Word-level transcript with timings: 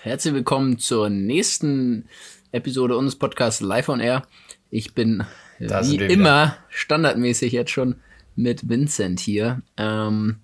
Herzlich 0.00 0.32
willkommen 0.32 0.78
zur 0.78 1.10
nächsten 1.10 2.04
Episode 2.52 2.96
unseres 2.96 3.18
Podcasts 3.18 3.60
Live 3.60 3.88
on 3.88 3.98
Air. 3.98 4.22
Ich 4.70 4.94
bin 4.94 5.24
Da 5.58 5.84
wie 5.84 5.96
immer 5.96 6.56
standardmäßig 6.68 7.52
jetzt 7.52 7.72
schon 7.72 7.96
mit 8.36 8.68
Vincent 8.68 9.18
hier. 9.18 9.60
Ähm, 9.76 10.36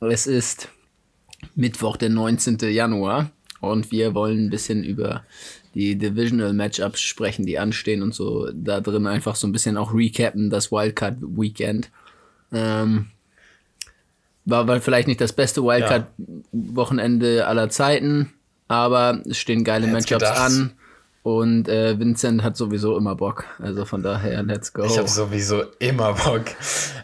es 0.00 0.26
ist 0.26 0.68
Mittwoch, 1.54 1.96
der 1.96 2.10
19. 2.10 2.58
Januar 2.58 3.30
und 3.62 3.90
wir 3.90 4.14
wollen 4.14 4.46
ein 4.46 4.50
bisschen 4.50 4.84
über 4.84 5.24
die 5.74 5.96
Divisional 5.96 6.52
Matchups 6.52 7.00
sprechen, 7.00 7.46
die 7.46 7.58
anstehen 7.58 8.02
und 8.02 8.14
so 8.14 8.50
da 8.52 8.82
drin 8.82 9.06
einfach 9.06 9.34
so 9.34 9.46
ein 9.46 9.52
bisschen 9.52 9.78
auch 9.78 9.94
recappen, 9.94 10.50
das 10.50 10.70
Wildcard 10.70 11.16
Weekend. 11.22 11.90
Ähm, 12.52 13.06
war, 14.44 14.68
war 14.68 14.78
vielleicht 14.82 15.08
nicht 15.08 15.22
das 15.22 15.32
beste 15.32 15.62
Wildcard-Wochenende 15.62 17.46
aller 17.46 17.70
Zeiten, 17.70 18.34
aber 18.68 19.22
es 19.28 19.38
stehen 19.38 19.64
geile 19.64 19.86
Matchups 19.86 20.24
an. 20.24 20.74
Und 21.22 21.68
äh, 21.68 21.98
Vincent 21.98 22.42
hat 22.42 22.54
sowieso 22.54 22.98
immer 22.98 23.16
Bock. 23.16 23.46
Also 23.58 23.86
von 23.86 24.02
daher, 24.02 24.42
let's 24.42 24.74
go. 24.74 24.84
Ich 24.84 24.98
habe 24.98 25.08
sowieso 25.08 25.62
immer 25.78 26.12
Bock. 26.12 26.44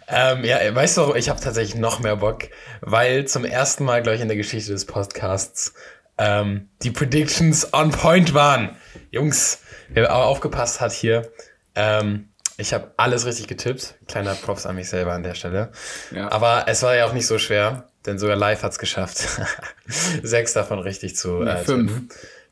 Ähm, 0.08 0.44
ja, 0.44 0.58
weißt 0.74 0.98
du, 0.98 1.14
ich 1.14 1.30
habe 1.30 1.40
tatsächlich 1.40 1.80
noch 1.80 2.00
mehr 2.00 2.16
Bock, 2.16 2.42
weil 2.82 3.24
zum 3.24 3.46
ersten 3.46 3.84
Mal, 3.84 4.02
glaube 4.02 4.16
ich, 4.16 4.20
in 4.20 4.28
der 4.28 4.36
Geschichte 4.36 4.72
des 4.72 4.84
Podcasts 4.84 5.72
ähm, 6.18 6.68
die 6.82 6.90
Predictions 6.90 7.72
on 7.72 7.92
point 7.92 8.34
waren. 8.34 8.76
Jungs, 9.10 9.60
wer 9.88 10.14
auch 10.14 10.26
aufgepasst 10.26 10.82
hat 10.82 10.92
hier, 10.92 11.32
ähm, 11.74 12.28
ich 12.58 12.74
habe 12.74 12.92
alles 12.98 13.24
richtig 13.24 13.48
getippt. 13.48 13.94
Kleiner 14.06 14.34
Props 14.34 14.66
an 14.66 14.76
mich 14.76 14.90
selber 14.90 15.14
an 15.14 15.22
der 15.22 15.34
Stelle. 15.34 15.72
Ja. 16.10 16.30
Aber 16.30 16.64
es 16.68 16.82
war 16.82 16.94
ja 16.94 17.06
auch 17.06 17.14
nicht 17.14 17.26
so 17.26 17.38
schwer, 17.38 17.88
denn 18.06 18.18
sogar 18.18 18.36
live 18.36 18.62
hat's 18.62 18.78
geschafft. 18.78 19.26
Sechs 20.22 20.52
davon 20.52 20.78
richtig 20.78 21.16
zu 21.16 21.42
äh, 21.42 21.56
fünf. 21.58 21.92
tippen. 21.92 22.08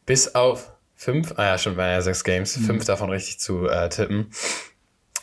Bis 0.06 0.34
auf 0.34 0.72
fünf, 0.96 1.34
ah 1.36 1.44
ja, 1.44 1.58
schon 1.58 1.76
waren 1.76 1.90
ja 1.90 2.00
sechs 2.02 2.24
Games, 2.24 2.56
Mhm. 2.58 2.64
fünf 2.64 2.84
davon 2.84 3.10
richtig 3.10 3.38
zu 3.38 3.68
äh, 3.68 3.88
tippen. 3.88 4.30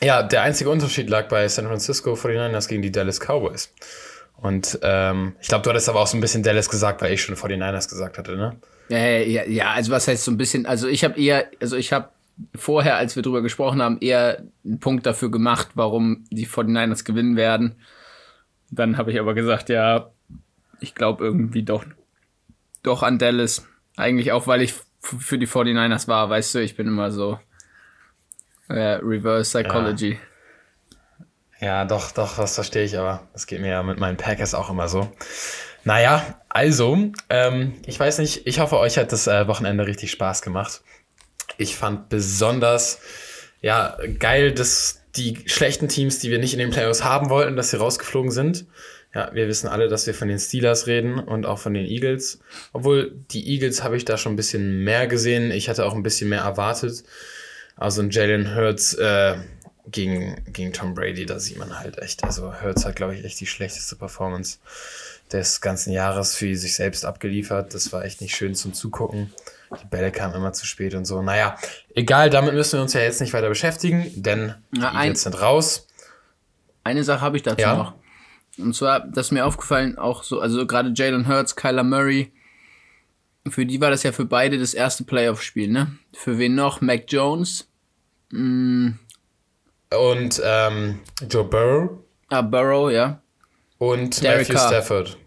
Ja, 0.03 0.23
der 0.23 0.41
einzige 0.43 0.69
Unterschied 0.69 1.09
lag 1.09 1.27
bei 1.27 1.47
San 1.47 1.65
Francisco 1.67 2.13
49ers 2.13 2.67
gegen 2.67 2.81
die 2.81 2.91
Dallas 2.91 3.19
Cowboys. 3.19 3.73
Und 4.37 4.79
ähm, 4.83 5.35
ich 5.41 5.47
glaube, 5.47 5.63
du 5.63 5.69
hattest 5.69 5.87
aber 5.89 6.01
auch 6.01 6.07
so 6.07 6.17
ein 6.17 6.21
bisschen 6.21 6.43
Dallas 6.43 6.69
gesagt, 6.69 7.01
weil 7.01 7.13
ich 7.13 7.21
schon 7.21 7.35
49ers 7.35 7.89
gesagt 7.89 8.17
hatte, 8.17 8.35
ne? 8.35 8.57
Ja, 8.89 8.97
ja, 8.99 9.43
ja, 9.45 9.71
also 9.71 9.91
was 9.91 10.07
heißt 10.07 10.23
so 10.23 10.31
ein 10.31 10.37
bisschen, 10.37 10.65
also 10.65 10.87
ich 10.87 11.03
habe 11.03 11.19
eher, 11.19 11.49
also 11.61 11.77
ich 11.77 11.91
habe 11.93 12.09
vorher, 12.53 12.97
als 12.97 13.15
wir 13.15 13.23
drüber 13.23 13.41
gesprochen 13.41 13.81
haben, 13.81 13.97
eher 14.01 14.43
einen 14.65 14.79
Punkt 14.79 15.05
dafür 15.05 15.31
gemacht, 15.31 15.69
warum 15.75 16.25
die 16.29 16.45
49ers 16.45 17.03
gewinnen 17.05 17.35
werden. 17.37 17.75
Dann 18.71 18.97
habe 18.97 19.11
ich 19.11 19.19
aber 19.19 19.33
gesagt, 19.33 19.69
ja, 19.69 20.11
ich 20.79 20.95
glaube 20.95 21.23
irgendwie 21.23 21.63
doch, 21.63 21.85
doch 22.83 23.03
an 23.03 23.17
Dallas. 23.17 23.67
Eigentlich 23.95 24.31
auch, 24.31 24.47
weil 24.47 24.61
ich 24.61 24.73
für 25.01 25.37
die 25.37 25.47
49ers 25.47 26.07
war, 26.07 26.29
weißt 26.29 26.55
du, 26.55 26.59
ich 26.59 26.75
bin 26.75 26.87
immer 26.87 27.11
so 27.11 27.39
äh, 28.69 28.99
Reverse 29.01 29.59
Psychology. 29.59 30.19
Ja, 31.61 31.85
doch, 31.85 32.11
doch, 32.11 32.35
das 32.35 32.55
verstehe 32.55 32.83
ich, 32.83 32.97
aber 32.97 33.27
das 33.33 33.47
geht 33.47 33.61
mir 33.61 33.69
ja 33.69 33.83
mit 33.83 33.99
meinen 33.99 34.17
Packers 34.17 34.53
auch 34.53 34.69
immer 34.69 34.87
so. 34.87 35.11
Naja, 35.83 36.41
also, 36.49 37.11
ähm, 37.29 37.73
ich 37.85 37.99
weiß 37.99 38.17
nicht, 38.17 38.47
ich 38.47 38.59
hoffe, 38.59 38.77
euch 38.77 38.97
hat 38.97 39.11
das 39.11 39.27
äh, 39.27 39.47
Wochenende 39.47 39.85
richtig 39.85 40.11
Spaß 40.11 40.41
gemacht. 40.41 40.81
Ich 41.57 41.75
fand 41.75 42.09
besonders, 42.09 42.99
ja, 43.61 43.97
geil, 44.19 44.51
dass 44.51 45.01
die 45.15 45.43
schlechten 45.45 45.87
Teams, 45.87 46.19
die 46.19 46.29
wir 46.29 46.39
nicht 46.39 46.53
in 46.53 46.59
den 46.59 46.71
Playoffs 46.71 47.03
haben 47.03 47.29
wollten, 47.29 47.55
dass 47.55 47.71
sie 47.71 47.77
rausgeflogen 47.77 48.31
sind. 48.31 48.65
Ja, 49.15 49.31
wir 49.33 49.47
wissen 49.47 49.67
alle, 49.69 49.87
dass 49.87 50.05
wir 50.07 50.13
von 50.13 50.27
den 50.27 50.37
Steelers 50.39 50.87
reden 50.87 51.17
und 51.19 51.45
auch 51.45 51.57
von 51.59 51.73
den 51.73 51.85
Eagles. 51.85 52.39
Obwohl, 52.73 53.13
die 53.31 53.47
Eagles 53.49 53.81
habe 53.81 53.95
ich 53.95 54.03
da 54.03 54.17
schon 54.17 54.33
ein 54.33 54.35
bisschen 54.35 54.83
mehr 54.83 55.07
gesehen. 55.07 55.51
Ich 55.51 55.69
hatte 55.69 55.85
auch 55.85 55.95
ein 55.95 56.03
bisschen 56.03 56.27
mehr 56.29 56.41
erwartet. 56.41 57.03
Also 57.77 58.01
ein 58.01 58.09
Jalen 58.09 58.53
Hurts 58.55 58.93
äh, 58.95 59.37
gegen, 59.89 60.43
gegen 60.51 60.73
Tom 60.73 60.93
Brady, 60.95 61.25
da 61.25 61.39
sieht 61.39 61.57
man 61.57 61.79
halt 61.79 61.97
echt. 61.99 62.25
Also 62.25 62.61
Hurts 62.61 62.85
hat, 62.85 62.97
glaube 62.97 63.15
ich, 63.15 63.23
echt 63.23 63.39
die 63.39 63.45
schlechteste 63.47 63.95
Performance 63.95 64.57
des 65.31 65.61
ganzen 65.61 65.91
Jahres 65.93 66.35
für 66.35 66.53
sich 66.55 66.75
selbst 66.75 67.05
abgeliefert. 67.05 67.73
Das 67.73 67.93
war 67.93 68.03
echt 68.03 68.19
nicht 68.19 68.35
schön 68.35 68.53
zum 68.53 68.73
Zugucken. 68.73 69.33
Die 69.81 69.87
Bälle 69.87 70.11
kamen 70.11 70.35
immer 70.35 70.51
zu 70.51 70.65
spät 70.65 70.93
und 70.93 71.05
so. 71.05 71.21
Naja, 71.21 71.57
egal, 71.95 72.29
damit 72.29 72.53
müssen 72.53 72.77
wir 72.79 72.81
uns 72.81 72.93
ja 72.93 73.01
jetzt 73.01 73.21
nicht 73.21 73.31
weiter 73.33 73.49
beschäftigen, 73.49 74.11
denn 74.15 74.55
Na, 74.71 74.91
die 74.91 74.97
Eagles 74.97 75.23
sind 75.23 75.41
raus. 75.41 75.87
Eine 76.83 77.03
Sache 77.05 77.21
habe 77.21 77.37
ich 77.37 77.43
dazu 77.43 77.61
Ja. 77.61 77.75
noch. 77.77 77.93
Und 78.57 78.75
zwar, 78.75 79.01
das 79.01 79.27
ist 79.27 79.31
mir 79.31 79.45
aufgefallen, 79.45 79.97
auch 79.97 80.23
so, 80.23 80.39
also 80.39 80.65
gerade 80.65 80.93
Jalen 80.95 81.27
Hurts, 81.27 81.55
Kyler 81.55 81.83
Murray, 81.83 82.31
für 83.47 83.65
die 83.65 83.81
war 83.81 83.91
das 83.91 84.03
ja 84.03 84.11
für 84.11 84.25
beide 84.25 84.57
das 84.57 84.73
erste 84.73 85.03
Playoff-Spiel, 85.03 85.69
ne? 85.69 85.97
Für 86.13 86.37
wen 86.39 86.55
noch? 86.55 86.81
Mac 86.81 87.05
Jones, 87.07 87.67
Und 88.31 88.99
ähm, 90.43 90.99
Joe 91.29 91.43
Burrow 91.43 91.99
ah, 92.29 92.41
Burrow, 92.41 92.91
ja. 92.91 93.21
und 93.77 94.21
Derek 94.23 94.49
Matthew 94.49 94.53
Carr. 94.53 94.67
Stafford. 94.67 95.17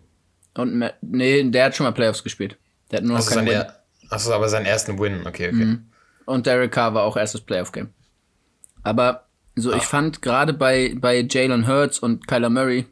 Und 0.55 0.79
Ma 0.79 0.91
nee, 1.01 1.43
der 1.51 1.67
hat 1.67 1.77
schon 1.77 1.85
mal 1.85 1.93
Playoffs 1.93 2.25
gespielt. 2.25 2.59
Der 2.91 2.99
hat 2.99 3.05
nur 3.05 3.13
noch 3.13 3.25
Also 3.25 3.31
keinen 3.31 3.47
sein 3.47 3.55
Win. 3.55 3.63
er 3.63 3.79
Achso, 4.11 4.33
aber 4.33 4.49
seinen 4.49 4.67
ersten 4.67 4.99
Win. 4.99 5.27
Okay, 5.27 5.49
okay. 5.49 5.65
Mhm. 5.65 5.87
Und 6.25 6.47
Derek 6.47 6.73
Carr 6.73 6.95
war 6.95 7.05
auch 7.05 7.17
erstes 7.17 7.41
Playoff-Game. 7.43 7.91
Aber 8.83 9.27
so, 9.55 9.73
ich 9.73 9.83
fand 9.83 10.23
gerade 10.23 10.53
bei, 10.53 10.95
bei 10.97 11.27
Jalen 11.29 11.67
Hurts 11.67 11.99
und 11.99 12.27
Kyler 12.27 12.51
Murray, 12.51 12.87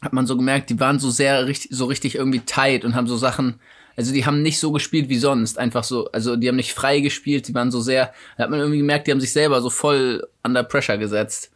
hat 0.00 0.12
man 0.12 0.26
so 0.26 0.36
gemerkt, 0.36 0.70
die 0.70 0.78
waren 0.80 0.98
so 0.98 1.10
sehr 1.10 1.46
richtig, 1.46 1.70
so 1.76 1.86
richtig 1.86 2.14
irgendwie 2.14 2.40
tight 2.40 2.84
und 2.84 2.94
haben 2.94 3.08
so 3.08 3.16
Sachen, 3.16 3.60
also 3.96 4.12
die 4.12 4.24
haben 4.26 4.42
nicht 4.42 4.60
so 4.60 4.70
gespielt 4.70 5.08
wie 5.08 5.18
sonst, 5.18 5.58
einfach 5.58 5.82
so, 5.84 6.10
also 6.12 6.36
die 6.36 6.48
haben 6.48 6.56
nicht 6.56 6.72
frei 6.72 7.00
gespielt, 7.00 7.48
die 7.48 7.54
waren 7.54 7.70
so 7.70 7.80
sehr, 7.80 8.12
da 8.36 8.44
hat 8.44 8.50
man 8.50 8.60
irgendwie 8.60 8.78
gemerkt, 8.78 9.06
die 9.06 9.10
haben 9.10 9.20
sich 9.20 9.32
selber 9.32 9.60
so 9.60 9.70
voll 9.70 10.26
under 10.44 10.62
pressure 10.62 10.98
gesetzt. 10.98 11.50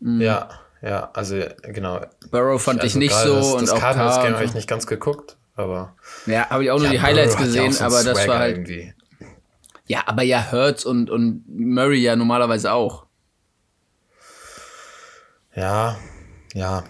Mhm. 0.00 0.22
Ja, 0.22 0.48
ja, 0.80 1.10
also 1.12 1.42
genau. 1.62 2.00
Burrow 2.30 2.60
fand 2.62 2.78
ich 2.78 2.94
Also 2.94 2.98
nicht 2.98 3.12
gerade 3.12 3.28
so 3.28 3.36
das, 3.36 3.52
und 3.54 3.60
das 3.62 3.70
auch 3.72 3.80
Cardinals 3.80 4.22
Game 4.22 4.34
habe 4.34 4.44
ich 4.44 4.54
nicht 4.54 4.68
ganz 4.68 4.86
geguckt, 4.86 5.36
aber 5.54 5.94
Ja, 6.24 6.48
habe 6.48 6.64
ich 6.64 6.70
auch 6.70 6.78
nur 6.78 6.86
Ja, 6.86 6.92
die 6.92 7.02
Highlights 7.02 7.34
Burrow 7.34 7.46
gesehen, 7.46 7.72
so 7.72 7.84
aber 7.84 8.02
das 8.02 8.26
war 8.26 8.38
halt, 8.38 8.56
irgendwie. 8.56 8.94
ja, 9.86 10.02
aber 10.06 10.22
ja, 10.22 10.50
Hurts 10.50 10.86
und, 10.86 11.10
und 11.10 11.44
Murray 11.46 11.98
ja 12.00 12.16
normalerweise 12.16 12.72
auch. 12.72 13.04
Ja, 15.54 15.98
ja. 16.54 16.84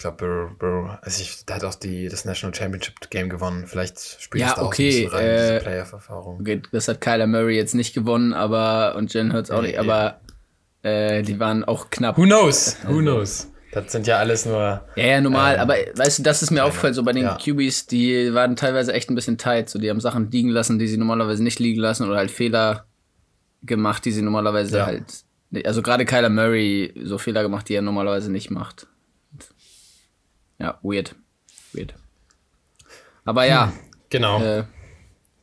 Ich 0.00 0.02
glaube, 0.02 0.16
Burrow, 0.16 0.50
Burrow, 0.58 0.98
also 1.02 1.20
ich, 1.22 1.44
der 1.44 1.56
hat 1.56 1.64
auch 1.64 1.74
die, 1.74 2.08
das 2.08 2.24
National 2.24 2.54
Championship 2.54 2.94
Game 3.10 3.28
gewonnen. 3.28 3.66
Vielleicht 3.66 3.98
spielt 4.18 4.40
Ja, 4.40 4.48
es 4.48 4.54
da 4.54 4.62
okay, 4.62 4.64
auch 4.64 4.72
so 4.72 4.82
ein 4.82 4.86
bisschen 4.86 5.08
rein, 5.10 5.26
äh, 5.26 5.36
diese 5.36 5.60
Playoff-Erfahrung. 5.60 6.40
Okay, 6.40 6.62
das 6.72 6.88
hat 6.88 7.02
Kyler 7.02 7.26
Murray 7.26 7.54
jetzt 7.56 7.74
nicht 7.74 7.92
gewonnen, 7.92 8.32
aber 8.32 8.94
und 8.96 9.12
Jen 9.12 9.34
Hurts 9.34 9.50
auch 9.50 9.60
Nee, 9.60 9.68
nicht, 9.68 9.78
aber 9.78 10.22
äh, 10.82 11.20
die 11.20 11.38
waren 11.38 11.64
auch 11.64 11.90
knapp. 11.90 12.16
Who 12.16 12.22
knows? 12.22 12.78
Who 12.86 13.00
knows? 13.00 13.50
Das 13.72 13.92
sind 13.92 14.06
ja 14.06 14.16
alles 14.16 14.46
nur. 14.46 14.86
Ja, 14.96 15.04
ja, 15.04 15.20
normal, 15.20 15.56
Ähm, 15.56 15.60
aber 15.60 15.74
weißt 15.74 16.20
du, 16.20 16.22
das 16.22 16.42
ist 16.42 16.50
mir 16.50 16.64
aufgefallen, 16.64 16.94
so 16.94 17.02
bei 17.02 17.12
den 17.12 17.24
ja. 17.24 17.36
QBs, 17.36 17.86
die 17.86 18.32
waren 18.32 18.56
teilweise 18.56 18.94
echt 18.94 19.10
ein 19.10 19.14
bisschen 19.14 19.36
tight, 19.36 19.68
so 19.68 19.78
die 19.78 19.90
haben 19.90 20.00
Sachen 20.00 20.30
liegen 20.30 20.48
lassen, 20.48 20.78
die 20.78 20.86
sie 20.88 20.96
normalerweise 20.96 21.42
nicht 21.42 21.58
liegen 21.58 21.78
lassen 21.78 22.08
oder 22.08 22.16
halt 22.16 22.30
Fehler 22.30 22.86
gemacht, 23.62 24.02
die 24.06 24.12
sie 24.12 24.22
normalerweise 24.22 24.78
Ja. 24.78 24.86
halt, 24.86 25.04
also 25.66 25.82
gerade 25.82 26.06
Kyler 26.06 26.30
Murray 26.30 26.94
so 27.04 27.18
Fehler 27.18 27.42
gemacht, 27.42 27.68
die 27.68 27.74
er 27.74 27.82
normalerweise 27.82 28.32
nicht 28.32 28.50
macht. 28.50 28.86
Ja, 30.60 30.78
weird, 30.82 31.14
weird. 31.72 31.94
Aber 33.24 33.46
ja, 33.46 33.72
Genau, 34.10 34.42
äh, 34.42 34.64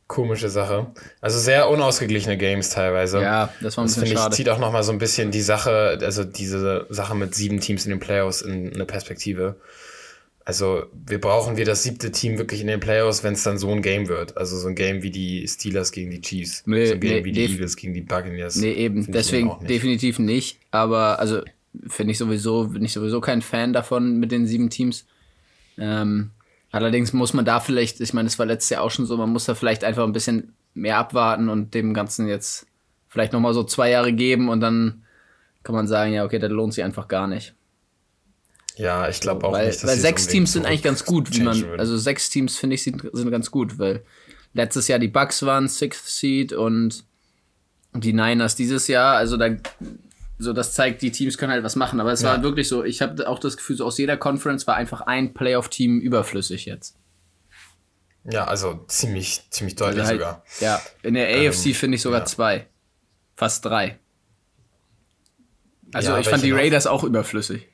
komische 0.06 0.50
Sache. 0.50 0.88
Also 1.20 1.38
sehr 1.38 1.68
unausgeglichene 1.70 2.36
Games 2.36 2.70
teilweise. 2.70 3.20
ja, 3.20 3.52
das 3.60 3.76
war 3.76 3.84
ein 3.84 3.86
Das 3.88 3.94
bisschen 3.96 4.12
ich, 4.12 4.18
schade. 4.18 4.36
zieht 4.36 4.48
auch 4.48 4.58
nochmal 4.58 4.82
so 4.82 4.92
ein 4.92 4.98
bisschen 4.98 5.30
die 5.30 5.40
Sache, 5.40 5.98
also 6.02 6.24
diese 6.24 6.86
Sache 6.90 7.14
mit 7.14 7.34
sieben 7.34 7.60
Teams 7.60 7.84
in 7.86 7.90
den 7.90 8.00
Playoffs 8.00 8.42
in 8.42 8.72
eine 8.74 8.84
Perspektive. 8.84 9.56
Also 10.44 10.86
wir 11.06 11.20
brauchen 11.20 11.58
wir 11.58 11.66
das 11.66 11.82
siebte 11.82 12.10
Team 12.10 12.38
wirklich 12.38 12.62
in 12.62 12.68
den 12.68 12.80
Playoffs, 12.80 13.22
wenn 13.22 13.34
es 13.34 13.42
dann 13.42 13.58
so 13.58 13.70
ein 13.70 13.82
Game 13.82 14.08
wird. 14.08 14.36
Also 14.38 14.56
so 14.56 14.68
ein 14.68 14.74
Game 14.74 15.02
wie 15.02 15.10
die 15.10 15.46
Steelers 15.46 15.92
gegen 15.92 16.10
die 16.10 16.22
Chiefs. 16.22 16.62
Nee, 16.64 16.86
so 16.86 16.94
ein 16.94 17.00
Game 17.00 17.16
nee, 17.18 17.24
wie 17.24 17.32
die 17.32 17.44
Eagles 17.44 17.76
gegen 17.76 17.92
die 17.92 18.00
Buccaneers. 18.00 18.56
Nee, 18.56 18.72
eben. 18.72 19.10
Deswegen 19.12 19.50
definitiv 19.66 20.18
nicht. 20.18 20.58
Aber 20.70 21.18
also 21.18 21.42
finde 21.86 22.12
ich 22.12 22.18
sowieso, 22.18 22.68
bin 22.68 22.84
ich 22.84 22.92
sowieso 22.92 23.20
kein 23.20 23.42
Fan 23.42 23.72
davon 23.72 24.18
mit 24.18 24.32
den 24.32 24.46
sieben 24.46 24.70
Teams. 24.70 25.06
Ähm, 25.76 26.30
allerdings 26.70 27.12
muss 27.12 27.34
man 27.34 27.44
da 27.44 27.60
vielleicht, 27.60 28.00
ich 28.00 28.12
meine, 28.12 28.26
das 28.26 28.38
war 28.38 28.46
letztes 28.46 28.70
Jahr 28.70 28.82
auch 28.82 28.90
schon 28.90 29.06
so, 29.06 29.16
man 29.16 29.30
muss 29.30 29.44
da 29.44 29.54
vielleicht 29.54 29.84
einfach 29.84 30.04
ein 30.04 30.12
bisschen 30.12 30.54
mehr 30.74 30.98
abwarten 30.98 31.48
und 31.48 31.74
dem 31.74 31.94
Ganzen 31.94 32.28
jetzt 32.28 32.66
vielleicht 33.08 33.32
nochmal 33.32 33.54
so 33.54 33.64
zwei 33.64 33.90
Jahre 33.90 34.12
geben 34.12 34.48
und 34.48 34.60
dann 34.60 35.04
kann 35.62 35.74
man 35.74 35.86
sagen, 35.86 36.12
ja, 36.12 36.24
okay, 36.24 36.38
das 36.38 36.50
lohnt 36.50 36.74
sich 36.74 36.84
einfach 36.84 37.08
gar 37.08 37.26
nicht. 37.26 37.54
Ja, 38.76 39.08
ich 39.08 39.20
glaube 39.20 39.46
auch 39.46 39.52
weil 39.52 39.66
nicht, 39.66 39.82
dass 39.82 39.88
weil 39.88 39.96
es 39.96 40.02
sechs 40.02 40.28
Teams 40.28 40.52
sind 40.52 40.64
eigentlich 40.64 40.84
ganz 40.84 41.04
gut, 41.04 41.34
wie 41.34 41.42
man, 41.42 41.78
also 41.78 41.96
sechs 41.96 42.30
Teams 42.30 42.56
finde 42.56 42.74
ich 42.74 42.84
sind, 42.84 43.02
sind 43.12 43.30
ganz 43.30 43.50
gut, 43.50 43.78
weil 43.78 44.04
letztes 44.52 44.86
Jahr 44.86 45.00
die 45.00 45.08
Bucks 45.08 45.44
waren 45.44 45.68
Sixth 45.68 46.06
Seed 46.06 46.52
und 46.52 47.04
die 47.94 48.12
Niners 48.12 48.54
dieses 48.54 48.86
Jahr, 48.86 49.16
also 49.16 49.36
da 49.36 49.48
so 50.38 50.52
das 50.52 50.72
zeigt, 50.74 51.02
die 51.02 51.10
Teams 51.10 51.36
können 51.36 51.52
halt 51.52 51.64
was 51.64 51.74
machen, 51.76 52.00
aber 52.00 52.12
es 52.12 52.22
Ja. 52.22 52.28
war 52.30 52.42
wirklich 52.42 52.68
so, 52.68 52.84
ich 52.84 53.02
habe 53.02 53.28
auch 53.28 53.38
das 53.38 53.56
Gefühl, 53.56 53.76
so 53.76 53.84
aus 53.84 53.98
jeder 53.98 54.16
Conference 54.16 54.66
war 54.66 54.76
einfach 54.76 55.00
ein 55.02 55.34
Playoff-Team 55.34 56.00
überflüssig 56.00 56.64
jetzt. 56.66 56.96
Ja, 58.30 58.44
also 58.44 58.84
ziemlich, 58.88 59.42
ziemlich 59.50 59.74
deutlich 59.76 60.00
Also 60.00 60.10
halt, 60.10 60.20
sogar. 60.20 60.44
Ja, 60.60 60.80
in 61.02 61.14
der 61.14 61.28
AFC 61.28 61.74
finde 61.74 61.96
ich 61.96 62.02
sogar 62.02 62.20
ja. 62.20 62.26
zwei. 62.26 62.66
Fast 63.36 63.64
drei. 63.64 63.98
Also 65.92 66.10
Ja, 66.10 66.18
ich 66.18 66.28
fand 66.28 66.42
die? 66.42 66.52
Raiders 66.52 66.86
auch 66.86 67.04
überflüssig. 67.04 67.66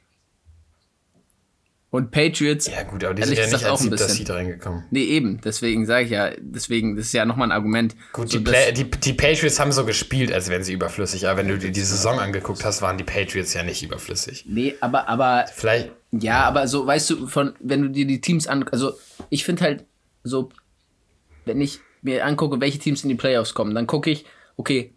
Und 1.95 2.11
Patriots, 2.11 2.67
Ja, 2.67 2.83
gut, 2.83 3.05
aber 3.05 3.15
die 3.15 3.23
Ehrlich 3.23 3.39
sind 3.39 3.53
ja 3.53 3.57
nicht 3.57 3.67
als 3.67 3.73
auch 3.73 3.79
ein 3.79 3.83
siebter 3.85 4.05
bisschen. 4.07 4.27
Seed 4.27 4.31
reingekommen. 4.31 4.83
nee 4.91 5.05
eben, 5.05 5.41
deswegen 5.45 5.87
sage 5.87 6.07
ich 6.07 6.11
ja, 6.11 6.33
deswegen, 6.41 6.97
das 6.97 7.07
ist 7.07 7.13
ja 7.13 7.25
nochmal 7.25 7.47
ein 7.47 7.53
Argument. 7.53 7.95
Gut, 8.13 8.33
So, 8.33 8.39
die, 8.39 8.43
Play 8.45 8.73
die, 8.73 8.91
die 8.91 9.13
Patriots 9.13 9.61
haben 9.61 9.71
so 9.71 9.85
gespielt, 9.85 10.33
als 10.33 10.49
wären 10.49 10.65
sie 10.65 10.73
überflüssig. 10.73 11.29
Aber 11.29 11.39
wenn 11.39 11.47
du 11.47 11.57
dir 11.57 11.71
die 11.71 11.81
Saison 11.81 12.19
angeguckt 12.19 12.65
hast, 12.65 12.83
waren 12.83 12.99
die 12.99 13.05
Patriots 13.05 13.55
ja 13.55 13.63
nicht 13.63 13.81
überflüssig. 13.85 14.45
Nee, 14.49 14.75
aber, 14.81 15.09
aber 15.09 15.45
Vielleicht, 15.55 15.93
Ja, 16.11 16.43
aber 16.43 16.67
so, 16.67 16.85
weißt 16.85 17.11
du, 17.11 17.27
von, 17.29 17.53
wenn 17.61 17.83
du 17.83 17.91
dir 17.91 18.09
die 18.09 18.21
Teams 18.21 18.49
an, 18.49 18.65
also 18.73 18.95
ich 19.31 19.45
finde 19.45 19.63
halt 19.63 19.85
so, 20.25 20.49
wenn 21.45 21.61
ich 21.61 21.79
mir 22.03 22.27
angucke, 22.27 22.61
welche 22.61 22.81
Teams 22.81 23.05
in 23.05 23.09
die 23.09 23.15
Playoffs 23.15 23.55
kommen, 23.55 23.73
dann 23.73 23.87
gucke 23.87 24.11
ich, 24.11 24.25
okay, 24.57 24.93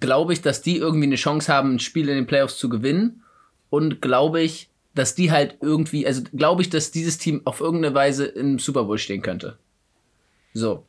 glaube 0.00 0.32
ich, 0.32 0.40
dass 0.40 0.62
die 0.62 0.78
irgendwie 0.78 1.08
eine 1.08 1.16
Chance 1.16 1.52
haben, 1.52 1.74
ein 1.74 1.78
Spiel 1.78 2.08
in 2.08 2.14
den 2.14 2.26
Playoffs 2.26 2.56
zu 2.56 2.70
gewinnen 2.70 3.22
und 3.68 4.00
glaube 4.00 4.40
ich, 4.40 4.70
dass 4.94 5.14
die 5.14 5.30
halt 5.30 5.58
irgendwie, 5.60 6.06
also 6.06 6.22
glaube 6.34 6.62
ich, 6.62 6.70
dass 6.70 6.90
dieses 6.90 7.18
Team 7.18 7.42
auf 7.44 7.60
irgendeine 7.60 7.94
Weise 7.94 8.24
im 8.26 8.58
Super 8.58 8.84
Bowl 8.84 8.98
stehen 8.98 9.22
könnte. 9.22 9.58
So. 10.54 10.86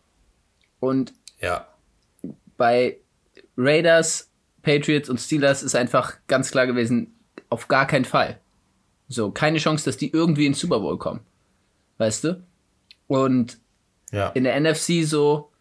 Und 0.79 1.13
ja. 1.39 1.67
bei 2.57 2.97
Raiders, 3.57 4.29
Patriots 4.61 5.09
und 5.09 5.19
Steelers 5.19 5.63
ist 5.63 5.75
einfach 5.75 6.17
ganz 6.27 6.51
klar 6.51 6.65
gewesen, 6.67 7.13
auf 7.49 7.67
gar 7.67 7.87
keinen 7.87 8.05
Fall. 8.05 8.39
So, 9.07 9.31
keine 9.31 9.57
Chance, 9.57 9.85
dass 9.85 9.97
die 9.97 10.11
irgendwie 10.11 10.45
ins 10.45 10.59
Super 10.59 10.79
Bowl 10.79 10.97
kommen. 10.97 11.21
Weißt 11.97 12.23
du? 12.23 12.43
Und 13.07 13.57
Ja. 14.11 14.29
in 14.29 14.43
der 14.43 14.55
NFC 14.59 15.03
so, 15.03 15.51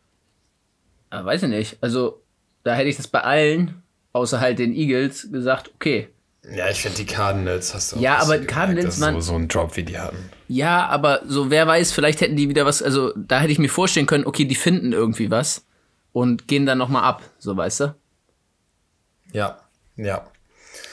ah, 1.10 1.24
weiß 1.24 1.44
ich 1.44 1.48
nicht, 1.48 1.78
also 1.80 2.22
da 2.62 2.74
hätte 2.74 2.88
ich 2.88 2.96
das 2.96 3.08
bei 3.08 3.22
allen, 3.22 3.82
außer 4.12 4.40
halt 4.40 4.58
den 4.58 4.74
Eagles, 4.74 5.30
gesagt, 5.32 5.70
okay. 5.74 6.08
Ja, 6.54 6.68
ich 6.70 6.80
finde 6.80 6.96
die 6.98 7.06
Cardinals 7.06 7.74
hast 7.74 7.92
du 7.92 7.96
auch 7.96 8.00
Ja, 8.00 8.16
aber 8.18 8.34
gemerkt, 8.34 8.48
Cardinals, 8.50 8.84
dass 8.86 8.98
man- 8.98 9.14
so, 9.14 9.20
so 9.20 9.34
einen 9.34 9.48
Drop 9.48 9.76
wie 9.76 9.82
die 9.82 9.98
hatten. 9.98 10.16
Ja, 10.46 10.86
aber 10.86 11.20
so, 11.26 11.50
wer 11.50 11.66
weiß, 11.66 11.92
vielleicht 11.92 12.20
hätten 12.20 12.36
die 12.36 12.48
wieder 12.48 12.64
was, 12.64 12.82
also 12.82 13.12
da 13.16 13.40
hätte 13.40 13.52
ich 13.52 13.58
mir 13.58 13.68
vorstellen 13.68 14.06
können, 14.06 14.24
okay, 14.24 14.44
die 14.44 14.54
finden 14.54 14.92
irgendwie 14.92 15.30
was 15.30 15.64
und 16.12 16.48
gehen 16.48 16.64
dann 16.64 16.78
nochmal 16.78 17.04
ab, 17.04 17.22
so 17.38 17.56
weißt 17.56 17.80
du? 17.80 17.94
Ja, 19.32 19.58
ja. 19.96 20.24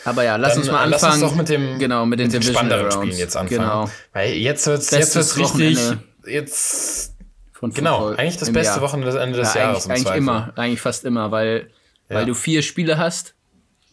Aber 0.03 0.23
ja, 0.23 0.35
lass 0.35 0.53
Dann, 0.53 0.61
uns 0.61 0.71
mal 0.71 0.79
äh, 0.89 0.93
anfangen. 0.93 1.13
Lass 1.13 1.21
uns 1.21 1.31
doch 1.31 1.35
mit 1.37 1.49
dem, 1.49 1.79
genau, 1.79 2.05
mit 2.05 2.19
den 2.19 2.25
mit 2.27 2.33
Divisional 2.33 2.55
spannenderen 2.65 2.91
Rounds. 2.91 3.05
Spielen 3.05 3.19
jetzt 3.19 3.37
anfangen. 3.37 3.59
Genau. 3.61 3.89
Weil 4.13 4.33
jetzt 4.33 4.67
wird's, 4.67 4.91
jetzt 4.91 5.13
Bestes 5.13 5.37
wird's 5.37 5.53
richtig, 5.57 5.77
Wochenende. 5.77 6.03
jetzt, 6.27 7.15
Von 7.53 7.71
genau, 7.71 8.07
eigentlich 8.09 8.37
das 8.37 8.51
beste 8.51 8.73
Jahr. 8.73 8.81
Wochenende 8.81 9.11
des 9.37 9.53
Ja, 9.53 9.61
Jahres. 9.61 9.85
eigentlich, 9.87 10.01
im 10.01 10.07
eigentlich 10.07 10.17
immer, 10.17 10.53
eigentlich 10.55 10.81
fast 10.81 11.05
immer, 11.05 11.31
weil, 11.31 11.69
Ja. 12.09 12.17
weil 12.17 12.25
du 12.25 12.33
vier 12.33 12.61
Spiele 12.61 12.97
hast. 12.97 13.34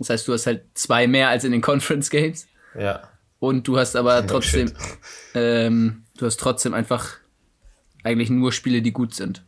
Das 0.02 0.10
heißt, 0.10 0.28
du 0.28 0.32
hast 0.32 0.46
halt 0.46 0.64
zwei 0.74 1.06
mehr 1.06 1.28
als 1.28 1.44
in 1.44 1.52
den 1.52 1.60
Conference 1.70 2.10
Games. 2.10 2.46
Ja. 2.78 3.08
Und 3.38 3.66
du 3.66 3.78
hast 3.78 3.96
aber 3.96 4.26
trotzdem, 4.26 4.72
ähm, 5.34 6.04
du 6.18 6.26
hast 6.26 6.38
trotzdem 6.38 6.74
einfach 6.74 7.16
eigentlich 8.04 8.30
nur 8.30 8.52
Spiele, 8.52 8.82
die 8.82 8.92
gut 8.92 9.14
sind. 9.14 9.44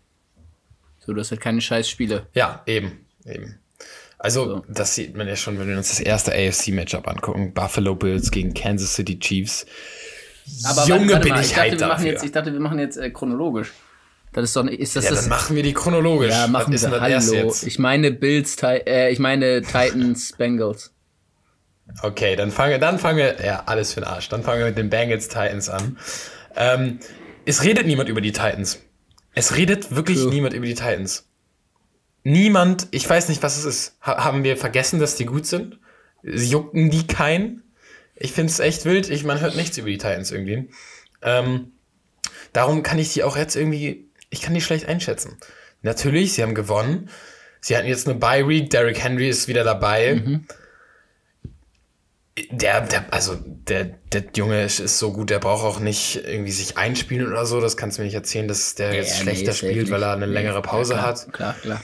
So, 1.00 1.12
du 1.12 1.20
hast 1.20 1.30
halt 1.30 1.40
keine 1.40 1.60
scheiß 1.60 1.88
Spiele. 1.88 2.26
Ja, 2.34 2.62
eben, 2.66 3.06
eben. 3.26 3.58
Also, 4.18 4.44
So. 4.44 4.64
das 4.68 4.94
sieht 4.94 5.14
man 5.16 5.28
ja 5.28 5.36
schon, 5.36 5.58
wenn 5.58 5.68
wir 5.68 5.76
uns 5.76 5.88
das 5.90 6.00
erste 6.00 6.32
AFC-Matchup 6.32 7.06
angucken. 7.06 7.52
Buffalo 7.52 7.94
Bills 7.94 8.30
gegen 8.30 8.54
Kansas 8.54 8.94
City 8.94 9.18
Chiefs. 9.18 9.66
Aber 10.64 10.86
Junge, 10.86 11.12
warte, 11.12 11.12
warte 11.12 11.20
bin 11.24 11.32
mal, 11.32 11.40
ich, 11.42 11.48
dachte, 11.50 11.60
hyped 11.62 11.80
wir 11.80 11.86
machen 11.86 11.96
dafür. 11.98 12.12
jetzt, 12.12 12.24
Ich 12.24 12.32
dachte, 12.32 12.52
wir 12.52 12.60
machen 12.60 12.78
jetzt 12.78 12.96
äh, 12.96 13.10
chronologisch. 13.10 13.72
Das 14.34 14.44
ist 14.44 14.56
doch 14.56 14.64
nicht, 14.64 14.80
ist 14.80 14.96
das 14.96 15.04
ja, 15.04 15.10
das? 15.10 15.20
dann 15.20 15.28
machen 15.30 15.54
wir 15.54 15.62
die 15.62 15.72
chronologisch. 15.72 16.32
ja, 16.32 16.48
machen 16.48 16.72
wir. 16.72 16.78
das 16.78 17.00
Hallo. 17.00 17.54
Ich 17.64 17.78
meine 17.78 18.10
Bills, 18.10 18.56
äh, 18.62 19.10
ich 19.10 19.20
meine 19.20 19.62
Titans, 19.62 20.32
Bengals. 20.38 20.92
Okay, 22.02 22.34
dann 22.34 22.50
fangen, 22.50 22.80
dann 22.80 22.98
fangen 22.98 23.18
wir, 23.18 23.44
ja, 23.44 23.62
alles 23.66 23.94
für 23.94 24.00
den 24.00 24.08
Arsch. 24.08 24.28
Dann 24.28 24.42
fangen 24.42 24.58
wir 24.58 24.66
mit 24.66 24.76
den 24.76 24.90
Bengals 24.90 25.28
Titans 25.28 25.68
an. 25.68 25.98
Ähm, 26.56 26.98
es 27.44 27.62
redet 27.62 27.86
niemand 27.86 28.08
über 28.08 28.20
die 28.20 28.32
Titans. 28.32 28.80
Es 29.34 29.56
redet 29.56 29.94
wirklich 29.94 30.18
True. 30.18 30.30
niemand 30.30 30.54
über 30.54 30.66
die 30.66 30.74
Titans. 30.74 31.28
Niemand, 32.24 32.88
ich 32.90 33.08
weiß 33.08 33.28
nicht, 33.28 33.42
was 33.42 33.58
es 33.58 33.64
ist. 33.64 33.98
Ha 34.02 34.24
haben 34.24 34.42
wir 34.42 34.56
vergessen, 34.56 34.98
dass 34.98 35.14
die 35.14 35.26
gut 35.26 35.46
sind? 35.46 35.78
Jucken 36.22 36.90
die 36.90 37.06
keinen? 37.06 37.62
Ich 38.16 38.32
finde 38.32 38.50
es 38.50 38.58
echt 38.58 38.84
wild. 38.84 39.10
Ich, 39.10 39.24
man 39.24 39.40
hört 39.40 39.54
nichts 39.54 39.78
über 39.78 39.88
die 39.88 39.98
Titans 39.98 40.32
irgendwie. 40.32 40.70
Ähm, 41.22 41.72
darum 42.52 42.82
kann 42.82 42.98
ich 42.98 43.12
die 43.12 43.24
auch 43.24 43.36
jetzt 43.36 43.56
irgendwie, 43.56 44.10
ich 44.34 44.42
kann 44.42 44.52
die 44.52 44.60
schlecht 44.60 44.86
einschätzen. 44.86 45.38
Natürlich, 45.82 46.32
sie 46.32 46.42
haben 46.42 46.54
gewonnen. 46.54 47.08
Sie 47.60 47.76
hatten 47.76 47.86
jetzt 47.86 48.08
eine 48.08 48.18
Bye 48.18 48.48
Week. 48.48 48.68
Derrick 48.68 49.02
Henry 49.02 49.28
ist 49.28 49.46
wieder 49.48 49.62
dabei. 49.62 50.16
Mhm. 50.16 50.46
Der, 52.50 52.80
der, 52.80 53.04
also 53.12 53.36
der, 53.36 53.84
der 54.12 54.24
Junge 54.34 54.64
ist, 54.64 54.80
ist 54.80 54.98
so 54.98 55.12
gut, 55.12 55.30
der 55.30 55.38
braucht 55.38 55.64
auch 55.64 55.78
nicht 55.78 56.16
irgendwie 56.26 56.50
sich 56.50 56.76
einspielen 56.76 57.28
oder 57.28 57.46
so. 57.46 57.60
Das 57.60 57.76
kannst 57.76 57.96
du 57.96 58.02
mir 58.02 58.06
nicht 58.06 58.16
erzählen, 58.16 58.48
dass 58.48 58.74
der 58.74 58.92
jetzt 58.92 59.18
Ja, 59.18 59.22
schlechter 59.22 59.52
nee, 59.52 59.56
spielt, 59.56 59.90
weil 59.92 60.02
er 60.02 60.14
eine 60.14 60.26
längere 60.26 60.60
Pause 60.60 60.94
ja, 60.94 60.98
klar, 60.98 61.10
hat. 61.10 61.32
Klar, 61.32 61.54
klar. 61.62 61.80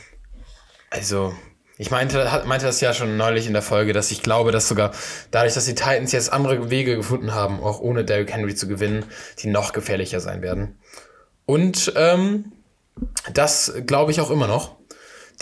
Also, 0.90 1.32
ich 1.78 1.92
meinte, 1.92 2.42
meinte 2.46 2.66
das 2.66 2.80
ja 2.80 2.92
schon 2.92 3.16
neulich 3.16 3.46
in 3.46 3.52
der 3.52 3.62
Folge, 3.62 3.92
dass 3.92 4.10
ich 4.10 4.22
glaube, 4.22 4.50
dass 4.50 4.66
sogar 4.66 4.90
dadurch, 5.30 5.54
dass 5.54 5.66
die 5.66 5.76
Titans 5.76 6.10
jetzt 6.10 6.32
andere 6.32 6.68
Wege 6.68 6.96
gefunden 6.96 7.32
haben, 7.32 7.60
auch 7.60 7.78
ohne 7.78 8.04
Derrick 8.04 8.32
Henry 8.32 8.56
zu 8.56 8.66
gewinnen, 8.66 9.04
die 9.38 9.46
noch 9.46 9.72
gefährlicher 9.72 10.18
sein 10.18 10.42
werden. 10.42 10.80
Und 11.50 11.92
ähm, 11.96 12.52
das 13.34 13.74
glaube 13.84 14.12
ich 14.12 14.20
auch 14.20 14.30
immer 14.30 14.46
noch. 14.46 14.76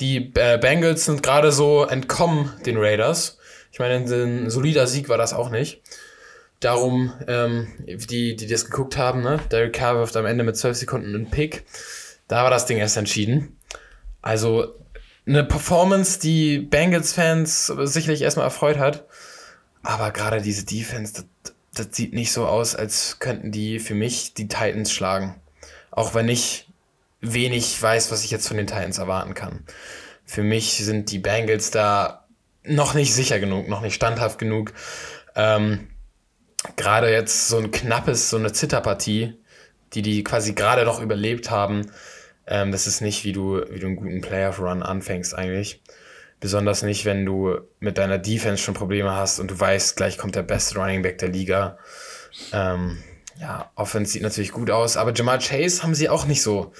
Die 0.00 0.32
äh, 0.36 0.56
Bengals 0.56 1.04
sind 1.04 1.22
gerade 1.22 1.52
so 1.52 1.84
entkommen 1.84 2.50
den 2.64 2.78
Raiders. 2.78 3.36
Ich 3.72 3.78
meine, 3.78 3.96
ein 3.96 4.48
solider 4.48 4.86
Sieg 4.86 5.10
war 5.10 5.18
das 5.18 5.34
auch 5.34 5.50
nicht. 5.50 5.82
Darum, 6.60 7.12
ähm, 7.26 7.68
die, 7.86 8.36
die 8.36 8.46
das 8.46 8.64
geguckt 8.64 8.96
haben, 8.96 9.20
ne? 9.20 9.38
Derek 9.52 9.74
Carr 9.74 9.96
wirft 9.96 10.16
am 10.16 10.24
Ende 10.24 10.44
mit 10.44 10.56
12 10.56 10.78
Sekunden 10.78 11.14
einen 11.14 11.30
Pick. 11.30 11.66
Da 12.26 12.42
war 12.42 12.50
das 12.50 12.64
Ding 12.64 12.78
erst 12.78 12.96
entschieden. 12.96 13.58
Also 14.22 14.76
eine 15.26 15.44
Performance, 15.44 16.20
die 16.20 16.58
Bengals-Fans 16.58 17.66
sicherlich 17.66 18.22
erstmal 18.22 18.46
erfreut 18.46 18.78
hat. 18.78 19.04
Aber 19.82 20.10
gerade 20.12 20.40
diese 20.40 20.64
Defense, 20.64 21.12
das, 21.12 21.54
das 21.74 21.94
sieht 21.94 22.14
nicht 22.14 22.32
so 22.32 22.46
aus, 22.46 22.74
als 22.74 23.18
könnten 23.18 23.52
die 23.52 23.78
für 23.78 23.94
mich 23.94 24.32
die 24.32 24.48
Titans 24.48 24.90
schlagen. 24.90 25.34
Auch 25.98 26.14
wenn 26.14 26.28
ich 26.28 26.68
wenig 27.20 27.82
weiß, 27.82 28.12
was 28.12 28.22
ich 28.22 28.30
jetzt 28.30 28.46
von 28.46 28.56
den 28.56 28.68
Titans 28.68 28.98
erwarten 28.98 29.34
kann. 29.34 29.64
Für 30.24 30.44
mich 30.44 30.76
sind 30.76 31.10
die 31.10 31.18
Bengals 31.18 31.72
da 31.72 32.28
noch 32.62 32.94
nicht 32.94 33.12
sicher 33.12 33.40
genug, 33.40 33.66
noch 33.66 33.80
nicht 33.80 33.96
standhaft 33.96 34.38
genug. 34.38 34.72
Ähm, 35.34 35.88
gerade 36.76 37.10
jetzt 37.10 37.48
so 37.48 37.58
ein 37.58 37.72
knappes, 37.72 38.30
so 38.30 38.36
eine 38.36 38.52
Zitterpartie, 38.52 39.34
die 39.92 40.02
die 40.02 40.22
quasi 40.22 40.52
gerade 40.52 40.84
noch 40.84 41.02
überlebt 41.02 41.50
haben. 41.50 41.90
Ähm, 42.46 42.70
das 42.70 42.86
ist 42.86 43.00
nicht, 43.00 43.24
wie 43.24 43.32
du, 43.32 43.60
wie 43.68 43.80
du 43.80 43.88
einen 43.88 43.96
guten 43.96 44.20
Playoff-Run 44.20 44.84
anfängst 44.84 45.34
eigentlich. 45.34 45.82
Besonders 46.38 46.84
nicht, 46.84 47.06
wenn 47.06 47.26
du 47.26 47.58
mit 47.80 47.98
deiner 47.98 48.18
Defense 48.18 48.62
schon 48.62 48.74
Probleme 48.74 49.16
hast 49.16 49.40
und 49.40 49.50
du 49.50 49.58
weißt, 49.58 49.96
gleich 49.96 50.16
kommt 50.16 50.36
der 50.36 50.44
beste 50.44 50.78
Running 50.78 51.02
Back 51.02 51.18
der 51.18 51.30
Liga. 51.30 51.76
Ähm, 52.52 53.02
ja, 53.40 53.70
Offense 53.76 54.12
sieht 54.12 54.22
natürlich 54.22 54.52
gut 54.52 54.70
aus, 54.70 54.96
aber 54.96 55.12
Jamal 55.14 55.38
Chase 55.38 55.82
haben 55.82 55.94
sie 55.94 56.08
auch 56.08 56.26
nicht 56.26 56.42
so 56.42 56.72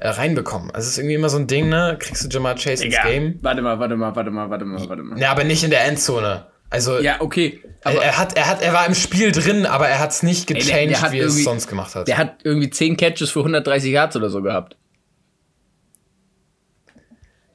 äh, 0.00 0.08
reinbekommen. 0.08 0.70
Also 0.70 0.86
es 0.86 0.92
ist 0.92 0.98
irgendwie 0.98 1.14
immer 1.14 1.28
so 1.30 1.38
ein 1.38 1.46
Ding, 1.46 1.68
ne? 1.68 1.96
Kriegst 1.98 2.24
du 2.24 2.28
Jamal 2.28 2.54
Chase 2.56 2.84
ins 2.84 2.96
Game? 3.02 3.38
Warte 3.42 3.62
mal, 3.62 3.78
warte 3.78 3.96
mal, 3.96 4.14
warte 4.14 4.30
mal, 4.30 4.50
warte 4.50 4.64
mal, 4.64 4.88
warte 4.88 5.02
mal. 5.02 5.18
Ja, 5.18 5.30
aber 5.30 5.44
nicht 5.44 5.64
in 5.64 5.70
der 5.70 5.84
Endzone. 5.86 6.46
Also 6.70 6.98
Ja, 6.98 7.20
okay. 7.20 7.60
er, 7.82 7.90
Aber 7.92 8.02
er, 8.04 8.18
hat, 8.18 8.36
er, 8.36 8.48
hat, 8.48 8.60
er 8.62 8.72
war 8.72 8.86
im 8.86 8.94
Spiel 8.94 9.30
drin, 9.32 9.64
aber 9.66 9.88
er 9.88 9.98
hat 10.00 10.10
es 10.10 10.22
nicht 10.22 10.48
der- 10.48 10.56
gechanged, 10.56 10.90
der 10.90 11.02
hat 11.02 11.12
wie 11.12 11.20
er 11.20 11.26
es 11.26 11.44
sonst 11.44 11.68
gemacht 11.68 11.94
hat. 11.94 12.08
der 12.08 12.18
hat 12.18 12.38
irgendwie 12.42 12.68
10 12.70 12.96
Catches 12.96 13.30
für 13.30 13.40
130 13.40 13.92
Yards 13.92 14.16
oder 14.16 14.28
so 14.30 14.42
gehabt. 14.42 14.76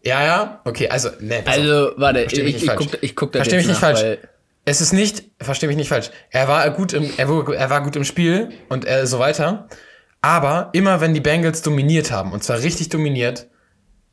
ja, 0.04 0.24
ja, 0.24 0.62
okay, 0.64 0.88
also, 0.90 1.10
ne. 1.20 1.44
Also, 1.46 1.92
warte, 1.98 2.24
ich, 2.24 2.34
ich, 2.34 2.44
nicht 2.44 2.64
ich, 2.64 2.76
guck, 2.76 3.04
ich 3.04 3.16
guck 3.16 3.32
da 3.34 3.40
Versteh 3.40 3.58
mich 3.58 3.68
nicht 3.68 3.80
falsch. 3.80 4.18
Es 4.70 4.82
ist 4.82 4.94
nicht, 4.94 5.24
versteh 5.42 5.66
mich 5.66 5.78
nicht 5.78 5.90
falsch. 5.90 6.12
Er 6.30 6.48
war 6.48 6.70
gut 6.70 6.94
im, 6.94 7.12
er, 7.18 7.28
er 7.28 7.70
war 7.72 7.82
gut 7.82 7.96
im 7.96 8.04
Spiel 8.04 8.50
und 8.70 8.88
äh, 8.88 9.08
so 9.08 9.18
weiter. 9.18 9.68
Aber 10.22 10.70
immer 10.74 11.02
wenn 11.02 11.16
die 11.16 11.22
Bengals 11.22 11.64
dominiert 11.64 12.12
haben, 12.12 12.34
und 12.34 12.44
zwar 12.44 12.60
richtig 12.60 12.90
dominiert, 12.90 13.48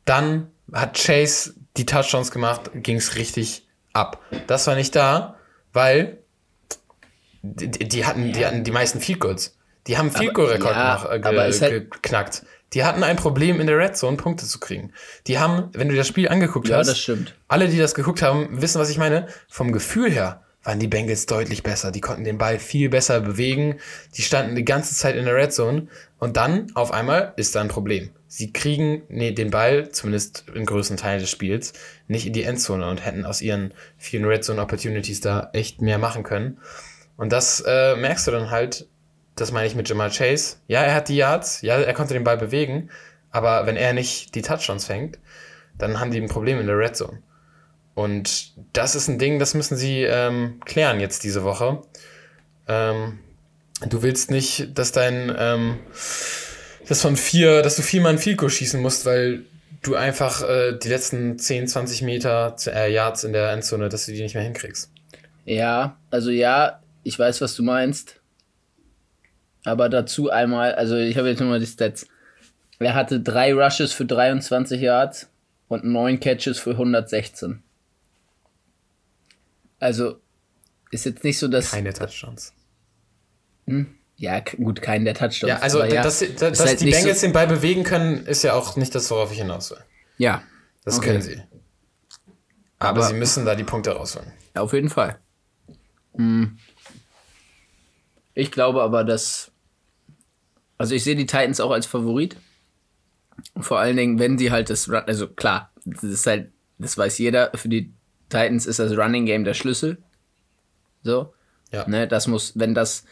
dann 0.05 0.47
hat 0.73 0.97
Chase 0.97 1.53
die 1.77 1.85
Touchdowns 1.85 2.31
gemacht, 2.31 2.71
ging 2.73 2.95
es 2.95 3.15
richtig 3.17 3.67
ab. 3.93 4.19
Das 4.47 4.65
war 4.65 4.73
nicht 4.73 4.95
da, 4.95 5.35
weil 5.73 6.23
die, 7.43 7.69
die 7.69 8.05
hatten, 8.07 8.33
die 8.33 8.43
hatten 8.43 8.63
die 8.63 8.71
meisten 8.71 8.99
Field 8.99 9.19
Goals. 9.19 9.55
Die 9.85 9.95
haben 9.99 10.09
Field 10.09 10.33
Goal 10.33 10.47
Rekord 10.47 10.73
ja, 10.75 10.95
äh, 11.05 11.21
aber 11.21 11.31
ge, 11.33 11.49
es 11.49 11.61
halt- 11.61 11.91
geknackt. 11.91 12.43
Die 12.73 12.83
hatten 12.83 13.03
ein 13.03 13.15
Problem 13.15 13.61
in 13.61 13.67
der 13.67 13.77
Red 13.77 13.95
Zone 13.95 14.17
Punkte 14.17 14.47
zu 14.47 14.59
kriegen. 14.59 14.91
Die 15.27 15.37
haben, 15.37 15.69
wenn 15.73 15.87
du 15.87 15.95
das 15.95 16.07
Spiel 16.07 16.27
angeguckt 16.29 16.67
Ja, 16.67 16.77
hast, 16.77 16.87
das 16.87 16.99
stimmt. 16.99 17.35
alle, 17.47 17.67
die 17.67 17.77
das 17.77 17.93
geguckt 17.93 18.23
haben, 18.23 18.59
wissen, 18.59 18.81
was 18.81 18.89
ich 18.89 18.97
meine. 18.97 19.27
Vom 19.47 19.71
Gefühl 19.71 20.11
her 20.11 20.41
waren 20.67 20.79
die 20.79 20.87
Bengals 20.87 21.25
deutlich 21.27 21.63
besser. 21.63 21.91
Die 21.91 22.01
konnten 22.01 22.25
den 22.25 22.37
Ball 22.37 22.59
viel 22.59 22.89
besser 22.89 23.21
bewegen. 23.21 23.79
Die 24.15 24.21
standen 24.21 24.53
die 24.53 24.65
ganze 24.65 24.93
Zeit 24.95 25.15
in 25.15 25.23
der 25.23 25.33
Red 25.33 25.53
Zone. 25.53 25.87
Und 26.19 26.35
dann, 26.35 26.67
auf 26.75 26.91
einmal, 26.91 27.33
ist 27.37 27.55
da 27.55 27.61
ein 27.61 27.69
Problem. 27.69 28.09
Sie 28.27 28.51
kriegen 28.51 29.03
nee, 29.07 29.31
den 29.31 29.49
Ball, 29.49 29.89
zumindest 29.91 30.43
in 30.53 30.65
größten 30.65 30.97
Teilen 30.97 31.21
des 31.21 31.29
Spiels, 31.29 31.71
nicht 32.09 32.27
in 32.27 32.33
die 32.33 32.43
Endzone 32.43 32.89
und 32.89 33.05
hätten 33.05 33.25
aus 33.25 33.41
ihren 33.41 33.73
vielen 33.97 34.25
Red 34.25 34.43
Zone 34.43 34.61
Opportunities 34.61 35.21
da 35.21 35.49
echt 35.53 35.81
mehr 35.81 35.99
machen 35.99 36.23
können. 36.23 36.57
Und 37.15 37.31
das 37.31 37.63
äh, 37.65 37.95
merkst 37.95 38.27
du 38.27 38.31
dann 38.31 38.51
halt, 38.51 38.89
das 39.35 39.53
meine 39.53 39.67
ich 39.67 39.75
mit 39.75 39.87
Jamal 39.87 40.11
Chase. 40.11 40.57
Ja, 40.67 40.81
er 40.83 40.95
hat 40.95 41.07
die 41.07 41.15
Yards, 41.15 41.61
ja, 41.61 41.77
er 41.77 41.93
konnte 41.93 42.13
den 42.13 42.25
Ball 42.25 42.37
bewegen, 42.37 42.89
aber 43.31 43.65
wenn 43.67 43.77
er 43.77 43.93
nicht 43.93 44.35
die 44.35 44.41
Touchdowns 44.41 44.83
fängt, 44.83 45.17
dann 45.77 46.01
haben 46.01 46.11
die 46.11 46.19
ein 46.19 46.27
Problem 46.27 46.59
in 46.59 46.67
der 46.67 46.77
Red 46.77 46.97
Zone. 46.97 47.19
Und 47.97 48.51
das 48.73 48.93
ist 48.93 49.07
ein 49.07 49.17
Ding, 49.17 49.39
das 49.39 49.55
müssen 49.55 49.75
sie 49.75 50.03
ähm, 50.03 50.59
klären 50.63 50.99
jetzt 50.99 51.23
diese 51.23 51.43
Woche. 51.43 51.81
Ähm, 52.67 53.17
du 53.89 54.03
willst 54.03 54.29
nicht, 54.29 54.77
dass 54.77 54.91
dein, 54.91 55.35
ähm, 55.35 55.79
das 56.87 57.01
von 57.01 57.17
vier, 57.17 57.63
dass 57.63 57.75
du 57.75 57.81
viermal 57.81 58.11
ein 58.11 58.19
Field 58.19 58.39
schießen 58.39 58.79
musst, 58.79 59.07
weil 59.07 59.45
du 59.81 59.95
einfach 59.95 60.47
äh, 60.47 60.77
die 60.77 60.89
letzten 60.89 61.39
10, 61.39 61.67
20 61.69 62.03
Meter 62.03 62.55
äh, 62.67 62.93
Yards 62.93 63.23
in 63.23 63.33
der 63.33 63.49
Endzone, 63.51 63.89
dass 63.89 64.05
du 64.05 64.11
die 64.11 64.21
nicht 64.21 64.35
mehr 64.35 64.43
hinkriegst. 64.43 64.91
Ja, 65.45 65.97
also 66.11 66.29
ja, 66.29 66.83
ich 67.01 67.17
weiß, 67.17 67.41
was 67.41 67.55
du 67.55 67.63
meinst. 67.63 68.21
Aber 69.65 69.89
dazu 69.89 70.29
einmal, 70.29 70.75
also 70.75 70.97
ich 70.97 71.17
habe 71.17 71.29
jetzt 71.29 71.39
nochmal 71.39 71.59
die 71.59 71.65
Stats. 71.65 72.05
Er 72.77 72.93
hatte 72.93 73.21
drei 73.21 73.55
Rushes 73.55 73.91
für 73.91 74.05
23 74.05 74.79
Yards 74.79 75.31
und 75.67 75.83
neun 75.83 76.19
Catches 76.19 76.59
für 76.59 76.73
116. 76.73 77.63
Also 79.79 80.19
ist 80.91 81.05
jetzt 81.05 81.23
nicht 81.23 81.37
so, 81.37 81.47
dass. 81.47 81.71
Keine 81.71 81.93
Touchdowns. 81.93 82.53
Hm? 83.65 83.95
Ja, 84.15 84.39
gut, 84.39 84.81
keinen 84.81 85.05
der 85.05 85.13
Touchdowns. 85.13 85.49
Ja, 85.49 85.59
also, 85.59 85.83
ja, 85.83 86.01
dass, 86.01 86.19
dass, 86.19 86.35
dass 86.35 86.65
halt 86.65 86.81
die 86.81 86.89
Bengals 86.89 87.21
so 87.21 87.27
den 87.27 87.33
Ball 87.33 87.47
bewegen 87.47 87.83
können, 87.83 88.25
ist 88.25 88.43
ja 88.43 88.53
auch 88.53 88.75
nicht 88.75 88.95
das, 88.95 89.11
worauf 89.11 89.31
ich 89.31 89.37
hinaus 89.37 89.69
will. 89.71 89.77
Ja. 90.17 90.41
Das 90.83 90.97
okay. 90.97 91.07
können 91.07 91.21
sie. 91.21 91.41
Aber, 92.79 92.99
Aber, 92.99 93.03
sie 93.03 93.13
müssen 93.13 93.45
da 93.45 93.55
die 93.55 93.63
Punkte 93.63 93.91
rausholen. 93.91 94.31
Auf 94.55 94.73
jeden 94.73 94.89
Fall. 94.89 95.19
Hm. 96.15 96.57
Ich 98.33 98.51
glaube 98.51 98.81
aber, 98.81 99.03
dass. 99.03 99.51
Also, 100.77 100.95
ich 100.95 101.03
sehe 101.03 101.15
die 101.15 101.25
Titans 101.25 101.59
auch 101.59 101.71
als 101.71 101.85
Favorit. 101.85 102.37
Vor 103.59 103.79
allen 103.79 103.97
Dingen, 103.97 104.17
wenn 104.19 104.37
sie 104.37 104.51
halt 104.51 104.69
das. 104.69 104.89
Also, 104.89 105.27
klar, 105.27 105.71
das 105.85 106.03
ist 106.03 106.25
halt. 106.25 106.51
Das 106.79 106.97
weiß 106.97 107.17
jeder. 107.17 107.51
Für 107.55 107.69
die 107.69 107.93
Titans 108.29 108.65
ist 108.65 108.79
das 108.79 108.97
Running 108.97 109.25
Game 109.25 109.43
der 109.43 109.53
Schlüssel. 109.53 109.97
So. 111.03 111.33
Ja. 111.71 111.87
Ne, 111.87 112.07
das 112.07 112.27
muss, 112.27 112.53
wenn 112.55 112.73
das, 112.73 113.03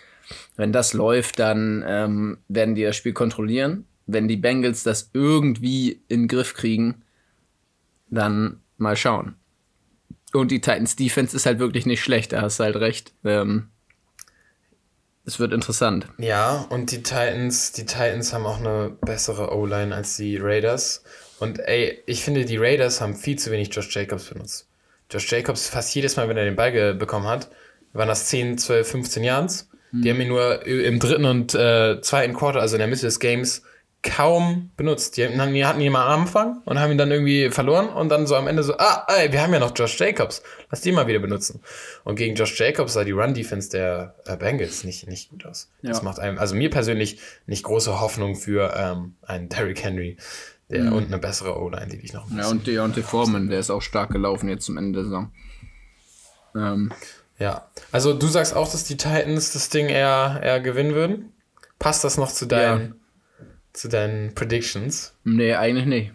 wenn 0.55 0.71
das 0.71 0.93
läuft, 0.93 1.39
dann 1.39 1.83
ähm, 1.87 2.37
werden 2.47 2.75
die 2.75 2.83
das 2.83 2.95
Spiel 2.95 3.13
kontrollieren. 3.13 3.85
Wenn 4.07 4.27
die 4.27 4.37
Bengals 4.37 4.83
das 4.83 5.09
irgendwie 5.13 6.03
in 6.07 6.23
den 6.23 6.27
Griff 6.27 6.53
kriegen, 6.53 7.03
dann 8.09 8.61
mal 8.77 8.95
schauen. 8.95 9.35
Und 10.33 10.51
die 10.51 10.61
Titans 10.61 10.95
Defense 10.95 11.35
ist 11.35 11.45
halt 11.45 11.59
wirklich 11.59 11.85
nicht 11.85 12.03
schlecht, 12.03 12.33
da 12.33 12.41
hast 12.41 12.59
du 12.59 12.65
halt 12.65 12.75
recht. 12.75 13.13
Ähm, 13.23 13.69
es 15.25 15.39
wird 15.39 15.53
interessant. 15.53 16.07
Ja, 16.19 16.67
und 16.69 16.91
die 16.91 17.01
Titans, 17.01 17.71
die 17.71 17.85
Titans 17.85 18.31
haben 18.31 18.45
auch 18.45 18.59
eine 18.59 18.95
bessere 19.01 19.55
O-Line 19.55 19.95
als 19.95 20.17
die 20.17 20.37
Raiders. 20.37 21.03
Und 21.39 21.59
ey, 21.59 22.03
ich 22.05 22.23
finde, 22.23 22.45
die 22.45 22.57
Raiders 22.57 23.01
haben 23.01 23.15
viel 23.15 23.39
zu 23.39 23.51
wenig 23.51 23.73
Josh 23.73 23.93
Jacobs 23.93 24.25
benutzt. 24.25 24.67
Josh 25.09 25.31
Jacobs 25.31 25.69
fast 25.69 25.93
jedes 25.95 26.15
Mal, 26.15 26.27
wenn 26.29 26.37
er 26.37 26.45
den 26.45 26.55
Ball 26.55 26.93
bekommen 26.93 27.27
hat, 27.27 27.49
waren 27.93 28.07
das 28.07 28.27
10, 28.27 28.57
12, 28.57 28.87
15 28.87 29.23
Yards. 29.23 29.69
Mhm. 29.91 30.01
Die 30.01 30.09
haben 30.09 30.21
ihn 30.21 30.27
nur 30.27 30.65
im 30.65 30.99
dritten 30.99 31.25
und 31.25 31.55
äh, 31.55 32.01
zweiten 32.01 32.33
Quarter, 32.33 32.61
also 32.61 32.75
in 32.75 32.79
der 32.79 32.87
Mitte 32.87 33.05
des 33.05 33.19
Games, 33.19 33.63
kaum 34.05 34.69
benutzt. 34.77 35.17
Die 35.17 35.25
hatten, 35.25 35.53
die 35.53 35.65
hatten 35.65 35.81
ihn 35.81 35.91
mal 35.91 36.05
am 36.05 36.21
Anfang 36.21 36.61
und 36.65 36.79
haben 36.79 36.91
ihn 36.91 36.97
dann 36.97 37.11
irgendwie 37.11 37.49
verloren 37.49 37.89
und 37.89 38.09
dann 38.09 38.27
so 38.27 38.35
am 38.35 38.47
Ende 38.47 38.61
so, 38.63 38.77
ah, 38.77 39.05
ey, 39.07 39.31
wir 39.31 39.41
haben 39.41 39.51
ja 39.51 39.59
noch 39.59 39.73
Josh 39.75 39.99
Jacobs. 39.99 40.43
Lass 40.69 40.81
die 40.81 40.91
mal 40.91 41.07
wieder 41.07 41.19
benutzen. 41.19 41.61
Und 42.03 42.15
gegen 42.15 42.35
Josh 42.35 42.57
Jacobs 42.59 42.93
sah 42.93 43.03
die 43.03 43.11
Run-Defense 43.11 43.71
der 43.71 44.15
äh, 44.25 44.37
Bengals 44.37 44.83
nicht, 44.83 45.07
nicht 45.07 45.31
gut 45.31 45.45
aus. 45.45 45.71
Ja. 45.81 45.89
Das 45.89 46.03
macht 46.03 46.19
einem, 46.19 46.37
also 46.37 46.55
mir 46.55 46.69
persönlich 46.69 47.19
nicht 47.47 47.63
große 47.63 47.99
Hoffnung 47.99 48.35
für 48.35 48.73
ähm, 48.77 49.15
einen 49.23 49.49
Derrick 49.49 49.83
Henry, 49.83 50.17
der, 50.69 50.85
mhm. 50.85 50.93
Und 50.93 51.05
eine 51.07 51.19
bessere 51.19 51.59
O-Line, 51.61 51.87
die 51.87 51.97
ich 51.97 52.13
noch 52.13 52.29
Ja, 52.31 52.47
und 52.47 52.65
Deontay 52.65 53.03
Foreman, 53.03 53.49
der 53.49 53.59
ist 53.59 53.69
auch 53.69 53.81
stark 53.81 54.11
gelaufen 54.11 54.49
jetzt 54.49 54.65
zum 54.65 54.77
Ende 54.77 54.93
der 54.93 55.03
Saison. 55.03 55.31
Ähm. 56.55 56.91
Ja, 57.37 57.69
also 57.91 58.13
du 58.13 58.27
sagst 58.27 58.55
auch, 58.55 58.71
dass 58.71 58.85
die 58.85 58.97
Titans 58.97 59.51
das 59.51 59.69
Ding 59.69 59.89
eher, 59.89 60.39
eher 60.41 60.61
gewinnen 60.61 60.95
würden? 60.95 61.33
Passt 61.79 62.03
das 62.03 62.17
noch 62.17 62.31
zu 62.31 62.45
deinen, 62.45 62.87
ja. 62.87 63.45
zu 63.73 63.89
deinen 63.89 64.33
Predictions? 64.33 65.13
Nee, 65.25 65.53
eigentlich 65.53 65.85
nicht. 65.85 66.11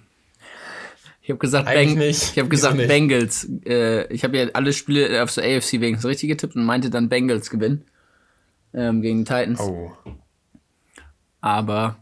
Ich 1.23 1.28
habe 1.28 1.38
gesagt, 1.38 1.66
Bang 1.66 1.95
nicht. 1.95 2.33
Ich 2.33 2.38
habe 2.38 2.49
gesagt 2.49 2.76
Bengals. 2.76 3.47
Äh, 3.64 4.12
ich 4.12 4.25
habe 4.25 4.37
ja 4.37 4.47
alle 4.54 4.73
Spiele 4.73 5.23
auf 5.23 5.30
so 5.30 5.40
AFC 5.40 5.75
wegen 5.75 5.99
so 5.99 6.09
richtig 6.09 6.28
getippt 6.28 6.57
und 6.57 6.64
meinte 6.64 6.90
dann 6.90 7.09
Bengals 7.09 7.50
gewinnen 7.50 7.85
ähm, 8.75 9.00
gegen 9.02 9.19
die 9.19 9.25
Titans. 9.25 9.61
Oh. 9.61 9.92
Aber 11.40 11.99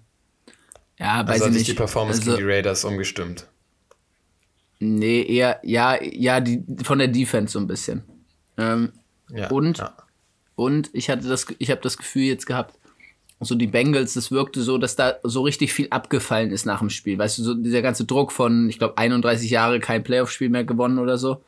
ja, 0.98 1.26
weiß 1.26 1.42
also 1.42 1.46
ich 1.46 1.52
nicht. 1.52 1.68
die 1.68 1.74
Performance 1.74 2.20
also, 2.20 2.32
gegen 2.32 2.46
die 2.46 2.52
Raiders 2.52 2.84
umgestimmt? 2.84 3.46
Nee, 4.80 5.22
eher, 5.22 5.60
ja, 5.62 6.02
ja, 6.02 6.40
die, 6.40 6.62
von 6.82 6.98
der 6.98 7.08
Defense 7.08 7.52
so 7.52 7.58
ein 7.58 7.66
bisschen. 7.66 8.02
Ähm, 8.56 8.92
ja, 9.30 9.48
und, 9.50 9.78
ja. 9.78 9.96
und 10.56 10.90
ich 10.92 11.10
hatte 11.10 11.28
das, 11.28 11.46
ich 11.58 11.70
habe 11.70 11.80
das 11.80 11.96
Gefühl 11.96 12.24
jetzt 12.24 12.46
gehabt, 12.46 12.74
so 13.40 13.54
die 13.54 13.66
Bengals, 13.66 14.14
das 14.14 14.32
wirkte 14.32 14.62
so, 14.62 14.78
dass 14.78 14.96
da 14.96 15.16
so 15.22 15.42
richtig 15.42 15.72
viel 15.72 15.88
abgefallen 15.90 16.50
ist 16.50 16.66
nach 16.66 16.80
dem 16.80 16.90
Spiel. 16.90 17.18
Weißt 17.18 17.38
du, 17.38 17.44
so 17.44 17.54
dieser 17.54 17.82
ganze 17.82 18.04
Druck 18.04 18.32
von, 18.32 18.68
ich 18.68 18.78
glaube, 18.78 18.98
31 18.98 19.50
Jahre 19.50 19.78
kein 19.78 20.02
Playoff-Spiel 20.02 20.48
mehr 20.48 20.64
gewonnen 20.64 20.98
oder 20.98 21.18
so. 21.18 21.40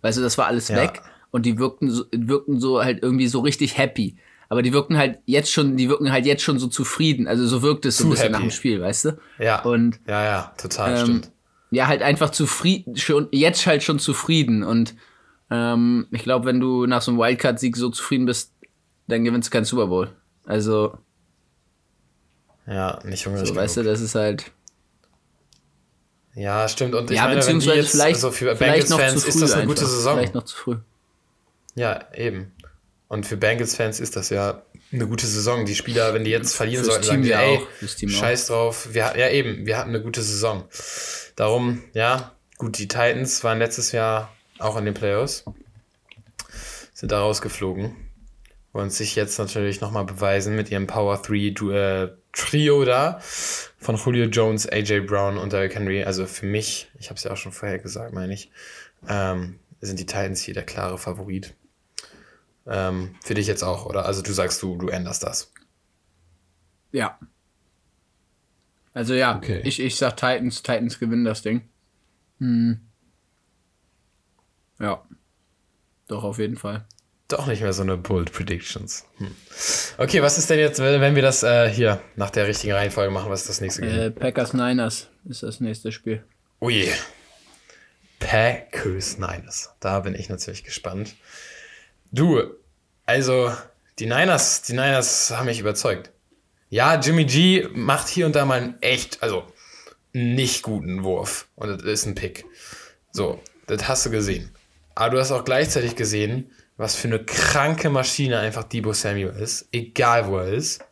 Weißt 0.00 0.18
du, 0.18 0.22
das 0.22 0.38
war 0.38 0.46
alles 0.46 0.68
ja. 0.68 0.76
weg 0.76 1.02
und 1.30 1.44
die 1.44 1.58
wirkten 1.58 1.90
so, 1.90 2.04
wirkten 2.12 2.60
so 2.60 2.82
halt 2.82 3.02
irgendwie 3.02 3.28
so 3.28 3.40
richtig 3.40 3.76
happy 3.76 4.16
aber 4.52 4.60
die 4.60 4.74
wirken 4.74 4.98
halt 4.98 5.18
jetzt 5.24 5.50
schon, 5.50 5.78
die 5.78 5.88
wirken 5.88 6.12
halt 6.12 6.26
jetzt 6.26 6.42
schon 6.42 6.58
so 6.58 6.66
zufrieden. 6.66 7.26
Also 7.26 7.46
so 7.46 7.62
wirkt 7.62 7.86
es 7.86 7.96
so 7.96 8.04
ein 8.04 8.10
bisschen 8.10 8.24
happy. 8.24 8.32
nach 8.32 8.40
dem 8.40 8.50
Spiel, 8.50 8.82
weißt 8.82 9.06
du? 9.06 9.18
Ja. 9.38 9.62
Und 9.62 9.98
ja, 10.06 10.22
ja, 10.22 10.52
total 10.58 10.90
ähm, 10.90 10.98
stimmt. 10.98 11.30
Ja, 11.70 11.86
halt 11.86 12.02
einfach 12.02 12.28
zufrieden, 12.28 12.98
schon 12.98 13.28
jetzt 13.30 13.66
halt 13.66 13.82
schon 13.82 13.98
zufrieden. 13.98 14.62
Und 14.62 14.94
ähm, 15.50 16.06
ich 16.10 16.22
glaube, 16.22 16.44
wenn 16.44 16.60
du 16.60 16.84
nach 16.84 17.00
so 17.00 17.12
einem 17.12 17.20
Wildcard-Sieg 17.20 17.78
so 17.78 17.88
zufrieden 17.88 18.26
bist, 18.26 18.52
dann 19.08 19.24
gewinnst 19.24 19.48
du 19.48 19.52
keinen 19.52 19.64
Super 19.64 19.86
Bowl. 19.86 20.10
Also 20.44 20.98
ja, 22.66 22.98
nicht 23.04 23.24
hungrig. 23.24 23.48
So, 23.48 23.56
weißt 23.56 23.78
du, 23.78 23.84
das 23.84 24.02
ist 24.02 24.14
halt. 24.14 24.52
Ja, 26.34 26.68
stimmt. 26.68 26.94
Und 26.94 27.10
ich 27.10 27.16
ja, 27.16 27.24
meine, 27.24 27.36
beziehungsweise 27.36 27.70
wenn 27.70 27.76
die 27.76 27.82
jetzt, 27.84 27.92
vielleicht, 27.92 28.16
also 28.16 28.30
für 28.32 28.54
Bengals-Fans 28.54 29.24
ist 29.24 29.40
das 29.40 29.52
eine 29.52 29.62
einfach. 29.62 29.76
gute 29.76 29.86
Saison. 29.86 30.18
Vielleicht 30.18 30.34
noch 30.34 30.44
zu 30.44 30.56
früh. 30.56 30.76
Ja, 31.74 32.00
eben. 32.12 32.52
Und 33.12 33.26
für 33.26 33.36
Bengals-Fans 33.36 34.00
ist 34.00 34.16
das 34.16 34.30
ja 34.30 34.62
eine 34.90 35.06
gute 35.06 35.26
Saison. 35.26 35.66
Die 35.66 35.74
Spieler, 35.74 36.14
wenn 36.14 36.24
die 36.24 36.30
jetzt 36.30 36.56
verlieren 36.56 36.82
Fürs 36.82 36.94
sollten, 36.94 37.22
Team 37.22 37.30
sagen 37.30 37.60
die, 37.82 38.06
ey, 38.06 38.08
scheiß 38.08 38.50
auch. 38.50 38.54
drauf. 38.54 38.88
Wir, 38.94 39.12
ja, 39.18 39.28
eben, 39.28 39.66
wir 39.66 39.76
hatten 39.76 39.90
eine 39.90 40.00
gute 40.00 40.22
Saison. 40.22 40.64
Darum, 41.36 41.84
ja, 41.92 42.34
gut, 42.56 42.78
die 42.78 42.88
Titans 42.88 43.44
waren 43.44 43.58
letztes 43.58 43.92
Jahr 43.92 44.34
auch 44.58 44.78
in 44.78 44.86
den 44.86 44.94
Playoffs. 44.94 45.44
Sind 46.94 47.12
da 47.12 47.20
rausgeflogen. 47.20 47.94
Wollen 48.72 48.88
sich 48.88 49.14
jetzt 49.14 49.36
natürlich 49.38 49.82
nochmal 49.82 50.06
beweisen 50.06 50.56
mit 50.56 50.70
ihrem 50.70 50.86
Power 50.86 51.20
3 51.20 51.34
äh, 51.34 52.08
Trio 52.32 52.82
da 52.86 53.20
von 53.20 53.96
Julio 53.96 54.24
Jones, 54.24 54.66
AJ 54.66 55.00
Brown 55.00 55.36
und 55.36 55.52
Derrick 55.52 55.74
Henry. 55.74 56.02
Also 56.02 56.24
für 56.24 56.46
mich, 56.46 56.90
ich 56.98 57.10
habe 57.10 57.18
es 57.18 57.24
ja 57.24 57.32
auch 57.32 57.36
schon 57.36 57.52
vorher 57.52 57.78
gesagt, 57.78 58.14
meine 58.14 58.32
ich, 58.32 58.50
ähm, 59.06 59.58
sind 59.82 59.98
die 59.98 60.06
Titans 60.06 60.40
hier 60.40 60.54
der 60.54 60.64
klare 60.64 60.96
Favorit. 60.96 61.52
Ähm, 62.66 63.16
für 63.24 63.34
dich 63.34 63.46
jetzt 63.46 63.62
auch, 63.62 63.86
oder? 63.86 64.06
Also 64.06 64.22
du 64.22 64.32
sagst, 64.32 64.62
du, 64.62 64.76
du 64.76 64.88
änderst 64.88 65.22
das. 65.22 65.52
Ja. 66.92 67.18
Also 68.94 69.14
ja, 69.14 69.36
okay. 69.36 69.62
ich, 69.64 69.80
ich 69.80 69.96
sag 69.96 70.16
Titans, 70.16 70.62
Titans 70.62 70.98
gewinnen 70.98 71.24
das 71.24 71.42
Ding. 71.42 71.62
Hm. 72.38 72.80
Ja. 74.78 75.02
Doch, 76.08 76.24
auf 76.24 76.38
jeden 76.38 76.56
Fall. 76.56 76.84
Doch 77.28 77.46
nicht 77.46 77.62
mehr 77.62 77.72
so 77.72 77.82
eine 77.82 77.96
Bold 77.96 78.32
Predictions. 78.32 79.06
Hm. 79.16 79.34
Okay, 79.96 80.20
was 80.20 80.36
ist 80.36 80.50
denn 80.50 80.58
jetzt, 80.58 80.78
wenn 80.78 81.14
wir 81.14 81.22
das 81.22 81.42
äh, 81.42 81.70
hier 81.70 82.02
nach 82.16 82.28
der 82.28 82.46
richtigen 82.46 82.74
Reihenfolge 82.74 83.10
machen? 83.10 83.30
Was 83.30 83.42
ist 83.42 83.48
das 83.48 83.60
nächste 83.62 83.84
Spiel? 83.84 83.98
Äh, 83.98 84.10
Packers 84.10 84.52
Niners 84.52 85.08
ist 85.24 85.42
das 85.42 85.60
nächste 85.60 85.92
Spiel. 85.92 86.22
Oh 86.60 86.68
je. 86.68 86.92
Packers 88.18 89.16
Niners. 89.16 89.74
Da 89.80 90.00
bin 90.00 90.14
ich 90.14 90.28
natürlich 90.28 90.62
gespannt. 90.62 91.14
Du, 92.12 92.42
also 93.06 93.50
die 93.98 94.04
Niners, 94.04 94.60
die 94.62 94.74
Niners 94.74 95.30
haben 95.30 95.46
mich 95.46 95.60
überzeugt. 95.60 96.10
Ja, 96.68 97.00
Jimmy 97.00 97.24
G 97.24 97.66
macht 97.72 98.08
hier 98.08 98.26
und 98.26 98.36
da 98.36 98.44
mal 98.44 98.60
einen 98.60 98.82
echt, 98.82 99.22
also 99.22 99.46
nicht 100.12 100.62
guten 100.62 101.04
Wurf. 101.04 101.48
Und 101.56 101.70
das 101.70 101.82
ist 101.84 102.06
ein 102.06 102.14
Pick. 102.14 102.44
So, 103.12 103.40
das 103.66 103.88
hast 103.88 104.04
du 104.04 104.10
gesehen. 104.10 104.50
Aber 104.94 105.14
du 105.14 105.20
hast 105.20 105.32
auch 105.32 105.44
gleichzeitig 105.44 105.96
gesehen, 105.96 106.50
was 106.76 106.96
für 106.96 107.08
eine 107.08 107.24
kranke 107.24 107.88
Maschine 107.88 108.40
einfach 108.40 108.64
Debo 108.64 108.92
Samuel 108.92 109.30
ist, 109.30 109.68
egal 109.72 110.26
wo 110.26 110.36
er 110.36 110.48
ist. 110.48 110.84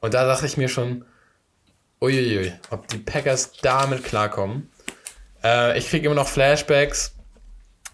Und 0.00 0.14
da 0.14 0.26
dachte 0.26 0.46
ich 0.46 0.56
mir 0.56 0.68
schon, 0.68 1.04
uiuiui, 2.00 2.54
ob 2.70 2.88
die 2.88 2.98
Packers 2.98 3.52
damit 3.60 4.02
klarkommen. 4.02 4.70
Äh, 5.44 5.78
ich 5.78 5.88
kriege 5.88 6.06
immer 6.06 6.14
noch 6.14 6.28
Flashbacks 6.28 7.14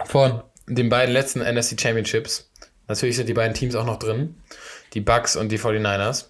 von 0.04 0.42
den 0.66 0.88
beiden 0.88 1.12
letzten 1.12 1.40
NFC 1.40 1.80
Championships. 1.80 2.50
Natürlich 2.88 3.16
sind 3.16 3.28
die 3.28 3.34
beiden 3.34 3.54
Teams 3.54 3.74
auch 3.74 3.86
noch 3.86 3.98
drin. 3.98 4.36
Die 4.92 5.00
Bucks 5.00 5.36
und 5.36 5.50
die 5.50 5.58
49ers. 5.58 6.26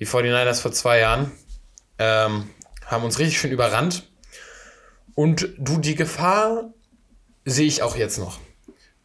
Die 0.00 0.06
49ers 0.06 0.60
vor 0.60 0.72
zwei 0.72 0.98
Jahren 1.00 1.30
ähm, 1.98 2.50
haben 2.86 3.04
uns 3.04 3.18
richtig 3.18 3.38
schön 3.38 3.52
überrannt. 3.52 4.08
Und 5.14 5.48
du, 5.58 5.78
die 5.78 5.94
Gefahr 5.94 6.72
sehe 7.44 7.66
ich 7.66 7.82
auch 7.82 7.96
jetzt 7.96 8.18
noch. 8.18 8.40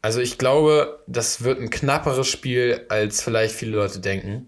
Also 0.02 0.22
ich 0.22 0.38
glaube, 0.38 1.04
das 1.08 1.44
wird 1.44 1.60
ein 1.60 1.70
knapperes 1.70 2.28
Spiel, 2.28 2.86
als 2.90 3.22
vielleicht 3.22 3.54
viele 3.54 3.76
Leute 3.76 4.00
denken. 4.00 4.48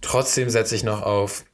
Trotzdem 0.00 0.48
setze 0.48 0.74
ich 0.74 0.82
noch 0.82 1.02
auf 1.02 1.44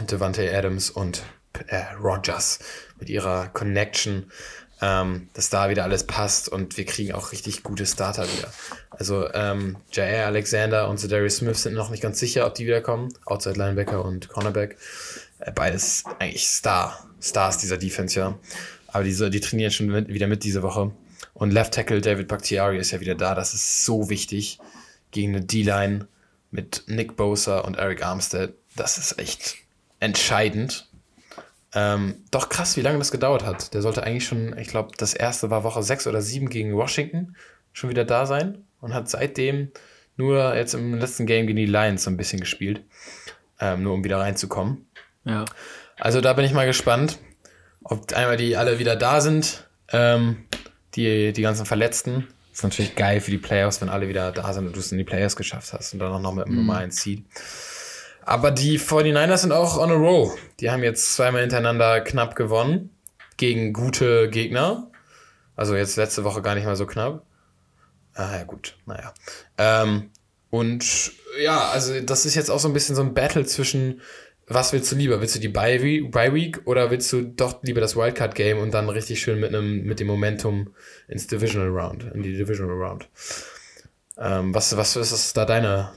Devante 0.00 0.56
Adams 0.56 0.90
und 0.90 1.22
äh, 1.68 1.82
Rogers 2.00 2.58
mit 2.98 3.10
ihrer 3.10 3.48
Connection, 3.48 4.30
ähm, 4.82 5.28
dass 5.32 5.50
da 5.50 5.70
wieder 5.70 5.84
alles 5.84 6.04
passt 6.04 6.48
und 6.48 6.76
wir 6.76 6.84
kriegen 6.84 7.12
auch 7.12 7.32
richtig 7.32 7.62
gute 7.62 7.86
Starter 7.86 8.24
wieder. 8.24 8.52
Also 8.90 9.32
ähm, 9.32 9.76
Jair 9.92 10.26
Alexander 10.26 10.88
und 10.88 11.10
Darius 11.10 11.36
Smith 11.36 11.62
sind 11.62 11.74
noch 11.74 11.90
nicht 11.90 12.02
ganz 12.02 12.18
sicher, 12.18 12.46
ob 12.46 12.54
die 12.54 12.66
wiederkommen. 12.66 13.12
Outside 13.24 13.58
Linebacker 13.58 14.04
und 14.04 14.28
Cornerback. 14.28 14.76
Äh, 15.38 15.52
beides 15.52 16.04
eigentlich 16.18 16.46
Star, 16.46 17.06
Stars 17.20 17.58
dieser 17.58 17.78
Defense, 17.78 18.18
ja. 18.18 18.38
Aber 18.88 19.04
diese, 19.04 19.30
die 19.30 19.40
trainieren 19.40 19.70
schon 19.70 19.86
mit, 19.86 20.08
wieder 20.08 20.26
mit 20.26 20.44
diese 20.44 20.62
Woche. 20.62 20.92
Und 21.34 21.52
Left 21.52 21.74
Tackle 21.74 22.00
David 22.00 22.28
Bakhtiari 22.28 22.78
ist 22.78 22.90
ja 22.90 23.00
wieder 23.00 23.14
da. 23.14 23.34
Das 23.34 23.54
ist 23.54 23.84
so 23.84 24.08
wichtig 24.08 24.58
gegen 25.10 25.34
eine 25.34 25.44
D-Line 25.44 26.08
mit 26.50 26.84
Nick 26.86 27.16
Bosa 27.16 27.60
und 27.60 27.76
Eric 27.76 28.04
Armstead. 28.04 28.54
Das 28.74 28.98
ist 28.98 29.18
echt 29.18 29.56
entscheidend. 30.00 30.85
Ähm, 31.76 32.24
doch 32.30 32.48
krass, 32.48 32.78
wie 32.78 32.80
lange 32.80 32.96
das 32.96 33.12
gedauert 33.12 33.44
hat. 33.44 33.74
Der 33.74 33.82
sollte 33.82 34.02
eigentlich 34.02 34.26
schon, 34.26 34.56
ich 34.56 34.68
glaube, 34.68 34.92
das 34.96 35.12
erste 35.12 35.50
war 35.50 35.62
Woche 35.62 35.82
6 35.82 36.06
oder 36.06 36.22
7 36.22 36.48
gegen 36.48 36.74
Washington 36.74 37.36
schon 37.74 37.90
wieder 37.90 38.06
da 38.06 38.24
sein 38.24 38.64
und 38.80 38.94
hat 38.94 39.10
seitdem 39.10 39.70
nur 40.16 40.56
jetzt 40.56 40.72
im 40.72 40.94
letzten 40.94 41.26
Game 41.26 41.46
gegen 41.46 41.58
die 41.58 41.66
Lions 41.66 42.04
so 42.04 42.10
ein 42.10 42.16
bisschen 42.16 42.40
gespielt, 42.40 42.82
ähm, 43.60 43.82
nur 43.82 43.92
um 43.92 44.04
wieder 44.04 44.18
reinzukommen. 44.18 44.86
Ja. 45.24 45.44
Also 45.98 46.22
da 46.22 46.32
bin 46.32 46.46
ich 46.46 46.54
mal 46.54 46.64
gespannt, 46.64 47.18
ob 47.84 48.10
einmal 48.14 48.38
die 48.38 48.56
alle 48.56 48.78
wieder 48.78 48.96
da 48.96 49.20
sind. 49.20 49.68
Ähm, 49.92 50.46
die, 50.94 51.34
die 51.34 51.42
ganzen 51.42 51.66
Verletzten. 51.66 52.26
ist 52.54 52.62
natürlich 52.62 52.96
geil 52.96 53.20
für 53.20 53.30
die 53.30 53.38
Playoffs, 53.38 53.82
wenn 53.82 53.90
alle 53.90 54.08
wieder 54.08 54.32
da 54.32 54.50
sind 54.54 54.66
und 54.66 54.74
du 54.74 54.80
es 54.80 54.92
in 54.92 54.98
die 54.98 55.04
Playoffs 55.04 55.36
geschafft 55.36 55.74
hast 55.74 55.92
und 55.92 55.98
dann 55.98 56.10
auch 56.10 56.20
noch 56.20 56.32
mit 56.32 56.46
dem 56.46 56.52
mhm. 56.52 56.60
normalen 56.60 56.90
Seed. 56.90 57.22
Aber 58.26 58.50
die 58.50 58.78
49ers 58.78 59.38
sind 59.38 59.52
auch 59.52 59.78
on 59.78 59.90
a 59.90 59.94
roll. 59.94 60.32
Die 60.58 60.70
haben 60.70 60.82
jetzt 60.82 61.14
zweimal 61.14 61.42
hintereinander 61.42 62.00
knapp 62.00 62.34
gewonnen 62.34 62.90
gegen 63.36 63.72
gute 63.72 64.28
Gegner. 64.28 64.90
Also 65.54 65.76
jetzt 65.76 65.96
letzte 65.96 66.24
Woche 66.24 66.42
gar 66.42 66.56
nicht 66.56 66.64
mal 66.64 66.74
so 66.74 66.86
knapp. 66.86 67.24
Ah 68.14 68.36
ja, 68.36 68.42
gut, 68.42 68.76
naja. 68.84 69.14
Ähm, 69.58 70.10
und 70.50 71.12
ja, 71.40 71.68
also 71.68 72.00
das 72.00 72.26
ist 72.26 72.34
jetzt 72.34 72.50
auch 72.50 72.58
so 72.58 72.66
ein 72.68 72.74
bisschen 72.74 72.96
so 72.96 73.02
ein 73.02 73.14
Battle 73.14 73.46
zwischen 73.46 74.00
was 74.48 74.72
willst 74.72 74.90
du 74.92 74.96
lieber? 74.96 75.20
Willst 75.20 75.34
du 75.34 75.40
die 75.40 75.48
Bye 75.48 75.82
Week 75.82 76.66
oder 76.66 76.90
willst 76.90 77.12
du 77.12 77.22
doch 77.22 77.62
lieber 77.62 77.80
das 77.80 77.96
Wildcard 77.96 78.34
Game 78.34 78.58
und 78.58 78.72
dann 78.74 78.88
richtig 78.88 79.20
schön 79.20 79.40
mit 79.40 79.54
einem 79.54 79.84
mit 79.84 80.00
dem 80.00 80.06
Momentum 80.06 80.74
ins 81.08 81.26
Divisional 81.26 81.68
Round, 81.68 82.04
in 82.12 82.22
die 82.22 82.36
Divisional 82.36 82.76
Round? 82.76 83.08
Ähm, 84.18 84.54
was 84.54 84.76
was 84.76 84.96
ist 84.96 85.36
da 85.36 85.44
deine 85.44 85.92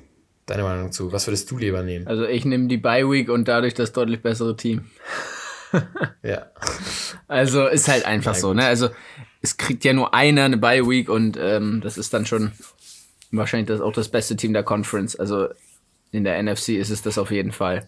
deine 0.50 0.64
Meinung 0.64 0.92
zu? 0.92 1.12
Was 1.12 1.28
würdest 1.28 1.50
du 1.52 1.58
lieber 1.58 1.84
nehmen? 1.84 2.08
Also 2.08 2.26
ich 2.26 2.46
nehme 2.46 2.68
die 2.68 2.78
Bye 2.78 3.10
Week 3.10 3.30
und 3.30 3.48
dadurch 3.48 3.74
das 3.74 3.92
deutlich 3.92 4.22
bessere 4.22 4.56
Team. 4.56 4.86
ja. 6.24 6.48
Also 7.28 7.68
ist 7.68 7.88
halt 7.88 8.06
einfach 8.06 8.34
ja, 8.34 8.40
so, 8.40 8.54
ne? 8.54 8.66
Also 8.66 8.90
es 9.42 9.58
kriegt 9.58 9.84
ja 9.86 9.94
nur 9.94 10.14
einer 10.14 10.44
eine 10.44 10.58
Bye 10.58 10.88
Week 10.88 11.10
und 11.10 11.38
ähm, 11.40 11.82
das 11.82 11.98
ist 11.98 12.14
dann 12.14 12.26
schon 12.26 12.52
wahrscheinlich 13.32 13.68
das 13.68 13.82
auch 13.82 13.94
das 13.94 14.10
beste 14.10 14.36
Team 14.36 14.54
der 14.54 14.64
Conference. 14.64 15.16
Also 15.16 15.50
in 16.12 16.24
der 16.24 16.42
NFC 16.42 16.70
ist 16.70 16.90
es 16.90 17.02
das 17.02 17.18
auf 17.18 17.32
jeden 17.32 17.52
Fall. 17.52 17.88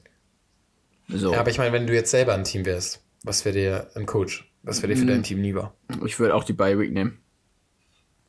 So. 1.08 1.34
Ja, 1.34 1.40
aber 1.40 1.50
ich 1.50 1.58
meine, 1.58 1.74
wenn 1.74 1.88
du 1.88 1.94
jetzt 1.94 2.12
selber 2.12 2.34
ein 2.34 2.44
Team 2.44 2.66
wärst, 2.66 3.04
was 3.24 3.44
wäre 3.44 3.56
dir 3.56 3.88
ein 3.96 4.06
Coach? 4.06 4.50
Was 4.64 4.82
wäre 4.82 4.94
dir 4.94 5.00
für 5.00 5.08
dein 5.08 5.18
hm. 5.18 5.24
Team 5.24 5.42
lieber? 5.42 5.74
Ich 6.06 6.20
würde 6.20 6.36
auch 6.36 6.44
die 6.44 6.54
Bye 6.54 6.80
Week 6.80 6.92
nehmen. 6.92 7.20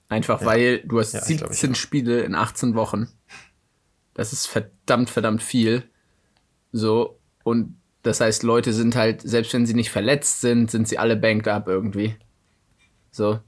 Einfach 0.09 0.40
ja. 0.40 0.46
weil 0.46 0.78
du 0.80 0.98
hast 0.98 1.14
ja, 1.14 1.22
17 1.22 1.74
Spiele 1.74 2.22
in 2.22 2.35
18 2.35 2.74
Wochen. 2.74 3.09
Das 4.14 4.33
ist 4.33 4.46
verdammt, 4.46 5.11
verdammt 5.11 5.42
viel. 5.42 5.85
So. 6.72 7.18
Und 7.44 7.77
das 8.03 8.20
heißt, 8.20 8.42
Leute 8.42 8.72
sind 8.72 8.96
halt, 8.96 9.22
selbst 9.22 9.53
wenn 9.53 9.66
sie 9.66 9.75
nicht 9.75 9.90
verletzt 9.90 10.40
sind, 10.40 10.70
sind 10.70 10.88
sie 10.88 10.98
alle 10.98 11.16
banked 11.16 11.48
up 11.48 11.68
irgendwie. 11.68 12.16
So. 13.11 13.40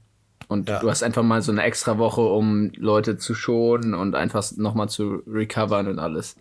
Und 0.47 0.69
ja. 0.69 0.79
du 0.79 0.89
hast 0.89 1.03
einfach 1.03 1.23
mal 1.23 1.41
so 1.41 1.51
eine 1.51 1.63
extra 1.63 1.97
Woche, 1.97 2.21
um 2.21 2.71
Leute 2.75 3.17
zu 3.17 3.33
schonen 3.33 3.93
und 3.93 4.15
einfach 4.15 4.45
nochmal 4.57 4.89
zu 4.89 5.23
recovern 5.27 5.87
und 5.87 5.99
alles. 5.99 6.35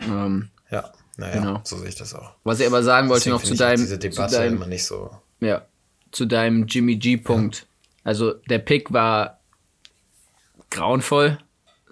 Ähm, 0.00 0.50
ja. 0.70 0.92
Naja, 1.16 1.40
genau. 1.40 1.60
so 1.64 1.78
sehe 1.78 1.88
ich 1.88 1.94
das 1.94 2.14
auch. 2.14 2.34
Was 2.44 2.60
ich 2.60 2.66
aber 2.66 2.82
sagen 2.82 3.08
wollte 3.08 3.30
Deswegen 3.30 3.36
noch 3.36 3.42
zu 3.42 3.54
deinem. 3.54 3.80
Diese 3.80 3.98
Debatte 3.98 4.34
zu 4.34 4.38
deinem, 4.38 4.56
immer 4.56 4.66
nicht 4.66 4.84
so. 4.84 5.10
Ja. 5.40 5.62
Zu 6.12 6.26
deinem 6.26 6.66
Jimmy 6.66 6.96
G-Punkt. 6.96 7.60
Ja. 7.60 7.64
Also 8.04 8.34
der 8.48 8.58
Pick 8.58 8.92
war 8.92 9.40
grauenvoll. 10.70 11.38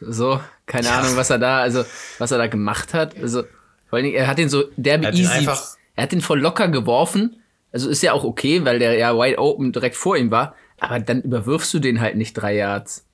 So, 0.01 0.41
keine 0.67 0.87
ja. 0.87 0.99
Ahnung, 0.99 1.17
was 1.17 1.31
er 1.31 1.39
da, 1.39 1.59
also 1.61 1.85
was 2.19 2.31
er 2.31 2.39
da 2.39 2.47
gemacht 2.47 2.95
hat. 2.95 3.17
Also, 3.21 3.43
vor 3.89 3.97
allen 3.97 4.05
Dingen, 4.05 4.17
er 4.17 4.27
hat 4.27 4.39
den 4.39 4.49
so 4.49 4.65
derbe 4.77 5.09
easy. 5.09 5.27
Einfach 5.27 5.77
er 5.97 6.05
hat 6.05 6.13
den 6.13 6.21
voll 6.21 6.41
locker 6.41 6.69
geworfen. 6.69 7.41
Also 7.73 7.89
ist 7.89 8.03
ja 8.03 8.13
auch 8.13 8.25
okay, 8.25 8.65
weil 8.65 8.79
der 8.79 8.95
ja 8.95 9.17
wide 9.17 9.39
open 9.39 9.73
direkt 9.73 9.97
vor 9.97 10.17
ihm 10.17 10.31
war. 10.31 10.55
Aber 10.79 11.01
dann 11.01 11.23
überwirfst 11.23 11.73
du 11.75 11.79
den 11.79 12.01
halt 12.01 12.17
nicht 12.17 12.35
drei 12.35 12.57
Yards. 12.57 13.07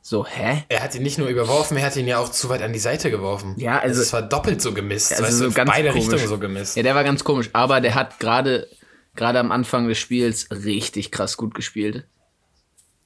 So, 0.00 0.24
hä? 0.24 0.62
Er 0.68 0.84
hat 0.84 0.94
ihn 0.94 1.02
nicht 1.02 1.18
nur 1.18 1.26
überworfen, 1.26 1.76
er 1.76 1.86
hat 1.86 1.96
ihn 1.96 2.06
ja 2.06 2.18
auch 2.18 2.30
zu 2.30 2.48
weit 2.48 2.62
an 2.62 2.72
die 2.72 2.78
Seite 2.78 3.10
geworfen. 3.10 3.56
Ja, 3.58 3.80
also. 3.80 4.00
Es 4.00 4.12
war 4.12 4.22
doppelt 4.22 4.62
so 4.62 4.72
gemisst. 4.72 5.12
Also 5.12 5.24
weißt 5.24 5.38
so 5.38 5.48
du, 5.48 5.52
ganz 5.52 5.70
beide 5.70 5.88
komisch. 5.90 6.04
Richtungen 6.04 6.28
so 6.28 6.38
gemisst. 6.38 6.76
Ja, 6.76 6.84
der 6.84 6.94
war 6.94 7.02
ganz 7.02 7.24
komisch. 7.24 7.50
Aber 7.52 7.80
der 7.80 7.96
hat 7.96 8.20
gerade, 8.20 8.68
gerade 9.16 9.40
am 9.40 9.50
Anfang 9.50 9.88
des 9.88 9.98
Spiels 9.98 10.48
richtig 10.50 11.10
krass 11.10 11.36
gut 11.36 11.54
gespielt. 11.54 12.04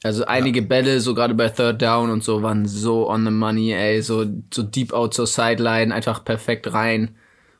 Also 0.02 0.24
einige 0.24 0.60
ja. 0.60 0.66
Bälle, 0.66 1.00
so 1.00 1.14
gerade 1.14 1.34
bei 1.34 1.48
Third 1.48 1.82
Down 1.82 2.10
und 2.10 2.24
so, 2.24 2.42
waren 2.42 2.66
so 2.66 3.08
on 3.10 3.24
the 3.24 3.30
money, 3.30 3.72
ey. 3.72 4.00
So, 4.00 4.24
so 4.52 4.62
deep 4.62 4.92
out 4.92 5.12
zur 5.12 5.26
Sideline, 5.26 5.94
einfach 5.94 6.24
perfekt 6.24 6.72
rein. 6.72 7.16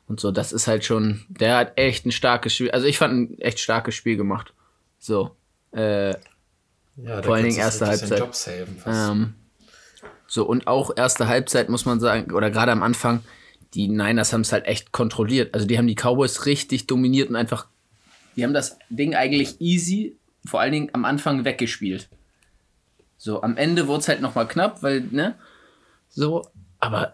Und 0.07 0.19
so, 0.19 0.31
das 0.31 0.51
ist 0.51 0.67
halt 0.67 0.83
schon, 0.83 1.21
der 1.29 1.57
hat 1.57 1.77
echt 1.77 2.05
ein 2.05 2.11
starkes 2.11 2.53
Spiel. 2.53 2.71
Also 2.71 2.87
ich 2.87 2.97
fand 2.97 3.13
ein 3.13 3.39
echt 3.39 3.59
starkes 3.59 3.95
Spiel 3.95 4.17
gemacht. 4.17 4.53
So. 4.99 5.31
Äh, 5.71 6.09
ja, 6.09 7.21
Vor 7.23 7.35
allen 7.35 7.45
Dingen 7.45 7.57
erste 7.57 7.87
Halbzeit. 7.87 8.23
Ähm, 8.85 9.35
so, 10.27 10.45
und 10.45 10.67
auch 10.67 10.91
erste 10.95 11.27
Halbzeit 11.27 11.69
muss 11.69 11.85
man 11.85 11.99
sagen, 11.99 12.31
oder 12.33 12.49
gerade 12.49 12.71
am 12.71 12.83
Anfang, 12.83 13.23
die 13.73 13.87
Niners 13.87 14.33
haben 14.33 14.41
es 14.41 14.51
halt 14.51 14.65
echt 14.65 14.91
kontrolliert. 14.91 15.53
Also 15.53 15.65
die 15.65 15.77
haben 15.77 15.87
die 15.87 15.95
Cowboys 15.95 16.45
richtig 16.45 16.87
dominiert 16.87 17.29
und 17.29 17.35
einfach, 17.35 17.67
die 18.35 18.43
haben 18.43 18.53
das 18.53 18.77
Ding 18.89 19.15
eigentlich 19.15 19.61
easy, 19.61 20.17
vor 20.45 20.59
allen 20.59 20.71
Dingen 20.71 20.89
am 20.93 21.05
Anfang 21.05 21.45
weggespielt. 21.45 22.09
So, 23.23 23.43
am 23.43 23.55
Ende 23.55 23.87
wurde 23.87 23.99
es 23.99 24.07
halt 24.07 24.19
nochmal 24.19 24.47
knapp, 24.47 24.81
weil, 24.81 25.01
ne? 25.11 25.35
So, 26.09 26.43
aber 26.79 27.13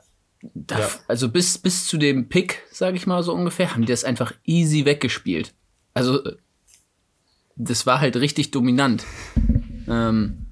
da, 0.53 0.79
ja. 0.79 0.89
also 1.09 1.27
bis, 1.27 1.57
bis 1.57 1.85
zu 1.85 1.97
dem 1.97 2.29
Pick, 2.29 2.63
sage 2.71 2.95
ich 2.95 3.07
mal 3.07 3.23
so 3.23 3.33
ungefähr, 3.33 3.73
haben 3.73 3.81
die 3.81 3.91
das 3.91 4.05
einfach 4.05 4.31
easy 4.45 4.85
weggespielt. 4.85 5.53
Also, 5.93 6.23
das 7.57 7.85
war 7.85 7.99
halt 7.99 8.15
richtig 8.15 8.51
dominant. 8.51 9.03
Ähm, 9.89 10.45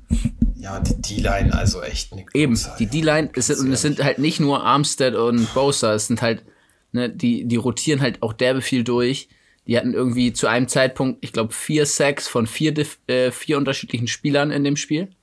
ja, 0.56 0.82
die 0.82 1.02
D-Line, 1.02 1.54
also 1.58 1.82
echt 1.82 2.14
nicht. 2.14 2.28
Eben, 2.34 2.60
die 2.78 2.88
D-Line, 2.88 3.30
und 3.30 3.38
es 3.38 3.82
sind 3.82 4.04
halt 4.04 4.20
nicht 4.20 4.42
nur 4.42 4.62
Armstead 4.62 5.16
und 5.16 5.54
Bosa, 5.54 5.94
es 5.94 6.08
sind 6.08 6.22
halt, 6.22 6.44
ne, 6.92 7.10
die, 7.10 7.46
die 7.46 7.56
rotieren 7.56 8.02
halt 8.02 8.22
auch 8.24 8.34
derbe 8.34 8.62
viel 8.62 8.84
durch. 8.84 9.30
Die 9.68 9.78
hatten 9.78 9.94
irgendwie 9.94 10.34
zu 10.34 10.48
einem 10.48 10.68
Zeitpunkt, 10.68 11.24
ich 11.24 11.32
glaube, 11.32 11.54
vier 11.54 11.86
Sacks 11.86 12.28
von 12.28 12.46
vier, 12.46 12.74
äh, 13.08 13.32
vier 13.32 13.58
unterschiedlichen 13.58 14.08
Spielern 14.08 14.52
in 14.52 14.66
dem 14.66 14.76
Spiel. 14.76 15.16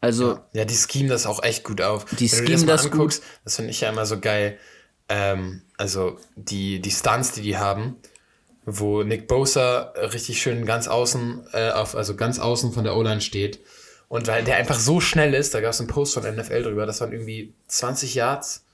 Also. 0.00 0.32
Ja, 0.32 0.44
ja 0.52 0.64
die 0.64 0.76
schemen 0.76 1.08
das 1.08 1.26
auch 1.26 1.42
echt 1.42 1.64
gut 1.64 1.80
auf. 1.80 2.04
Die 2.04 2.28
schemen 2.28 2.66
das, 2.66 2.82
das 2.82 2.90
gut. 2.90 3.20
Das 3.44 3.56
finde 3.56 3.70
ich 3.70 3.80
ja 3.80 3.90
immer 3.90 4.06
so 4.06 4.18
geil. 4.18 4.58
Ähm, 5.08 5.62
also 5.76 6.18
die, 6.36 6.80
die 6.80 6.90
Stunts, 6.90 7.32
die 7.32 7.42
die 7.42 7.58
haben, 7.58 7.96
wo 8.64 9.02
Nick 9.02 9.26
Bosa 9.26 9.92
richtig 10.12 10.40
schön 10.40 10.64
ganz 10.66 10.88
außen, 10.88 11.46
äh, 11.52 11.70
auf, 11.70 11.96
also 11.96 12.14
ganz 12.14 12.38
außen 12.38 12.72
von 12.72 12.84
der 12.84 12.96
O-Line 12.96 13.20
steht. 13.20 13.60
Und 14.08 14.26
weil 14.26 14.44
der 14.44 14.56
einfach 14.56 14.78
so 14.78 15.00
schnell 15.00 15.34
ist, 15.34 15.54
da 15.54 15.60
gab 15.60 15.70
es 15.70 15.80
einen 15.80 15.88
Post 15.88 16.14
von 16.14 16.22
NFL 16.22 16.64
drüber, 16.64 16.86
das 16.86 17.00
waren 17.00 17.12
irgendwie 17.12 17.54
20 17.68 18.14
Yards 18.14 18.64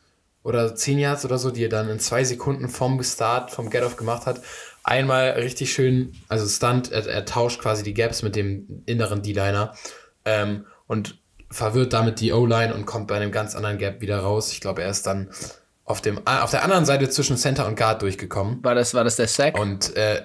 oder 0.42 0.74
10 0.74 0.98
Yards 0.98 1.24
oder 1.24 1.38
so, 1.38 1.50
die 1.50 1.64
er 1.64 1.68
dann 1.68 1.90
in 1.90 2.00
zwei 2.00 2.24
Sekunden 2.24 2.68
vom 2.68 3.02
Start, 3.02 3.50
vom 3.50 3.68
Get-Off 3.68 3.96
gemacht 3.96 4.26
hat. 4.26 4.40
Einmal 4.82 5.30
richtig 5.32 5.72
schön, 5.72 6.14
also 6.28 6.46
Stunt, 6.46 6.90
er, 6.90 7.06
er 7.06 7.24
tauscht 7.24 7.60
quasi 7.60 7.82
die 7.82 7.94
Gaps 7.94 8.22
mit 8.22 8.36
dem 8.36 8.82
inneren 8.86 9.22
D-Liner. 9.22 9.74
Ähm, 10.24 10.64
und 10.86 11.18
verwirrt 11.50 11.92
damit 11.92 12.20
die 12.20 12.32
O-Line 12.32 12.74
und 12.74 12.86
kommt 12.86 13.06
bei 13.08 13.16
einem 13.16 13.30
ganz 13.32 13.54
anderen 13.54 13.78
Gap 13.78 14.00
wieder 14.00 14.18
raus. 14.18 14.52
Ich 14.52 14.60
glaube, 14.60 14.82
er 14.82 14.90
ist 14.90 15.06
dann 15.06 15.30
auf, 15.84 16.00
dem, 16.00 16.18
äh, 16.18 16.40
auf 16.40 16.50
der 16.50 16.64
anderen 16.64 16.84
Seite 16.84 17.08
zwischen 17.08 17.36
Center 17.36 17.66
und 17.66 17.76
Guard 17.76 18.02
durchgekommen. 18.02 18.62
War 18.64 18.74
das, 18.74 18.94
war 18.94 19.04
das 19.04 19.16
der 19.16 19.28
Sack? 19.28 19.58
Und 19.58 19.94
äh, 19.96 20.22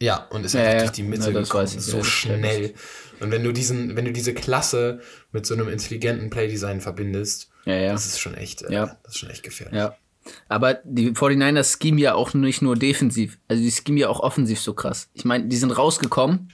ja, 0.00 0.26
und 0.30 0.44
ist 0.44 0.54
Ja, 0.54 0.60
einfach 0.60 0.72
ja. 0.74 0.78
durch 0.80 0.90
die 0.92 1.02
Mitte 1.02 1.32
das 1.32 1.48
gekommen, 1.48 1.66
so 1.66 1.98
ja, 1.98 2.04
schnell. 2.04 2.74
Und 3.20 3.30
wenn 3.30 3.42
du 3.44 3.52
diesen, 3.52 3.96
wenn 3.96 4.04
du 4.06 4.12
diese 4.12 4.32
Klasse 4.34 5.00
mit 5.32 5.44
so 5.46 5.54
einem 5.54 5.68
intelligenten 5.68 6.30
Playdesign 6.30 6.80
verbindest, 6.80 7.50
Ja, 7.64 7.92
das 7.92 8.06
ist 8.06 8.18
schon 8.18 8.34
echt, 8.34 8.62
äh, 8.62 8.72
Ja. 8.72 8.96
das 9.02 9.12
ist 9.14 9.18
schon 9.18 9.30
echt 9.30 9.42
gefährlich. 9.42 9.78
Ja. 9.78 9.96
Aber 10.48 10.74
die 10.84 11.12
49ers 11.12 11.78
scheme 11.78 12.00
ja 12.00 12.14
auch 12.14 12.34
nicht 12.34 12.60
nur 12.62 12.76
defensiv, 12.76 13.38
also 13.48 13.62
die 13.62 13.70
scheme 13.70 14.00
ja 14.00 14.08
auch 14.08 14.20
offensiv 14.20 14.60
so 14.60 14.74
krass. 14.74 15.08
Ich 15.14 15.24
meine, 15.24 15.46
die 15.46 15.56
sind 15.56 15.70
rausgekommen 15.70 16.50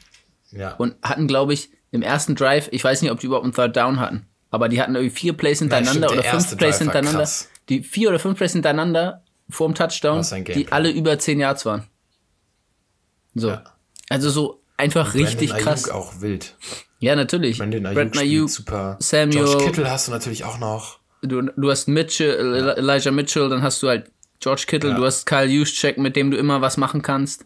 und 0.79 0.95
hatten, 1.03 1.27
glaube 1.27 1.53
ich, 1.53 1.71
im 1.97 2.03
ersten 2.03 2.35
Drive, 2.37 2.69
ich 2.71 2.85
weiß 2.85 3.03
nicht, 3.03 3.11
ob 3.11 3.19
die 3.21 3.27
überhaupt 3.27 3.45
einen 3.45 3.53
Third 3.55 3.77
Down 3.77 3.99
hatten, 3.99 4.27
aber 4.51 4.69
die 4.69 4.81
hatten 4.81 4.95
irgendwie 4.95 5.15
vier 5.15 5.33
Plays 5.33 5.59
hintereinander 5.59 6.09
stimmt, 6.09 6.25
der 6.25 6.31
oder 6.31 6.41
fünf 6.41 6.57
Plays 6.57 6.79
Drive 6.79 6.79
hintereinander. 6.79 7.29
Die 7.69 7.83
vier 7.83 8.09
oder 8.11 8.19
fünf 8.19 8.39
Plays 8.39 8.53
hintereinander 8.53 9.23
vorm 9.51 9.75
Touchdown, 9.75 10.25
die 10.55 10.71
alle 10.71 10.91
über 10.91 11.19
10 11.19 11.41
Yards 11.41 11.67
waren. 11.67 11.85
So. 13.35 13.49
Ja. 13.51 13.65
Also 14.09 14.31
so 14.31 14.63
einfach 14.77 15.15
richtig 15.15 15.51
Brandon 15.51 15.65
krass. 15.67 15.85
Ayuk 15.85 15.95
auch 15.97 16.21
wild. 16.21 16.55
Ja, 17.01 17.15
natürlich. 17.17 17.59
Brandon 17.59 17.85
Ayuk, 17.87 17.95
Brandon 17.97 18.23
Ayuk, 18.23 18.51
super. 18.51 18.97
Samuel- 19.01 19.45
George 19.45 19.65
Kittle 19.67 19.91
hast 19.91 20.09
du 20.09 20.13
natürlich 20.13 20.45
auch 20.45 20.59
noch. 20.59 20.99
du, 21.23 21.43
du 21.43 21.71
hast 21.71 21.89
Mitchell, 21.89 22.31
Eli- 22.39 22.79
Elijah 22.79 23.11
Mitchell, 23.11 23.49
dann 23.49 23.63
hast 23.63 23.83
du 23.83 23.89
halt 23.89 24.11
George 24.41 24.65
Kittle, 24.67 24.91
Ja. 24.91 24.97
du 24.97 25.05
hast 25.05 25.27
Kyle 25.27 25.47
Juszczyk, 25.47 25.99
mit 25.99 26.15
dem 26.17 26.31
du 26.31 26.37
immer 26.37 26.61
was 26.61 26.77
machen 26.77 27.03
kannst. 27.03 27.45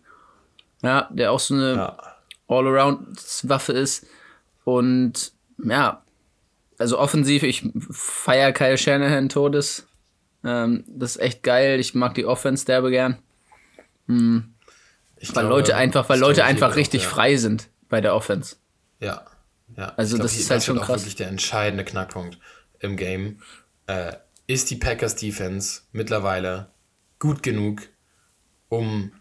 Ja, 0.83 1.09
der 1.13 1.33
auch 1.33 1.41
so 1.41 1.55
eine 1.55 1.75
Ja. 1.75 1.99
All-Around-Waffe 2.49 3.73
ist. 3.73 4.07
Und 4.79 5.33
ja, 5.65 6.05
also 6.79 6.99
offensiv, 6.99 7.43
ich 7.43 7.69
feiere 7.91 8.53
Kyle 8.53 8.79
Shanahan 8.79 9.29
Todes. 9.29 9.89
Ähm, 10.45 10.85
das 10.87 11.17
ist 11.17 11.23
echt 11.23 11.43
geil. 11.43 11.81
Ich 11.81 11.95
mag 11.95 12.15
die 12.15 12.25
Offense 12.25 12.65
derbe 12.65 12.91
gern. 12.91 13.19
Ich 14.07 14.15
Weil 14.15 14.43
glaube, 15.33 15.49
Leute 15.49 15.77
einfach, 15.77 16.09
weil 16.09 16.19
Leute 16.19 16.45
einfach 16.45 16.77
richtig 16.77 17.03
auch, 17.03 17.05
ja. 17.05 17.11
frei 17.11 17.37
sind 17.37 17.69
bei 17.89 18.01
der 18.01 18.15
Offense. 18.15 18.57
Ja, 19.01 19.27
ja. 19.77 19.93
Also 19.97 20.17
Ich 20.17 20.23
das 20.23 20.37
ist 20.37 20.51
halt 20.51 20.63
schon 20.63 20.79
auch 20.79 20.87
krass. 20.87 21.01
wirklich 21.03 21.17
der 21.17 21.29
entscheidende 21.29 21.85
Knackpunkt 21.85 22.39
im 22.79 22.97
Game. 22.97 23.41
Äh, 23.87 24.13
ist 24.47 24.71
die 24.71 24.77
Packers 24.77 25.17
Defense 25.17 25.83
mittlerweile 25.93 26.71
gut 27.19 27.43
genug, 27.43 27.83
um 28.69 29.13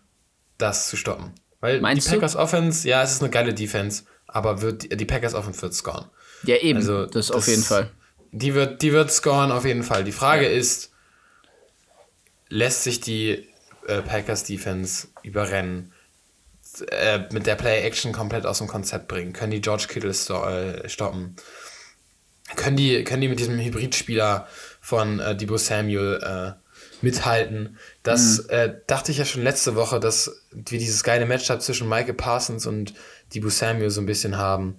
das 0.57 0.89
zu 0.89 0.95
stoppen? 0.95 1.33
Weil 1.59 1.81
Meinst 1.81 2.05
die 2.07 2.09
du? 2.12 2.15
Packers 2.15 2.35
Offense, 2.35 2.88
ja, 2.88 3.03
es 3.03 3.12
ist 3.13 3.21
eine 3.21 3.29
geile 3.31 3.53
Defense, 3.53 4.03
aber 4.31 4.61
wird 4.61 4.99
die, 4.99 5.05
Packers 5.05 5.33
Offense 5.33 5.61
wird 5.61 5.73
scoren. 5.73 6.05
Ja, 6.43 6.55
eben. 6.57 6.77
Also, 6.79 7.05
das, 7.05 7.31
auf 7.31 7.37
das- 7.45 7.47
jeden 7.47 7.63
Fall. 7.63 7.91
Die 8.31 8.53
wird, 8.53 8.81
die 8.83 8.93
wird 8.93 9.11
scoren 9.11 9.51
auf 9.51 9.65
jeden 9.65 9.81
Fall. 9.83 10.03
Die 10.03 10.11
Frage 10.11 10.47
ist, 10.47 10.91
lässt 12.49 12.83
sich 12.83 12.99
die 13.01 13.47
äh, 13.87 14.01
Packers 14.01 14.43
Defense 14.43 15.07
überrennen, 15.23 15.91
äh, 16.91 17.21
mit 17.31 17.47
der 17.47 17.55
Play-Action 17.55 18.11
komplett 18.11 18.45
aus 18.45 18.59
dem 18.59 18.67
Konzept 18.67 19.07
bringen? 19.07 19.33
Können 19.33 19.51
die 19.51 19.61
George 19.61 19.85
Kittle 19.89 20.13
sto 20.13 20.45
äh, 20.45 20.87
stoppen? 20.87 21.35
Können 22.55 22.77
die, 22.77 23.03
können 23.03 23.21
die 23.21 23.27
mit 23.29 23.39
diesem 23.39 23.59
Hybridspieler 23.59 24.47
von 24.81 25.19
äh, 25.19 25.35
Debo 25.35 25.57
Samuel 25.57 26.19
äh, 26.23 26.68
mithalten? 27.01 27.77
Das 28.03 28.39
äh, 28.47 28.75
dachte 28.88 29.12
ich 29.12 29.17
ja 29.17 29.25
schon 29.25 29.43
letzte 29.43 29.75
Woche, 29.75 29.99
dass 29.99 30.43
wir 30.51 30.79
dieses 30.79 31.03
geile 31.03 31.25
Matchup 31.25 31.62
zwischen 31.62 31.88
Michael 31.89 32.13
Parsons 32.13 32.65
und 32.65 32.93
Debo 33.33 33.49
Samuel 33.49 33.89
so 33.89 34.01
ein 34.01 34.05
bisschen 34.05 34.38
haben. 34.38 34.77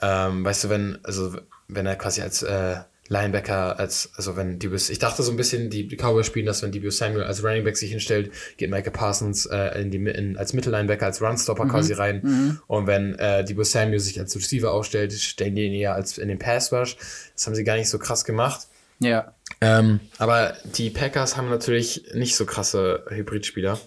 Ähm, 0.00 0.44
weißt 0.44 0.64
du, 0.64 0.68
wenn, 0.68 0.98
also 1.02 1.36
wenn 1.68 1.86
er 1.86 1.96
quasi 1.96 2.22
als 2.22 2.42
äh, 2.42 2.76
Linebacker, 3.08 3.78
als, 3.78 4.10
also 4.16 4.36
wenn 4.36 4.58
Debo, 4.58 4.74
ich 4.74 4.98
dachte 4.98 5.22
so 5.22 5.30
ein 5.30 5.36
bisschen, 5.36 5.70
die, 5.70 5.88
die 5.88 5.96
Cowboys 5.96 6.26
spielen 6.26 6.46
das, 6.46 6.62
wenn 6.62 6.72
Debo 6.72 6.90
Samuel 6.90 7.24
als 7.24 7.42
Running 7.42 7.64
Back 7.64 7.76
sich 7.76 7.90
hinstellt, 7.90 8.30
geht 8.58 8.70
Michael 8.70 8.92
Parsons 8.92 9.46
äh, 9.46 9.80
in 9.80 9.90
die, 9.90 9.96
in, 9.96 10.36
als 10.36 10.52
Mittellinebacker, 10.52 11.06
als 11.06 11.22
Runstopper 11.22 11.66
quasi 11.66 11.94
rein. 11.94 12.60
Und 12.66 12.86
wenn 12.86 13.14
äh, 13.18 13.44
Debo 13.44 13.64
Samuel 13.64 13.98
sich 13.98 14.20
als 14.20 14.36
Receiver 14.36 14.72
aufstellt, 14.72 15.12
stellen 15.14 15.54
die 15.56 15.64
ihn 15.64 15.72
eher 15.72 15.94
als 15.94 16.18
in 16.18 16.28
den 16.28 16.38
Pass 16.38 16.72
Rush. 16.72 16.96
Das 17.34 17.46
haben 17.46 17.54
sie 17.54 17.64
gar 17.64 17.76
nicht 17.76 17.88
so 17.88 17.98
krass 17.98 18.24
gemacht. 18.24 18.67
Ja. 19.00 19.34
Ähm, 19.60 20.00
aber 20.18 20.56
die 20.64 20.90
Packers 20.90 21.36
haben 21.36 21.48
natürlich 21.48 22.04
nicht 22.14 22.36
so 22.36 22.46
krasse 22.46 23.04
Hybridspieler. 23.08 23.78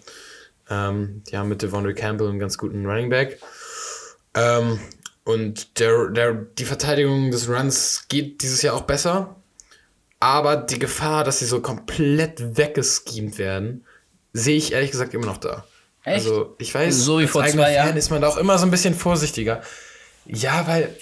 Ähm, 0.70 1.24
die 1.30 1.38
haben 1.38 1.50
mit 1.50 1.62
Devondre 1.62 1.94
Campbell 1.94 2.30
einen 2.30 2.40
ganz 2.40 2.58
guten 2.58 2.86
Running 2.86 3.10
Back. 3.10 3.40
Ähm, 4.34 4.80
und 5.24 5.80
der, 5.80 6.08
der, 6.10 6.34
die 6.34 6.66
Verteidigung 6.66 7.32
des 7.32 7.48
Runs 7.50 8.06
geht 8.08 8.42
dieses 8.42 8.62
Jahr 8.62 8.76
auch 8.76 8.82
besser. 8.82 9.36
Aber 10.20 10.56
die 10.56 10.80
Gefahr, 10.80 11.24
dass 11.24 11.40
sie 11.40 11.46
so 11.46 11.62
komplett 11.62 12.58
weggeschemt 12.58 13.38
werden, 13.38 13.86
sehe 14.34 14.58
ich 14.58 14.72
ehrlich 14.72 14.92
gesagt 14.92 15.14
immer 15.14 15.26
noch 15.26 15.38
da. 15.38 15.66
Echt? 16.04 16.26
Also, 16.26 16.56
ich 16.60 16.74
weiß, 16.74 16.96
So 16.96 17.20
wie 17.20 17.24
als 17.24 17.32
vor 17.32 17.46
zwei 17.46 17.74
Jahren? 17.74 17.98
ist 17.98 18.10
man 18.10 18.22
da 18.22 18.28
auch 18.28 18.38
immer 18.38 18.58
so 18.58 18.66
ein 18.66 18.72
bisschen 18.72 18.94
vorsichtiger. 18.96 19.62
Ja, 20.26 20.68
weil, 20.68 20.96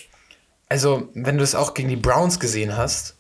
also, 0.68 1.10
wenn 1.14 1.38
du 1.38 1.44
es 1.44 1.56
auch 1.56 1.74
gegen 1.74 1.90
die 1.90 1.96
Browns 1.96 2.40
gesehen 2.40 2.76
hast, 2.76 3.16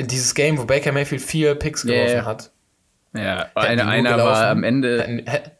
dieses 0.00 0.34
Game, 0.34 0.58
wo 0.58 0.64
Baker 0.64 0.92
Mayfield 0.92 1.22
vier 1.22 1.54
Picks 1.54 1.82
geworfen 1.82 2.16
ja. 2.16 2.24
hat, 2.24 2.50
Ja, 3.14 3.44
die 3.54 3.60
einer, 3.60 3.84
gelaufen, 4.12 4.18
war 4.24 4.48
am 4.48 4.64
Ende. 4.64 5.02
hätten, 5.02 5.18
hä- 5.26 5.50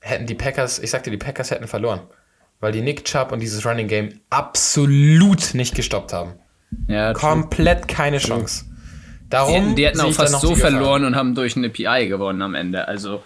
hätten 0.00 0.26
die 0.26 0.34
Packers, 0.34 0.78
ich 0.78 0.90
sagte, 0.90 1.10
die 1.10 1.16
Packers 1.16 1.50
hätten 1.50 1.66
verloren. 1.66 2.00
Weil 2.60 2.72
die 2.72 2.80
Nick 2.80 3.04
Chubb 3.04 3.30
und 3.32 3.40
dieses 3.40 3.64
Running 3.64 3.86
Game 3.86 4.20
absolut 4.30 5.54
nicht 5.54 5.74
gestoppt 5.76 6.12
haben. 6.12 6.32
Ja, 6.88 7.12
true. 7.12 7.20
Komplett 7.20 7.86
keine 7.88 8.18
Chance. 8.18 8.64
Die 8.66 9.28
Darum 9.30 9.54
hätten, 9.54 9.76
die 9.76 9.86
hätten 9.86 10.00
auch 10.00 10.12
fast 10.12 10.40
so 10.40 10.54
die 10.54 10.60
verloren 10.60 11.04
und 11.04 11.14
haben 11.14 11.34
durch 11.34 11.56
eine 11.56 11.70
PI 11.70 12.08
gewonnen 12.08 12.42
am 12.42 12.54
Ende. 12.54 12.88
Also 12.88 13.22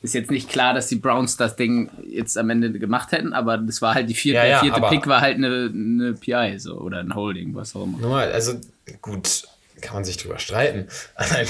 ist 0.00 0.14
jetzt 0.14 0.30
nicht 0.30 0.48
klar, 0.48 0.72
dass 0.74 0.88
die 0.88 0.96
Browns 0.96 1.36
das 1.36 1.54
Ding 1.56 1.90
jetzt 2.08 2.38
am 2.38 2.48
Ende 2.50 2.72
gemacht 2.72 3.12
hätten, 3.12 3.32
aber 3.34 3.58
das 3.58 3.82
war 3.82 3.94
halt 3.94 4.08
die 4.08 4.14
vierte, 4.14 4.38
Ja, 4.38 4.44
ja, 4.46 4.50
der 4.62 4.72
vierte 4.72 4.88
Pick 4.88 5.06
war 5.06 5.20
halt 5.20 5.36
eine, 5.36 5.70
eine 5.72 6.14
PI 6.14 6.58
so 6.58 6.78
oder 6.80 6.98
ein 7.00 7.14
Holding, 7.14 7.54
was 7.54 7.76
auch 7.76 7.84
immer. 7.84 7.98
Normal, 7.98 8.32
also 8.32 8.54
gut, 9.00 9.42
kann 9.82 9.94
man 9.94 10.04
sich 10.04 10.16
drüber 10.16 10.38
streiten. 10.38 10.88
Nein, 11.18 11.46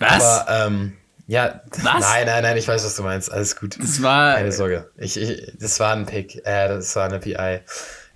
Was? 0.00 0.22
Aber, 0.22 0.66
ähm, 0.66 0.96
ja, 1.28 1.60
Was? 1.82 2.00
nein, 2.00 2.26
nein, 2.26 2.42
nein, 2.44 2.56
ich 2.56 2.68
weiß, 2.68 2.84
was 2.84 2.94
du 2.96 3.02
meinst. 3.02 3.32
Alles 3.32 3.56
gut. 3.56 3.76
Das 3.80 4.00
war 4.02 4.34
Keine 4.36 4.52
Sorge. 4.52 4.90
Ich, 4.96 5.16
ich, 5.16 5.52
das 5.58 5.78
war 5.80 5.92
ein 5.92 6.06
Pick. 6.06 6.36
Äh, 6.46 6.68
das 6.68 6.94
war 6.96 7.04
eine 7.06 7.18
PI. 7.18 7.60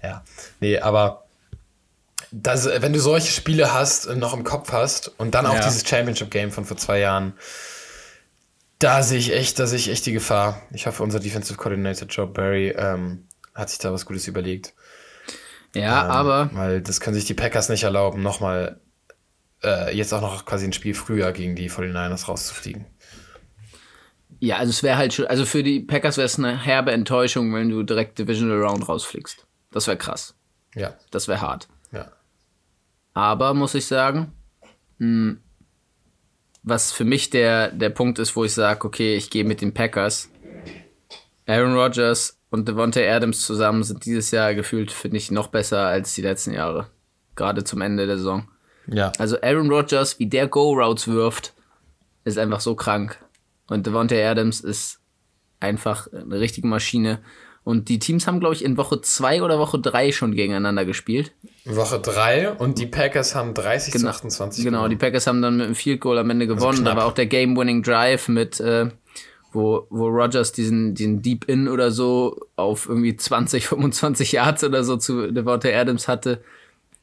Ja. 0.02 0.22
Nee, 0.60 0.78
aber 0.78 1.24
das, 2.30 2.66
wenn 2.66 2.92
du 2.92 3.00
solche 3.00 3.32
Spiele 3.32 3.72
hast 3.74 4.06
und 4.06 4.18
noch 4.20 4.32
im 4.34 4.44
Kopf 4.44 4.70
hast 4.72 5.08
und 5.18 5.34
dann 5.34 5.46
auch 5.46 5.54
Ja. 5.54 5.64
dieses 5.64 5.86
Championship-Game 5.88 6.52
von 6.52 6.64
vor 6.64 6.76
zwei 6.76 7.00
Jahren, 7.00 7.32
da 8.78 9.02
sehe 9.02 9.18
ich 9.18 9.32
echt, 9.34 9.58
da 9.58 9.66
sehe 9.66 9.78
ich 9.78 9.90
echt 9.90 10.06
die 10.06 10.12
Gefahr. 10.12 10.62
Ich 10.72 10.86
hoffe, 10.86 11.02
unser 11.02 11.18
Defensive 11.20 11.58
Coordinator 11.58 12.06
Joe 12.08 12.26
Barry 12.28 12.68
ähm, 12.70 13.26
hat 13.54 13.70
sich 13.70 13.78
da 13.80 13.92
was 13.92 14.06
Gutes 14.06 14.26
überlegt. 14.28 14.72
ja, 15.74 16.04
Ähm, 16.04 16.10
aber 16.10 16.50
Weil 16.52 16.80
das 16.80 17.00
können 17.00 17.14
sich 17.16 17.24
die 17.26 17.34
Packers 17.34 17.68
nicht 17.68 17.82
erlauben, 17.82 18.22
nochmal 18.22 18.78
äh, 19.62 19.96
jetzt 19.96 20.12
auch 20.12 20.20
noch 20.20 20.44
quasi 20.44 20.64
ein 20.66 20.72
Spiel 20.72 20.94
früher 20.94 21.32
gegen 21.32 21.54
die 21.56 21.70
49ers 21.70 22.26
rauszufliegen. 22.26 22.86
ja, 24.40 24.56
also 24.56 24.70
es 24.70 24.82
wäre 24.82 24.96
halt 24.96 25.12
schon, 25.12 25.26
also 25.26 25.44
für 25.44 25.62
die 25.62 25.80
Packers 25.80 26.16
wäre 26.16 26.26
es 26.26 26.38
eine 26.38 26.58
herbe 26.58 26.92
Enttäuschung, 26.92 27.52
wenn 27.54 27.68
du 27.68 27.82
direkt 27.82 28.18
Divisional 28.18 28.62
Round 28.62 28.88
rausfliegst. 28.88 29.46
Das 29.70 29.86
wäre 29.86 29.96
krass. 29.98 30.34
Ja, 30.74 30.94
Das 31.10 31.28
wäre 31.28 31.40
hart. 31.40 31.68
ja. 31.92 32.10
Aber 33.12 33.54
muss 33.54 33.74
ich 33.74 33.86
sagen, 33.86 34.32
mh, 34.98 35.36
was 36.62 36.92
für 36.92 37.04
mich 37.04 37.30
der, 37.30 37.70
der 37.72 37.90
Punkt 37.90 38.18
ist, 38.18 38.36
wo 38.36 38.44
ich 38.44 38.52
sage, 38.54 38.86
okay, 38.86 39.16
ich 39.16 39.30
gehe 39.30 39.44
mit 39.44 39.60
den 39.60 39.74
Packers. 39.74 40.28
Aaron 41.46 41.74
Rodgers 41.74 42.38
und 42.50 42.68
Devontae 42.68 43.08
Adams 43.10 43.44
zusammen 43.44 43.82
sind 43.82 44.04
dieses 44.04 44.30
Jahr 44.30 44.54
gefühlt, 44.54 44.92
finde 44.92 45.16
ich, 45.16 45.30
noch 45.30 45.48
besser 45.48 45.86
als 45.86 46.14
die 46.14 46.22
letzten 46.22 46.52
Jahre. 46.52 46.88
Gerade 47.34 47.64
zum 47.64 47.80
Ende 47.80 48.06
der 48.06 48.18
Saison. 48.18 48.48
Ja. 48.92 49.12
Also 49.18 49.40
Aaron 49.40 49.70
Rodgers, 49.70 50.18
wie 50.18 50.26
der 50.26 50.46
Go-Routes 50.48 51.08
wirft, 51.08 51.54
ist 52.24 52.38
einfach 52.38 52.60
so 52.60 52.74
krank. 52.74 53.18
Und 53.68 53.86
Devontae 53.86 54.24
Adams 54.24 54.60
ist 54.60 55.00
einfach 55.60 56.08
eine 56.12 56.40
richtige 56.40 56.66
Maschine. 56.66 57.20
Und 57.62 57.88
die 57.88 57.98
Teams 57.98 58.26
haben, 58.26 58.40
glaube 58.40 58.54
ich, 58.54 58.64
in 58.64 58.76
Woche 58.78 59.00
2 59.00 59.42
oder 59.42 59.58
Woche 59.58 59.78
3 59.78 60.12
schon 60.12 60.34
gegeneinander 60.34 60.84
gespielt. 60.84 61.32
Woche 61.66 62.00
3 62.00 62.52
und 62.52 62.78
die 62.78 62.86
Packers 62.86 63.34
haben 63.34 63.52
30 63.54 63.92
zu 63.92 63.98
Genau. 63.98 64.10
28 64.10 64.64
Genau, 64.64 64.78
die 64.88 64.94
gewonnen. 64.94 64.98
Packers 64.98 65.26
haben 65.26 65.42
dann 65.42 65.56
mit 65.58 65.66
einem 65.66 65.74
Field 65.74 66.00
Goal 66.00 66.18
am 66.18 66.30
Ende 66.30 66.46
gewonnen, 66.46 66.78
knapp. 66.80 66.92
aber 66.96 67.04
auch 67.04 67.12
der 67.12 67.26
Game-Winning 67.26 67.82
Drive 67.82 68.28
mit, 68.28 68.60
äh, 68.60 68.88
wo, 69.52 69.86
wo 69.90 70.06
Rogers 70.08 70.52
diesen, 70.52 70.94
diesen 70.94 71.20
Deep 71.22 71.48
In 71.48 71.68
oder 71.68 71.90
so 71.90 72.40
auf 72.56 72.88
irgendwie 72.88 73.16
20, 73.16 73.66
25 73.68 74.32
Yards 74.32 74.64
oder 74.64 74.82
so 74.82 74.96
zu 74.96 75.30
Devontae 75.30 75.74
Adams 75.74 76.08
hatte. 76.08 76.42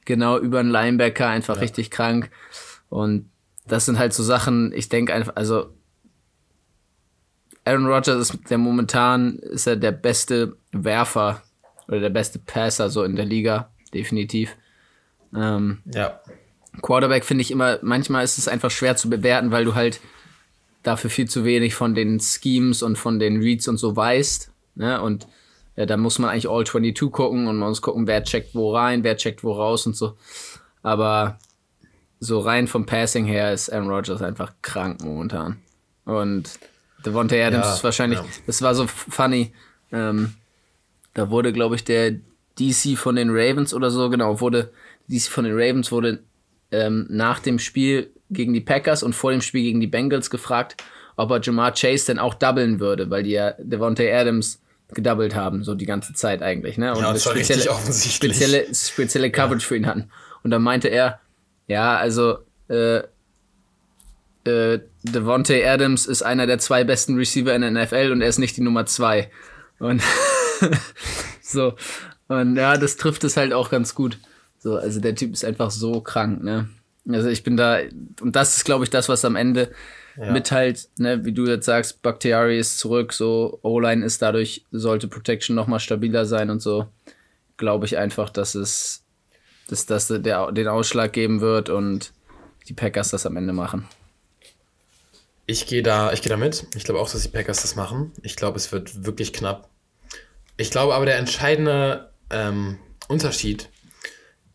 Genau 0.08 0.40
über 0.40 0.62
einen 0.62 0.72
Linebacker, 0.72 1.28
einfach 1.28 1.60
richtig 1.60 1.92
krank. 1.92 2.32
Und 2.88 3.30
das 3.68 3.86
sind 3.86 4.00
halt 4.00 4.14
so 4.14 4.24
Sachen, 4.24 4.72
ich 4.74 4.88
denke 4.88 5.14
einfach, 5.14 5.36
also 5.36 5.74
Aaron 7.66 7.88
Rodgers 7.88 8.30
ist 8.30 8.50
der 8.50 8.58
momentan 8.58 9.38
ist 9.40 9.68
er 9.68 9.76
der 9.76 9.92
beste 9.92 10.56
Werfer 10.72 11.44
oder 11.90 12.00
der 12.00 12.10
beste 12.10 12.40
Passer 12.40 12.90
so 12.90 13.04
in 13.04 13.18
der 13.18 13.26
Liga, 13.26 13.70
definitiv. 13.94 14.56
Ähm, 15.36 15.80
Ja. 15.94 16.22
Quarterback 16.82 17.26
finde 17.26 17.42
ich 17.42 17.52
immer, 17.52 17.80
manchmal 17.82 18.24
ist 18.24 18.38
es 18.38 18.48
einfach 18.48 18.72
schwer 18.72 18.96
zu 18.96 19.10
bewerten, 19.10 19.52
weil 19.52 19.66
du 19.66 19.76
halt 19.76 20.00
dafür 20.84 21.10
viel 21.10 21.28
zu 21.28 21.44
wenig 21.44 21.76
von 21.76 21.96
den 21.96 22.22
Schemes 22.22 22.82
und 22.82 22.98
von 22.98 23.20
den 23.20 23.42
Reads 23.42 23.68
und 23.68 23.76
so 23.76 23.94
weißt. 23.94 24.52
Ne? 24.76 25.02
Und 25.02 25.28
ja, 25.78 25.86
da 25.86 25.96
muss 25.96 26.18
man 26.18 26.32
eigentlich 26.32 26.50
All 26.50 26.66
22 26.66 27.12
gucken 27.12 27.48
und 27.48 27.58
man 27.58 27.70
muss 27.70 27.84
gucken, 27.84 28.08
wer 28.08 28.24
checkt 28.24 28.56
wo 28.56 28.76
rein, 28.76 29.04
wer 29.04 29.16
checkt 29.16 29.44
wo 29.44 29.54
raus 29.54 29.86
und 29.86 29.96
so. 29.96 30.18
Aber 30.82 31.38
so 32.20 32.40
rein 32.40 32.68
vom 32.68 32.88
Passing 32.88 33.26
her 33.26 33.54
ist 33.54 33.72
Aaron 33.72 33.90
Rodgers 33.90 34.24
einfach 34.24 34.54
krank 34.64 35.04
momentan. 35.04 35.58
Und 36.04 36.50
Devontae 37.06 37.44
Adams 37.44 37.66
Ja, 37.66 37.74
ist 37.76 37.84
wahrscheinlich, 37.84 38.20
ja. 38.20 38.26
das 38.48 38.64
war 38.64 38.74
so 38.74 38.88
funny. 38.88 39.54
Ähm, 39.92 40.34
da 41.14 41.30
wurde, 41.30 41.54
glaube 41.54 41.76
ich, 41.76 41.84
der 41.84 42.16
DC 42.60 42.98
von 42.98 43.16
den 43.16 43.30
Ravens 43.30 43.72
oder 43.72 43.92
so, 43.92 44.10
genau, 44.10 44.42
wurde, 44.42 44.72
DC 45.08 45.30
von 45.30 45.44
den 45.44 45.54
Ravens 45.54 45.92
wurde 45.92 46.24
ähm, 46.72 47.06
nach 47.10 47.40
dem 47.40 47.60
Spiel 47.60 48.10
gegen 48.32 48.54
die 48.54 48.62
Packers 48.62 49.04
und 49.04 49.14
vor 49.14 49.32
dem 49.32 49.42
Spiel 49.42 49.62
gegen 49.62 49.80
die 49.80 49.88
Bengals 49.88 50.32
gefragt, 50.32 50.84
ob 51.18 51.30
er 51.30 51.40
Jamar 51.40 51.72
Chase 51.74 52.08
denn 52.08 52.20
auch 52.20 52.34
doublen 52.34 52.80
würde, 52.80 53.12
weil 53.12 53.22
die 53.22 53.32
ja 53.32 53.54
Devontae 53.60 54.12
Adams 54.12 54.60
gedoubled 54.94 55.36
haben, 55.36 55.64
so 55.64 55.76
die 55.76 55.86
ganze 55.86 56.14
Zeit 56.14 56.42
eigentlich, 56.42 56.78
ne? 56.78 56.92
Und 56.94 57.00
Ja, 57.02 57.06
eine 57.06 57.14
das 57.16 57.26
war 57.26 57.34
spezielle, 57.34 57.60
richtig 57.60 57.72
offensichtlich. 57.72 58.36
spezielle, 58.36 58.66
spezielle 58.76 59.32
Coverage 59.32 59.66
für 59.66 59.76
ihn 59.76 59.86
hatten. 59.86 60.10
Und 60.44 60.52
dann 60.52 60.62
meinte 60.64 60.88
er, 60.88 61.20
ja, 61.68 61.98
also 61.98 62.38
äh, 62.70 63.02
äh, 64.46 64.80
Devontae 65.04 65.66
Adams 65.68 66.06
ist 66.06 66.22
einer 66.22 66.48
der 66.48 66.60
zwei 66.60 66.84
besten 66.84 67.16
Receiver 67.16 67.54
in 67.54 67.62
der 67.62 67.72
NFL 67.72 68.12
und 68.12 68.22
er 68.22 68.30
ist 68.30 68.38
nicht 68.38 68.56
die 68.56 68.62
Nummer 68.62 68.86
zwei. 68.86 69.30
Und 69.80 70.02
so. 71.42 71.74
Und 72.28 72.56
ja, 72.56 72.78
das 72.78 72.96
trifft 72.98 73.24
es 73.24 73.38
halt 73.38 73.54
auch 73.54 73.70
ganz 73.70 73.94
gut. 73.96 74.20
So, 74.60 74.76
also 74.76 75.00
der 75.00 75.16
Typ 75.16 75.34
ist 75.34 75.46
einfach 75.46 75.72
so 75.72 76.02
krank, 76.02 76.44
ne? 76.44 76.70
Also 77.10 77.30
ich 77.30 77.44
bin 77.44 77.56
da, 77.56 77.80
und 78.20 78.36
das 78.36 78.58
ist, 78.58 78.66
glaube 78.66 78.84
ich, 78.84 78.90
das, 78.90 79.08
was 79.08 79.24
am 79.24 79.38
Ende 79.38 79.72
Ja. 80.18 80.32
mit 80.32 80.52
halt, 80.52 80.90
ne, 80.98 81.24
wie 81.26 81.32
du 81.32 81.46
jetzt 81.46 81.66
sagst, 81.66 82.02
Bakhtiari 82.02 82.58
ist 82.58 82.80
zurück, 82.80 83.14
so 83.14 83.60
O-Line 83.62 84.04
ist 84.04 84.22
dadurch, 84.22 84.66
sollte 84.72 85.08
Protection 85.08 85.56
noch 85.56 85.68
mal 85.68 85.80
stabiler 85.80 86.26
sein 86.26 86.50
und 86.50 86.62
so. 86.62 86.88
Glaube 87.58 87.86
ich 87.86 87.98
einfach, 87.98 88.32
dass 88.32 88.56
es, 88.56 89.04
dass 89.68 89.86
das 89.86 90.08
der, 90.08 90.52
den 90.52 90.68
Ausschlag 90.68 91.14
geben 91.14 91.40
wird 91.42 91.70
und 91.70 92.14
die 92.68 92.74
Packers 92.74 93.12
das 93.12 93.26
am 93.26 93.38
Ende 93.38 93.54
machen. 93.54 93.88
Ich 95.46 95.68
gehe 95.68 95.84
da, 95.84 96.12
ich 96.12 96.22
gehe 96.22 96.30
da 96.30 96.38
mit. 96.38 96.66
Ich 96.76 96.84
glaube 96.84 97.00
auch, 97.00 97.10
dass 97.10 97.22
die 97.22 97.30
Packers 97.30 97.62
das 97.62 97.76
machen. 97.76 98.12
Ich 98.22 98.36
glaube, 98.36 98.58
es 98.58 98.72
wird 98.72 99.06
wirklich 99.06 99.34
knapp. 99.34 99.70
Ich 100.58 100.72
glaube 100.72 100.96
aber, 100.96 101.06
der 101.06 101.18
entscheidende 101.18 102.10
ähm, 102.32 102.80
Unterschied 103.08 103.70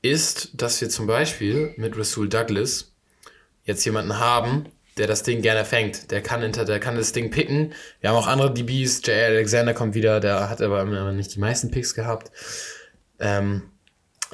ist, 0.02 0.50
dass 0.54 0.80
wir 0.80 0.90
zum 0.90 1.06
Beispiel 1.06 1.72
mit 1.76 1.96
Rasul 1.96 2.28
Douglas 2.28 2.92
jetzt 3.64 3.84
jemanden 3.84 4.18
haben, 4.18 4.66
der 4.98 5.06
das 5.06 5.22
Ding 5.22 5.42
gerne 5.42 5.64
fängt. 5.64 6.10
Der 6.10 6.22
kann, 6.22 6.42
hinter, 6.42 6.64
der 6.64 6.80
kann 6.80 6.96
das 6.96 7.12
Ding 7.12 7.30
picken. 7.30 7.72
Wir 8.00 8.10
haben 8.10 8.16
auch 8.16 8.26
andere 8.26 8.52
DBs. 8.52 9.02
J. 9.06 9.16
Alexander 9.16 9.74
kommt 9.74 9.94
wieder, 9.94 10.20
der 10.20 10.50
hat 10.50 10.60
aber 10.60 10.84
nicht 11.12 11.34
die 11.34 11.40
meisten 11.40 11.70
Picks 11.70 11.94
gehabt. 11.94 12.30
Ähm, 13.18 13.62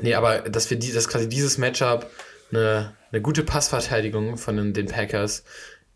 nee, 0.01 0.15
aber 0.15 0.41
dass 0.41 0.71
wir 0.71 0.79
die, 0.79 0.93
dass 0.93 1.09
quasi 1.09 1.29
dieses 1.29 1.59
Matchup 1.59 2.11
eine, 2.51 2.95
eine 3.13 3.23
gute 3.23 3.45
Passverteidigung 3.45 4.37
von 4.37 4.57
den, 4.57 4.73
den 4.73 4.87
Packers 4.87 5.45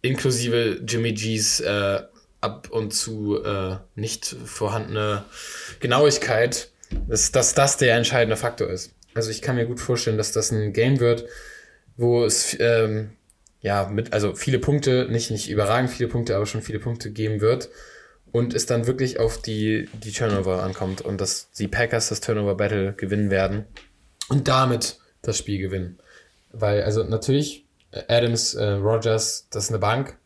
inklusive 0.02 0.80
Jimmy 0.86 1.12
G's 1.12 1.60
äh, 1.60 2.00
ab 2.40 2.68
und 2.70 2.92
zu 2.92 3.42
äh, 3.42 3.76
nicht 3.94 4.36
vorhandene 4.44 5.24
Genauigkeit, 5.80 6.70
dass, 7.08 7.32
dass 7.32 7.54
das 7.54 7.76
der 7.76 7.96
entscheidende 7.96 8.36
Faktor 8.36 8.68
ist. 8.68 8.92
Also 9.14 9.30
ich 9.30 9.42
kann 9.42 9.56
mir 9.56 9.66
gut 9.66 9.80
vorstellen, 9.80 10.18
dass 10.18 10.32
das 10.32 10.50
ein 10.50 10.72
Game 10.72 11.00
wird, 11.00 11.24
wo 11.96 12.24
es 12.24 12.56
ähm, 12.58 13.12
ja 13.62 13.88
mit, 13.88 14.12
also 14.12 14.34
viele 14.34 14.58
Punkte, 14.58 15.06
nicht, 15.10 15.30
nicht 15.30 15.48
überragend 15.48 15.90
viele 15.90 16.08
Punkte, 16.08 16.36
aber 16.36 16.46
schon 16.46 16.62
viele 16.62 16.80
Punkte 16.80 17.10
geben 17.10 17.40
wird 17.40 17.70
und 18.32 18.54
es 18.54 18.66
dann 18.66 18.86
wirklich 18.86 19.20
auf 19.20 19.40
die, 19.40 19.88
die 19.92 20.12
Turnover 20.12 20.62
ankommt 20.62 21.00
und 21.00 21.20
dass 21.20 21.50
die 21.52 21.68
Packers 21.68 22.08
das 22.08 22.20
Turnover 22.20 22.56
Battle 22.56 22.92
gewinnen 22.94 23.30
werden 23.30 23.64
und 24.28 24.48
damit 24.48 24.98
das 25.22 25.38
Spiel 25.38 25.58
gewinnen. 25.58 25.98
Weil, 26.50 26.82
also 26.82 27.04
natürlich, 27.04 27.64
äh, 27.92 28.02
Adams, 28.08 28.54
äh, 28.54 28.64
Rogers, 28.64 29.46
das 29.50 29.64
ist 29.64 29.70
eine 29.70 29.78
Bank, 29.78 30.18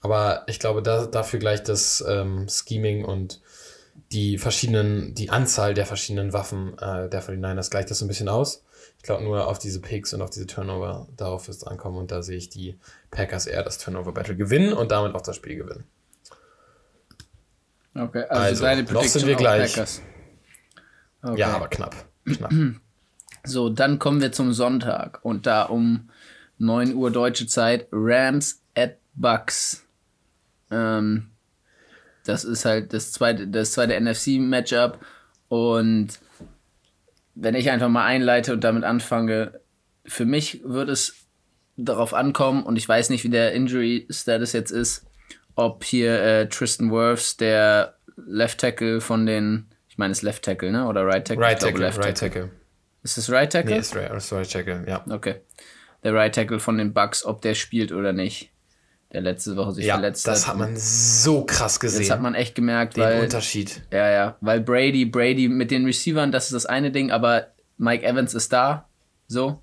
aber 0.00 0.42
ich 0.48 0.58
glaube, 0.58 0.82
da, 0.82 1.06
dafür 1.06 1.38
gleich 1.38 1.62
das 1.62 2.04
ähm, 2.06 2.46
Scheming 2.48 3.04
und 3.04 3.40
die 4.14 4.38
verschiedenen, 4.38 5.14
die 5.14 5.30
Anzahl 5.30 5.74
der 5.74 5.86
verschiedenen 5.86 6.32
Waffen 6.32 6.78
äh, 6.78 7.08
der 7.08 7.22
49ers 7.22 7.70
gleicht 7.70 7.90
das 7.90 7.98
so 7.98 8.04
ein 8.04 8.08
bisschen 8.08 8.28
aus. 8.28 8.64
Ich 8.96 9.02
glaube 9.02 9.24
nur 9.24 9.48
auf 9.48 9.58
diese 9.58 9.80
Picks 9.80 10.14
und 10.14 10.22
auf 10.22 10.30
diese 10.30 10.46
Turnover, 10.46 11.08
darauf 11.16 11.48
wird 11.48 11.56
es 11.56 11.64
ankommen 11.64 11.98
und 11.98 12.10
da 12.12 12.22
sehe 12.22 12.36
ich 12.36 12.48
die 12.48 12.78
Packers 13.10 13.46
eher 13.46 13.64
das 13.64 13.78
Turnover 13.78 14.12
Battle 14.12 14.36
gewinnen 14.36 14.72
und 14.72 14.92
damit 14.92 15.14
auch 15.14 15.20
das 15.20 15.36
Spiel 15.36 15.56
gewinnen. 15.56 15.84
Okay, 17.96 18.24
Also, 18.28 18.64
noch 18.92 19.04
sind 19.04 19.26
wir 19.26 19.34
gleich. 19.34 19.74
Packers. 19.74 20.00
Okay. 21.22 21.40
Ja, 21.40 21.54
aber 21.54 21.68
knapp. 21.68 21.94
knapp. 22.24 22.52
So, 23.46 23.68
dann 23.68 23.98
kommen 23.98 24.22
wir 24.22 24.32
zum 24.32 24.54
Sonntag 24.54 25.22
und 25.22 25.44
da 25.44 25.64
um 25.64 26.08
9 26.56 26.94
Uhr 26.94 27.10
deutsche 27.10 27.46
Zeit 27.46 27.88
Rams 27.92 28.62
at 28.74 28.96
Bucks. 29.14 29.84
Ähm, 30.70 31.33
das 32.24 32.44
ist 32.44 32.64
halt 32.64 32.92
das 32.92 33.12
zweite, 33.12 33.46
das 33.48 33.72
zweite 33.72 33.98
NFC-Matchup 34.00 34.98
und 35.48 36.18
wenn 37.34 37.54
ich 37.54 37.70
einfach 37.70 37.88
mal 37.88 38.04
einleite 38.04 38.52
und 38.52 38.64
damit 38.64 38.84
anfange, 38.84 39.60
für 40.06 40.24
mich 40.24 40.62
wird 40.64 40.88
es 40.88 41.26
darauf 41.76 42.14
ankommen 42.14 42.62
und 42.62 42.76
ich 42.76 42.88
weiß 42.88 43.10
nicht, 43.10 43.24
wie 43.24 43.30
der 43.30 43.52
Injury-Status 43.52 44.52
jetzt 44.52 44.70
ist, 44.70 45.06
ob 45.56 45.84
hier 45.84 46.22
äh, 46.22 46.48
Tristan 46.48 46.90
Wirfs, 46.90 47.36
der 47.36 47.96
Left 48.16 48.60
Tackle 48.60 49.00
von 49.00 49.26
den, 49.26 49.66
ich 49.88 49.98
meine, 49.98 50.12
es 50.12 50.18
ist 50.18 50.22
Left 50.22 50.44
Tackle, 50.44 50.70
ne? 50.70 50.86
Oder 50.86 51.04
Right 51.04 51.26
Tackle? 51.26 51.44
Right 51.44 51.60
Tackle, 51.60 51.80
Left 51.80 51.98
Right 51.98 52.16
Tackle. 52.16 52.50
Ist 53.02 53.18
es 53.18 53.30
Right 53.30 53.52
Tackle? 53.52 53.72
Nee, 53.72 53.80
ist 53.80 53.94
right, 53.96 54.12
ist 54.12 54.32
right 54.32 54.50
Tackle, 54.50 54.84
ja. 54.86 55.04
Okay. 55.10 55.36
Der 56.02 56.14
Right 56.14 56.34
Tackle 56.34 56.60
von 56.60 56.78
den 56.78 56.92
Bucks, 56.92 57.24
ob 57.24 57.42
der 57.42 57.54
spielt 57.54 57.92
oder 57.92 58.12
nicht. 58.12 58.50
Der 59.14 59.20
letzte 59.20 59.54
Woche 59.54 59.72
sich 59.72 59.86
Ja, 59.86 59.94
verletzt 59.94 60.26
das 60.26 60.48
hat 60.48 60.56
man 60.56 60.76
so 60.76 61.44
krass 61.44 61.78
gesehen. 61.78 62.00
Das 62.00 62.10
hat 62.10 62.20
man 62.20 62.34
echt 62.34 62.56
gemerkt, 62.56 62.96
den 62.96 63.04
weil. 63.04 63.22
Unterschied. 63.22 63.80
Ja, 63.92 64.10
ja. 64.10 64.36
Weil 64.40 64.60
Brady, 64.60 65.04
Brady 65.04 65.48
mit 65.48 65.70
den 65.70 65.84
Receivern, 65.86 66.32
das 66.32 66.46
ist 66.46 66.52
das 66.52 66.66
eine 66.66 66.90
Ding, 66.90 67.12
aber 67.12 67.46
Mike 67.78 68.04
Evans 68.04 68.34
ist 68.34 68.52
da. 68.52 68.88
So. 69.28 69.62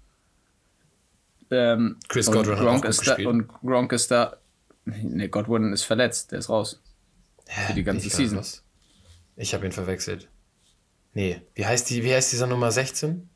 Ähm, 1.52 1.98
Chris 2.08 2.28
Godwin 2.28 2.56
hat 2.56 2.62
Gronk 2.62 2.78
auch 2.78 2.82
gut 2.84 2.90
ist 2.92 3.00
da, 3.00 3.04
gespielt. 3.04 3.28
Und 3.28 3.48
Gronk 3.62 3.92
ist 3.92 4.10
da. 4.10 4.38
Ne, 4.86 5.28
Godwin 5.28 5.74
ist 5.74 5.84
verletzt, 5.84 6.32
der 6.32 6.40
ist 6.40 6.48
raus. 6.50 6.82
Hä, 7.48 7.74
die 7.74 7.84
ganze 7.84 8.08
ich 8.08 8.14
Season. 8.14 8.38
was? 8.38 8.64
Ich 9.36 9.54
habe 9.54 9.66
ihn 9.66 9.74
verwechselt. 9.74 10.30
Nee, 11.14 11.42
wie 11.56 11.66
heißt, 11.66 11.90
die, 11.90 12.06
wie 12.06 12.14
heißt 12.14 12.32
dieser 12.32 12.48
Nummer 12.48 12.72
16? 12.72 13.30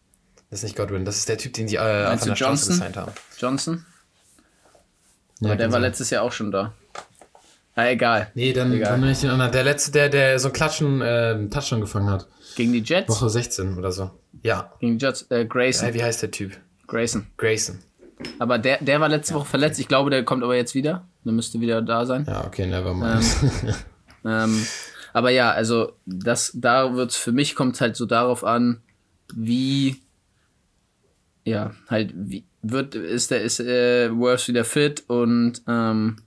Das 0.49 0.59
ist 0.59 0.63
nicht 0.63 0.77
Godwin, 0.77 1.03
das 1.03 1.17
ist 1.17 1.27
der 1.27 1.37
Typ, 1.37 1.51
den 1.53 1.67
die 1.67 1.75
äh, 1.75 2.05
Meinst 2.05 2.25
der 2.25 2.37
Straße 2.37 2.69
Johnson? 2.69 2.69
gesigned 2.69 2.95
haben. 2.97 3.11
Johnson? 3.37 3.85
Ja, 5.41 5.49
Aber 5.49 5.55
der 5.57 5.67
war 5.67 5.73
sein. 5.73 5.81
letztes 5.83 6.09
Jahr 6.09 6.23
auch 6.23 6.31
schon 6.31 6.51
da. 6.51 6.73
Na, 7.75 7.91
egal. 7.91 8.31
Nee, 8.35 8.53
dann, 8.53 8.71
Egal. 8.71 8.91
dann 8.91 8.99
nenne 9.01 9.11
ich 9.11 9.19
den 9.19 9.29
anderen. 9.31 9.51
Der 9.51 9.63
letzte, 9.65 9.91
der, 9.91 10.07
der 10.07 10.39
so 10.39 10.47
einen 10.47 10.53
Klatschen, 10.53 11.01
äh, 11.01 11.49
Touchdown 11.49 11.81
gefangen 11.81 12.09
hat. 12.09 12.25
Gegen 12.55 12.71
die 12.71 12.79
Jets? 12.81 13.09
Woche 13.09 13.29
16 13.29 13.77
oder 13.77 13.91
so. 13.91 14.11
Ja. 14.43 14.71
Gegen 14.79 14.97
die 14.97 15.05
Jets, 15.05 15.25
äh, 15.29 15.45
Grayson. 15.45 15.89
Äh, 15.89 15.93
wie 15.93 16.03
heißt 16.03 16.21
der 16.21 16.31
Typ? 16.31 16.55
Grayson. 16.87 17.27
Grayson. 17.35 17.79
Aber 18.39 18.59
der, 18.59 18.81
der 18.81 19.01
war 19.01 19.09
letzte 19.09 19.33
Woche 19.33 19.45
verletzt. 19.45 19.77
Ich 19.79 19.89
glaube, 19.89 20.09
der 20.09 20.23
kommt 20.23 20.41
aber 20.41 20.55
jetzt 20.55 20.73
wieder. 20.73 21.05
Der 21.25 21.33
müsste 21.33 21.59
wieder 21.59 21.81
da 21.81 22.05
sein. 22.05 22.25
Ja, 22.27 22.45
okay, 22.45 22.65
never 22.65 22.93
mind. 22.93 23.25
Ähm, 24.23 24.65
aber 25.13 25.31
ja, 25.31 25.51
also 25.51 25.91
das, 26.05 26.51
da 26.55 26.93
wird's 26.93 27.17
für 27.17 27.33
mich 27.33 27.55
kommt 27.55 27.81
halt 27.81 27.97
so 27.97 28.05
darauf 28.05 28.45
an, 28.45 28.81
wie 29.35 29.97
ja, 31.45 31.71
halt, 31.87 32.11
wie 32.15 32.43
wird, 32.63 32.95
ist 32.95 33.31
der, 33.31 33.41
ist 33.43 33.59
äh, 33.59 34.09
Worth 34.11 34.47
wieder 34.47 34.65
fit 34.65 35.03
und 35.07 35.61
ähm, 35.67 36.17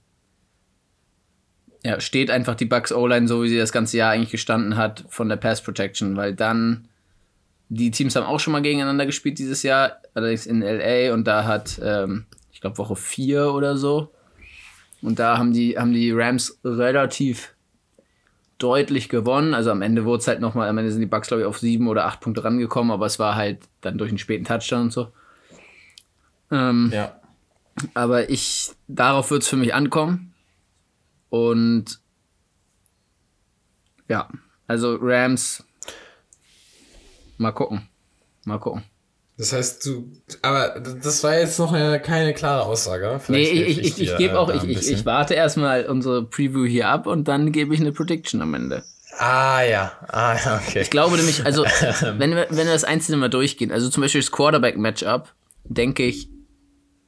ja, 1.83 1.99
steht 1.99 2.31
einfach 2.31 2.55
die 2.55 2.65
Bucks 2.65 2.91
O-Line 2.91 3.27
so, 3.27 3.43
wie 3.43 3.49
sie 3.49 3.57
das 3.57 3.71
ganze 3.71 3.97
Jahr 3.97 4.11
eigentlich 4.11 4.31
gestanden 4.31 4.77
hat 4.77 5.05
von 5.09 5.29
der 5.29 5.35
Pass 5.35 5.61
Protection, 5.61 6.15
weil 6.15 6.33
dann 6.33 6.87
die 7.67 7.91
Teams 7.91 8.15
haben 8.15 8.25
auch 8.25 8.39
schon 8.39 8.53
mal 8.53 8.61
gegeneinander 8.61 9.05
gespielt 9.05 9.37
dieses 9.37 9.63
Jahr, 9.63 10.01
allerdings 10.13 10.45
in 10.45 10.61
LA 10.61 11.13
und 11.13 11.25
da 11.25 11.45
hat, 11.45 11.79
ähm, 11.83 12.25
ich 12.51 12.61
glaube, 12.61 12.77
Woche 12.77 12.95
4 12.95 13.53
oder 13.53 13.77
so. 13.77 14.11
Und 15.01 15.19
da 15.19 15.37
haben 15.37 15.53
die, 15.53 15.77
haben 15.77 15.93
die 15.93 16.11
Rams 16.11 16.59
relativ 16.63 17.53
deutlich 18.59 19.09
gewonnen. 19.09 19.53
Also 19.53 19.71
am 19.71 19.81
Ende 19.81 20.05
wurde 20.05 20.21
es 20.21 20.27
halt 20.27 20.41
nochmal, 20.41 20.69
am 20.69 20.77
Ende 20.77 20.91
sind 20.91 21.01
die 21.01 21.07
Bucks, 21.07 21.29
glaube 21.29 21.41
ich, 21.41 21.47
auf 21.47 21.57
sieben 21.59 21.87
oder 21.87 22.05
acht 22.05 22.19
Punkte 22.19 22.43
rangekommen, 22.43 22.91
aber 22.91 23.07
es 23.07 23.17
war 23.17 23.35
halt 23.35 23.67
dann 23.81 23.97
durch 23.97 24.09
einen 24.09 24.19
späten 24.19 24.45
Touchdown 24.45 24.83
und 24.83 24.93
so. 24.93 25.11
Ähm, 26.51 26.91
ja. 26.93 27.19
aber 27.93 28.29
ich, 28.29 28.71
darauf 28.87 29.31
wird 29.31 29.43
es 29.43 29.47
für 29.47 29.55
mich 29.55 29.73
ankommen. 29.73 30.33
Und 31.29 31.99
ja, 34.07 34.27
also 34.67 34.97
Rams, 34.99 35.63
mal 37.37 37.51
gucken. 37.51 37.87
Mal 38.45 38.59
gucken. 38.59 38.83
Das 39.39 39.53
heißt, 39.53 39.85
du, 39.85 40.11
aber 40.41 40.81
das 40.81 41.23
war 41.23 41.39
jetzt 41.39 41.59
noch 41.59 41.71
eine, 41.71 42.01
keine 42.01 42.33
klare 42.33 42.63
Aussage. 42.63 43.21
Vielleicht 43.23 43.53
nee, 43.53 43.61
ich, 43.61 43.77
ich, 43.77 43.87
ich, 43.97 44.01
ich 44.01 44.17
gebe 44.17 44.37
auch, 44.37 44.53
ich, 44.53 44.65
ich, 44.65 44.91
ich 44.91 45.05
warte 45.05 45.33
erstmal 45.33 45.85
unsere 45.85 46.25
Preview 46.25 46.65
hier 46.65 46.89
ab 46.89 47.07
und 47.07 47.29
dann 47.29 47.53
gebe 47.53 47.73
ich 47.73 47.79
eine 47.79 47.93
Prediction 47.93 48.41
am 48.41 48.53
Ende. 48.53 48.83
Ah 49.17 49.61
ja, 49.61 49.93
ah 50.09 50.35
ja, 50.35 50.61
okay. 50.61 50.81
Ich 50.81 50.89
glaube 50.89 51.15
nämlich, 51.15 51.45
also 51.45 51.63
wenn 52.17 52.35
wir, 52.35 52.47
wenn 52.49 52.67
wir 52.67 52.73
das 52.73 52.83
Einzelne 52.83 53.15
mal 53.15 53.29
durchgehen, 53.29 53.71
also 53.71 53.89
zum 53.89 54.01
Beispiel 54.01 54.19
das 54.19 54.29
Quarterback-Matchup, 54.31 55.33
denke 55.63 56.03
ich, 56.03 56.27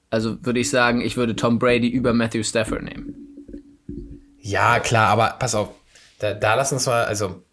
also 0.10 0.38
würde 0.46 0.62
ich 0.62 0.70
sagen, 0.70 1.02
ich 1.02 1.18
würde 1.18 1.36
Tom 1.36 1.60
Brady 1.60 1.90
über 1.90 2.14
Matthew 2.14 2.44
Stafford 2.44 2.84
nehmen. 2.84 3.14
Ja, 4.40 4.80
klar, 4.80 5.10
aber 5.10 5.36
pass 5.38 5.54
auf, 5.54 5.68
da, 6.20 6.34
da 6.34 6.56
lass 6.56 6.72
uns 6.72 6.86
mal, 6.86 7.04
also 7.04 7.44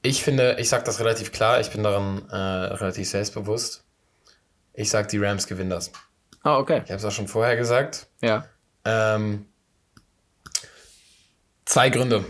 ich 0.00 0.22
finde, 0.22 0.56
ich 0.58 0.70
sag 0.70 0.86
das 0.86 0.98
relativ 0.98 1.30
klar, 1.30 1.60
ich 1.60 1.68
bin 1.68 1.82
daran 1.82 2.26
äh, 2.30 2.36
relativ 2.36 3.06
selbstbewusst. 3.06 3.84
Ich 4.78 4.90
sag, 4.90 5.08
die 5.08 5.18
Rams 5.18 5.48
gewinnen 5.48 5.70
das. 5.70 5.90
Ah, 6.44 6.56
oh, 6.56 6.60
okay. 6.60 6.82
Ich 6.84 6.90
habe 6.90 6.98
es 6.98 7.04
auch 7.04 7.10
schon 7.10 7.26
vorher 7.26 7.56
gesagt. 7.56 8.06
Ja. 8.22 8.46
Ähm, 8.84 9.46
zwei 11.64 11.90
Gründe. 11.90 12.24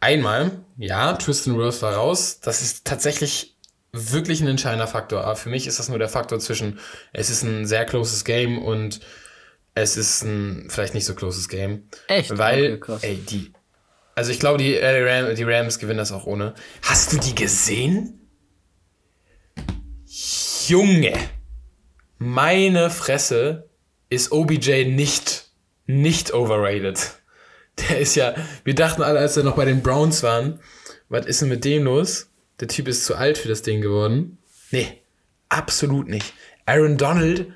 Einmal, 0.00 0.52
ja, 0.78 1.12
Tristan 1.12 1.54
Rose 1.54 1.82
war 1.82 1.92
raus. 1.92 2.40
Das 2.40 2.62
ist 2.62 2.86
tatsächlich 2.86 3.58
wirklich 3.92 4.40
ein 4.40 4.46
entscheidender 4.46 4.86
Faktor. 4.86 5.24
Aber 5.24 5.36
für 5.36 5.50
mich 5.50 5.66
ist 5.66 5.78
das 5.78 5.90
nur 5.90 5.98
der 5.98 6.08
Faktor 6.08 6.38
zwischen, 6.38 6.80
es 7.12 7.28
ist 7.28 7.42
ein 7.42 7.66
sehr 7.66 7.84
closes 7.84 8.24
Game 8.24 8.58
und 8.58 9.00
es 9.74 9.98
ist 9.98 10.22
ein 10.22 10.70
vielleicht 10.70 10.94
nicht 10.94 11.04
so 11.04 11.14
closes 11.14 11.50
Game. 11.50 11.90
Echt? 12.08 12.38
Weil, 12.38 12.80
okay, 12.80 12.98
ey, 13.02 13.16
die. 13.16 13.52
Also 14.14 14.30
ich 14.32 14.40
glaube, 14.40 14.56
die, 14.56 14.76
äh, 14.76 15.02
Ram, 15.06 15.34
die 15.34 15.44
Rams 15.44 15.78
gewinnen 15.78 15.98
das 15.98 16.10
auch 16.10 16.24
ohne. 16.24 16.54
Hast 16.80 17.12
du 17.12 17.18
die 17.18 17.34
gesehen? 17.34 18.30
Junge! 20.66 21.12
Meine 22.22 22.90
Fresse 22.90 23.70
ist 24.10 24.30
OBJ 24.30 24.84
nicht, 24.84 25.48
nicht 25.86 26.34
overrated. 26.34 26.98
Der 27.78 27.98
ist 27.98 28.14
ja, 28.14 28.34
wir 28.62 28.74
dachten 28.74 29.00
alle, 29.00 29.18
als 29.18 29.36
wir 29.36 29.42
noch 29.42 29.56
bei 29.56 29.64
den 29.64 29.82
Browns 29.82 30.22
waren, 30.22 30.60
was 31.08 31.24
ist 31.24 31.40
denn 31.40 31.48
mit 31.48 31.64
dem 31.64 31.84
los? 31.84 32.28
Der 32.60 32.68
Typ 32.68 32.88
ist 32.88 33.06
zu 33.06 33.14
alt 33.14 33.38
für 33.38 33.48
das 33.48 33.62
Ding 33.62 33.80
geworden. 33.80 34.36
Nee, 34.70 35.00
absolut 35.48 36.08
nicht. 36.08 36.34
Aaron 36.66 36.98
Donald, 36.98 37.46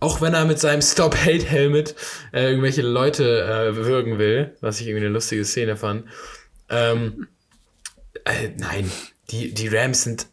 auch 0.00 0.22
wenn 0.22 0.32
er 0.32 0.46
mit 0.46 0.58
seinem 0.58 0.80
Stop-Hate-Helmet 0.80 1.94
äh, 2.32 2.48
irgendwelche 2.48 2.80
Leute 2.80 3.42
äh, 3.42 3.76
würgen 3.76 4.16
will, 4.18 4.56
was 4.62 4.80
ich 4.80 4.86
irgendwie 4.86 5.04
eine 5.04 5.12
lustige 5.12 5.44
Szene 5.44 5.76
fand. 5.76 6.06
Ähm, 6.70 7.28
äh, 8.24 8.52
nein, 8.56 8.90
die, 9.28 9.52
die 9.52 9.68
Rams 9.68 10.04
sind 10.04 10.28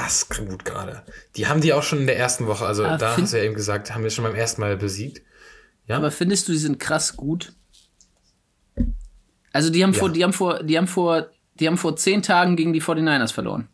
krass 0.00 0.28
gut 0.28 0.64
gerade. 0.64 1.02
Die 1.36 1.46
haben 1.46 1.60
die 1.60 1.72
auch 1.72 1.82
schon 1.82 2.00
in 2.00 2.06
der 2.06 2.18
ersten 2.18 2.46
Woche, 2.46 2.64
also 2.64 2.84
aber 2.84 2.98
da 2.98 3.16
hast 3.16 3.32
du 3.32 3.38
ja 3.38 3.44
eben 3.44 3.54
gesagt, 3.54 3.94
haben 3.94 4.02
wir 4.02 4.10
schon 4.10 4.24
beim 4.24 4.34
ersten 4.34 4.60
Mal 4.60 4.76
besiegt. 4.76 5.22
Ja. 5.86 5.96
Aber 5.96 6.10
findest 6.10 6.48
du, 6.48 6.52
die 6.52 6.58
sind 6.58 6.78
krass 6.78 7.16
gut? 7.16 7.52
Also 9.52 9.70
die 9.70 9.82
haben 9.82 9.92
ja. 9.92 9.98
vor, 9.98 10.10
die 10.10 10.24
haben 10.24 10.32
vor, 10.32 10.62
die 10.62 10.78
haben 10.78 10.86
vor, 10.86 11.28
die 11.54 11.66
haben 11.66 11.78
vor 11.78 11.96
zehn 11.96 12.22
Tagen 12.22 12.56
gegen 12.56 12.72
die 12.72 12.82
49ers 12.82 13.32
verloren. 13.32 13.68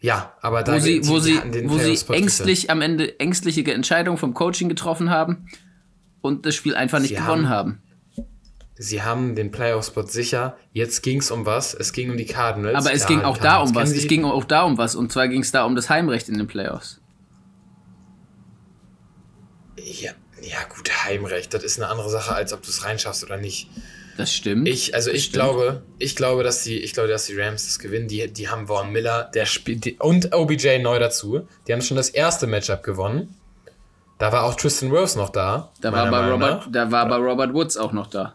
Ja, 0.00 0.34
aber 0.40 0.62
da 0.62 0.74
wo 0.74 0.78
sie, 0.78 1.06
wo 1.06 1.18
sie, 1.18 1.38
wo 1.64 1.78
sie 1.78 1.98
ängstlich 2.14 2.70
am 2.70 2.80
Ende 2.80 3.18
ängstliche 3.20 3.72
Entscheidungen 3.72 4.16
vom 4.16 4.32
Coaching 4.32 4.68
getroffen 4.68 5.10
haben 5.10 5.48
und 6.22 6.46
das 6.46 6.54
Spiel 6.54 6.74
einfach 6.74 7.00
nicht 7.00 7.10
sie 7.10 7.16
gewonnen 7.16 7.48
haben. 7.48 7.72
haben 7.72 7.89
sie 8.80 9.02
haben 9.02 9.34
den 9.34 9.50
Playoff-Spot 9.50 10.06
sicher. 10.06 10.56
Jetzt 10.72 11.02
ging 11.02 11.18
es 11.18 11.30
um 11.30 11.44
was? 11.44 11.74
Es 11.74 11.92
ging 11.92 12.10
um 12.10 12.16
die 12.16 12.24
Cardinals. 12.24 12.74
Aber 12.74 12.94
es 12.94 13.02
ja, 13.02 13.08
ging 13.08 13.20
auch 13.20 13.36
da 13.36 13.58
um 13.58 13.74
was. 13.74 13.92
Es 13.92 14.08
ging 14.08 14.24
auch 14.24 14.44
da 14.44 14.62
um 14.62 14.78
was. 14.78 14.96
Und 14.96 15.12
zwar 15.12 15.28
ging 15.28 15.42
es 15.42 15.52
da 15.52 15.64
um 15.64 15.76
das 15.76 15.90
Heimrecht 15.90 16.30
in 16.30 16.38
den 16.38 16.46
Playoffs. 16.46 16.98
Ja, 19.76 20.12
ja, 20.42 20.58
gut, 20.74 20.90
Heimrecht. 21.04 21.52
Das 21.52 21.62
ist 21.62 21.78
eine 21.78 21.90
andere 21.90 22.08
Sache, 22.08 22.34
als 22.34 22.54
ob 22.54 22.62
du 22.62 22.70
es 22.70 22.82
reinschaffst 22.82 23.22
oder 23.22 23.36
nicht. 23.36 23.68
Das 24.16 24.32
stimmt. 24.32 24.66
Ich, 24.66 24.94
also 24.94 25.10
ich 25.10 25.30
glaube, 25.30 25.82
ich 25.98 26.16
glaube, 26.16 26.42
dass 26.42 26.64
die, 26.64 26.78
ich 26.78 26.94
glaube, 26.94 27.10
dass 27.10 27.26
die 27.26 27.38
Rams 27.38 27.66
das 27.66 27.78
gewinnen. 27.78 28.08
Die, 28.08 28.32
die 28.32 28.48
haben 28.48 28.66
Vaughn 28.66 28.92
Miller, 28.92 29.30
der 29.34 29.44
spielt 29.44 30.00
und 30.00 30.34
OBJ 30.34 30.78
neu 30.78 30.98
dazu. 30.98 31.46
Die 31.66 31.74
haben 31.74 31.82
schon 31.82 31.98
das 31.98 32.08
erste 32.08 32.46
Matchup 32.46 32.82
gewonnen. 32.82 33.34
Da 34.18 34.32
war 34.32 34.44
auch 34.44 34.54
Tristan 34.54 34.90
Rose 34.90 35.18
noch 35.18 35.30
da. 35.30 35.70
Da 35.82 35.92
war, 35.92 36.10
bei 36.10 36.30
Robert, 36.30 36.68
da 36.72 36.90
war 36.90 37.06
bei 37.08 37.16
Robert 37.16 37.52
Woods 37.52 37.76
auch 37.76 37.92
noch 37.92 38.06
da. 38.06 38.34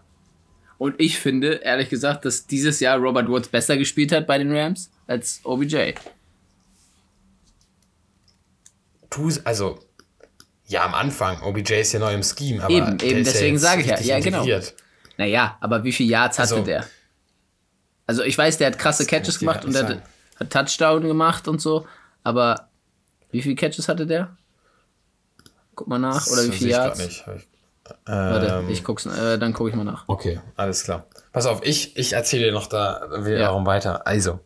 Und 0.78 0.96
ich 1.00 1.20
finde, 1.20 1.56
ehrlich 1.56 1.90
gesagt, 1.90 2.26
dass 2.26 2.48
dieses 2.48 2.80
Jahr 2.80 2.98
Robert 2.98 3.30
Woods 3.30 3.48
besser 3.48 3.78
gespielt 3.78 4.12
hat 4.12 4.28
bei 4.28 4.38
den 4.38 4.56
Rams 4.56 4.90
als 5.08 5.40
OBJ. 5.44 5.94
Du, 9.10 9.32
also, 9.46 9.80
ja, 10.68 10.84
am 10.84 10.94
Anfang. 10.94 11.42
OBJ 11.42 11.74
ist 11.76 11.94
ja 11.94 12.00
neu 12.00 12.14
im 12.14 12.24
Scheme, 12.24 12.62
aber. 12.62 12.74
Eben, 12.74 13.00
eben, 13.00 13.24
deswegen 13.24 13.56
ja 13.56 13.60
sage 13.60 13.82
ich 13.82 13.88
ja. 13.88 14.00
Ja, 14.00 14.20
genau. 14.20 14.46
Naja, 15.18 15.58
aber 15.62 15.84
wie 15.84 15.94
viele 15.94 16.10
Yards 16.10 16.40
hatte 16.40 16.56
also, 16.56 16.66
der? 16.66 16.86
Also, 18.08 18.24
ich 18.24 18.38
weiß, 18.38 18.58
der 18.58 18.68
hat 18.68 18.80
krasse 18.80 19.06
Catches 19.06 19.40
gemacht 19.40 19.64
und 19.64 19.74
der 19.74 20.02
hat 20.40 20.50
Touchdown 20.50 21.04
gemacht 21.04 21.48
und 21.48 21.62
so, 21.62 21.88
aber 22.24 22.70
wie 23.32 23.42
viele 23.42 23.56
Catches 23.56 23.88
hatte 23.88 24.06
der? 24.06 24.36
Guck 25.76 25.88
mal 25.88 26.00
nach, 26.00 26.28
oder 26.28 26.46
wie 26.46 26.52
viele 26.52 26.72
Yards? 26.72 27.00
Ich 27.00 27.26
nicht. 27.28 27.48
Warte, 28.06 28.64
ähm, 28.64 28.70
ich 28.70 28.84
guck's, 28.84 29.06
äh, 29.06 29.38
dann 29.38 29.54
gucke 29.54 29.70
ich 29.70 29.76
mal 29.76 29.84
nach. 29.84 30.06
Okay, 30.08 30.40
alles 30.56 30.84
klar. 30.84 31.06
Pass 31.32 31.46
auf, 31.46 31.62
ich, 31.64 31.96
ich 31.98 32.14
erzähle 32.14 32.46
dir 32.46 32.52
noch 32.52 32.68
da 32.68 33.08
wiederum 33.20 33.64
ja. 33.64 33.68
weiter. 33.68 34.08
Also, 34.08 34.40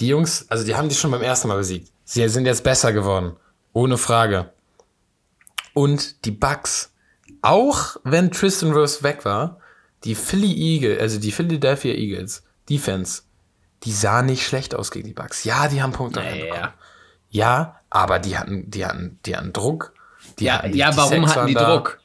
die 0.00 0.08
Jungs, 0.08 0.46
also 0.48 0.64
die 0.64 0.74
haben 0.74 0.88
die 0.88 0.94
schon 0.94 1.10
beim 1.10 1.22
ersten 1.22 1.48
Mal 1.48 1.56
besiegt. 1.56 1.92
Sie 2.04 2.26
sind 2.28 2.46
jetzt 2.46 2.64
besser 2.64 2.92
geworden. 2.92 3.36
Ohne 3.72 3.96
Frage. 3.96 4.50
Und 5.72 6.24
die 6.24 6.30
Bucks, 6.30 6.92
auch 7.42 7.96
wenn 8.04 8.30
Tristan 8.30 8.72
Rose 8.72 9.02
weg 9.02 9.24
war, 9.24 9.58
die 10.04 10.14
Philly 10.14 10.52
Eagles, 10.52 11.00
also 11.00 11.18
die 11.18 11.32
Philadelphia 11.32 11.94
Eagles, 11.94 12.44
Defense, 12.68 13.22
die 13.82 13.92
sah 13.92 14.22
nicht 14.22 14.46
schlecht 14.46 14.74
aus 14.74 14.90
gegen 14.90 15.06
die 15.06 15.14
Bucks. 15.14 15.44
Ja, 15.44 15.68
die 15.68 15.82
haben 15.82 15.92
Punkte 15.92 16.20
naja. 16.20 16.74
Ja, 17.28 17.80
aber 17.90 18.18
die 18.18 18.38
hatten, 18.38 18.70
die 18.70 18.86
hatten, 18.86 19.18
die 19.26 19.36
hatten 19.36 19.52
Druck. 19.52 19.92
Die 20.38 20.44
ja, 20.44 20.58
hatten 20.58 20.72
die, 20.72 20.78
ja, 20.78 20.96
warum 20.96 21.26
hatten 21.26 21.48
die. 21.48 21.54
Druck? 21.54 21.98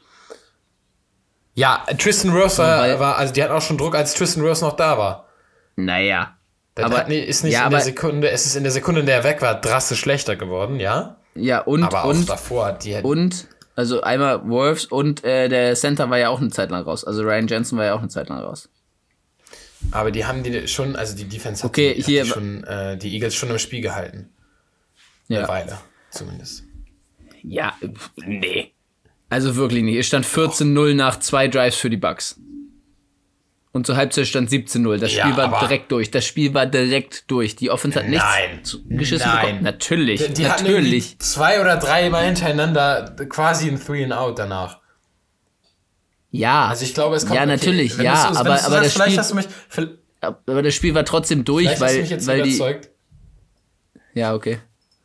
Ja, 1.60 1.84
Tristan 1.98 2.32
Rose 2.32 2.58
war, 2.60 3.00
war, 3.02 3.18
also 3.18 3.34
die 3.34 3.44
hatten 3.44 3.52
auch 3.52 3.62
schon 3.62 3.78
Druck, 3.78 3.94
als 3.94 4.14
Tristan 4.14 4.46
Rose 4.46 4.64
noch 4.64 4.78
da 4.78 4.98
war. 4.98 5.28
Naja. 5.76 6.38
Das 6.74 6.86
aber 6.86 7.00
hat, 7.00 7.10
ist 7.10 7.44
nicht 7.44 7.52
ja, 7.52 7.66
in 7.66 7.72
der 7.72 7.82
Sekunde, 7.82 8.30
es 8.30 8.46
ist 8.46 8.56
in 8.56 8.64
der 8.64 8.72
Sekunde, 8.72 9.02
in 9.02 9.06
der 9.06 9.18
er 9.18 9.24
weg 9.26 9.42
war, 9.42 9.60
drastisch 9.60 10.00
schlechter 10.00 10.38
geworden, 10.38 10.80
ja? 10.80 11.18
Ja, 11.36 11.60
und. 11.60 11.84
Aber 11.84 12.06
auch 12.06 12.10
und, 12.12 12.30
davor, 12.30 12.72
die 12.72 12.96
Und, 13.02 13.50
also 13.76 14.00
einmal 14.00 14.48
Wolves 14.48 14.86
und 14.86 15.26
äh, 15.26 15.50
der 15.50 15.76
Center 15.76 16.10
war 16.10 16.18
ja 16.18 16.30
auch 16.30 16.40
eine 16.40 16.50
Zeit 16.50 16.72
lang 16.72 16.84
raus. 16.86 17.04
Also 17.04 17.24
Ryan 17.24 17.48
Jensen 17.48 17.78
war 17.78 17.84
ja 17.84 17.94
auch 17.94 18.00
eine 18.00 18.08
Zeit 18.08 18.30
lang 18.30 18.40
raus. 18.40 18.70
Aber 19.92 20.12
die 20.12 20.24
haben 20.24 20.44
die 20.44 20.66
schon, 20.70 20.96
also 20.96 21.14
die 21.14 21.28
Defense 21.28 21.64
hat, 21.64 21.72
okay, 21.72 21.94
die, 21.94 22.04
hier, 22.04 22.24
die, 22.24 22.30
schon, 22.30 22.64
äh, 22.64 22.98
die 22.98 23.14
Eagles 23.14 23.36
schon 23.36 23.50
im 23.50 23.60
Spiel 23.60 23.82
gehalten. 23.82 24.30
Ja. 25.28 25.40
Eine 25.40 25.48
Weile, 25.50 25.78
zumindest. 26.10 26.64
Ja, 27.44 27.74
nee. 28.16 28.72
Also 29.30 29.56
wirklich 29.56 29.84
nicht. 29.84 29.98
Es 29.98 30.08
stand 30.08 30.26
14-0 30.26 30.96
nach 30.96 31.20
zwei 31.20 31.48
Drives 31.48 31.76
für 31.76 31.90
die 31.90 31.98
Bucks. 31.98 32.40
Und 33.72 33.86
zur 33.86 33.96
Halbzeit 33.96 34.26
stand 34.26 34.50
17-0. 34.50 34.98
Das 34.98 35.12
Spiel 35.12 35.30
ja, 35.30 35.38
war 35.38 35.60
direkt 35.60 35.92
durch. 35.92 36.10
Das 36.10 36.26
Spiel 36.26 36.54
war 36.56 36.66
direkt 36.66 37.30
durch. 37.30 37.56
Die 37.56 37.70
Offense 37.70 38.00
hat 38.00 38.10
nichts 38.10 38.26
nein, 38.26 38.98
geschissen 38.98 39.28
nein. 39.28 39.42
bekommen. 39.42 39.64
Natürlich. 39.64 40.26
Die, 40.26 40.34
die 40.34 40.44
natürlich. 40.44 41.20
zwei 41.20 41.62
oder 41.62 41.78
drei 41.78 42.10
Mal 42.10 42.26
hintereinander 42.26 43.16
quasi 43.30 43.70
ein 43.70 43.80
Three 43.80 44.04
and 44.04 44.14
Out 44.14 44.40
danach. 44.40 44.80
Ja. 46.32 46.68
Also 46.68 46.84
ich 46.84 46.96
glaube, 46.96 47.16
es 47.16 47.26
kommt 47.26 47.36
Ja, 47.36 47.46
natürlich, 47.46 47.94
okay, 47.94 48.06
ja, 48.06 48.30
aber, 48.30 48.40
aber 48.40 48.58
sagst, 48.58 48.86
das 48.86 48.94
Spiel, 48.94 49.18
hast 49.18 49.32
du 49.32 49.36
mich, 49.36 49.48
aber 50.22 50.64
das 50.64 50.74
Spiel 50.74 50.96
war 50.96 51.06
trotzdem 51.06 51.44
durch, 51.44 51.80
weil, 51.80 52.04
du 52.04 52.28
weil 52.28 52.40
überzeugt. 52.48 52.90
die. 54.14 54.20
Ja, 54.20 54.34
okay. 54.34 54.60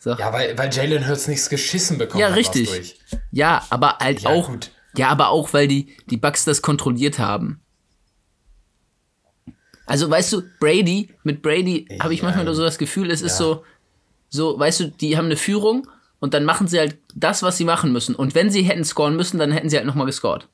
So. 0.04 0.10
Ja, 0.12 0.34
weil, 0.34 0.58
weil 0.58 0.70
Jalen 0.70 1.08
Hurts 1.08 1.28
nichts 1.28 1.48
geschissen 1.48 1.96
bekommen 1.96 2.20
ja, 2.20 2.26
hat. 2.26 2.32
Ja, 2.32 2.36
richtig. 2.36 3.00
Ja, 3.30 3.64
aber 3.70 3.96
halt 4.00 4.20
ja, 4.20 4.30
auch. 4.30 4.48
Gut. 4.48 4.70
Ja, 4.98 5.08
aber 5.08 5.30
auch, 5.30 5.54
weil 5.54 5.66
die, 5.66 5.96
die 6.10 6.18
Bucks 6.18 6.44
das 6.44 6.60
kontrolliert 6.60 7.18
haben. 7.18 7.62
Also, 9.86 10.10
weißt 10.10 10.34
du, 10.34 10.42
Brady, 10.60 11.08
mit 11.22 11.40
Brady 11.40 11.88
habe 12.02 12.12
ich 12.12 12.22
manchmal 12.22 12.54
so 12.54 12.62
das 12.62 12.76
Gefühl, 12.76 13.10
es 13.10 13.22
ist 13.22 13.38
so, 13.38 13.64
so, 14.28 14.58
weißt 14.58 14.80
du, 14.80 14.90
die 14.90 15.16
haben 15.16 15.24
eine 15.24 15.38
Führung 15.38 15.88
und 16.20 16.34
dann 16.34 16.44
machen 16.44 16.68
sie 16.68 16.78
halt 16.78 16.98
das, 17.14 17.42
was 17.42 17.56
sie 17.56 17.64
machen 17.64 17.90
müssen. 17.90 18.14
Und 18.14 18.34
wenn 18.34 18.50
sie 18.50 18.62
hätten 18.62 18.84
scoren 18.84 19.16
müssen, 19.16 19.38
dann 19.38 19.52
hätten 19.52 19.70
sie 19.70 19.78
halt 19.78 19.86
nochmal 19.86 20.04
gescored. 20.04 20.48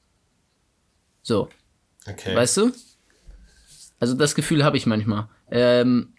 So. 1.22 1.48
Okay. 2.06 2.36
Weißt 2.36 2.56
du? 2.56 2.70
Also 3.98 4.14
das 4.14 4.36
Gefühl 4.36 4.62
habe 4.62 4.76
ich 4.76 4.86
manchmal. 4.86 5.28
Ähm, 5.50 6.14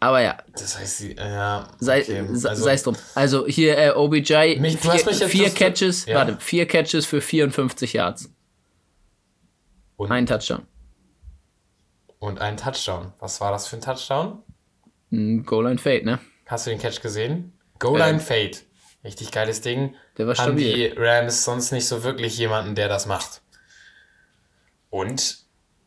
aber 0.00 0.20
ja. 0.20 0.36
Das 0.52 0.78
heißt, 0.78 0.98
sie, 0.98 1.16
ja. 1.16 1.68
Sei, 1.78 2.02
okay. 2.02 2.26
also, 2.44 2.68
es 2.68 2.82
drum. 2.82 2.96
Also 3.14 3.46
hier 3.46 3.78
äh, 3.78 3.90
OBJ, 3.90 4.58
mich, 4.58 4.78
vier, 4.78 5.28
vier 5.28 5.50
Catches, 5.50 6.06
ja. 6.06 6.16
warte, 6.16 6.36
vier 6.38 6.66
Catches 6.66 7.06
für 7.06 7.20
54 7.20 7.94
Yards. 7.94 8.30
Und? 9.96 10.12
Ein 10.12 10.26
Touchdown. 10.26 10.66
Und 12.18 12.40
ein 12.40 12.56
Touchdown. 12.56 13.12
Was 13.18 13.40
war 13.40 13.50
das 13.52 13.68
für 13.68 13.76
ein 13.76 13.82
Touchdown? 13.82 14.42
Ein 15.12 15.44
Goal 15.44 15.64
Line 15.64 15.78
Fade, 15.78 16.04
ne? 16.04 16.18
Hast 16.46 16.66
du 16.66 16.70
den 16.70 16.78
Catch 16.78 17.00
gesehen? 17.00 17.52
Goal 17.78 17.98
Line 17.98 18.20
Fade. 18.20 18.58
Richtig 19.04 19.30
geiles 19.30 19.60
Ding. 19.60 19.94
Der 20.18 20.26
war 20.26 20.34
Haben 20.36 20.58
stabil. 20.58 20.74
die 20.74 20.98
Rams 20.98 21.44
sonst 21.44 21.72
nicht 21.72 21.86
so 21.86 22.02
wirklich 22.02 22.36
jemanden, 22.38 22.74
der 22.74 22.88
das 22.88 23.06
macht. 23.06 23.42
Und 24.90 25.38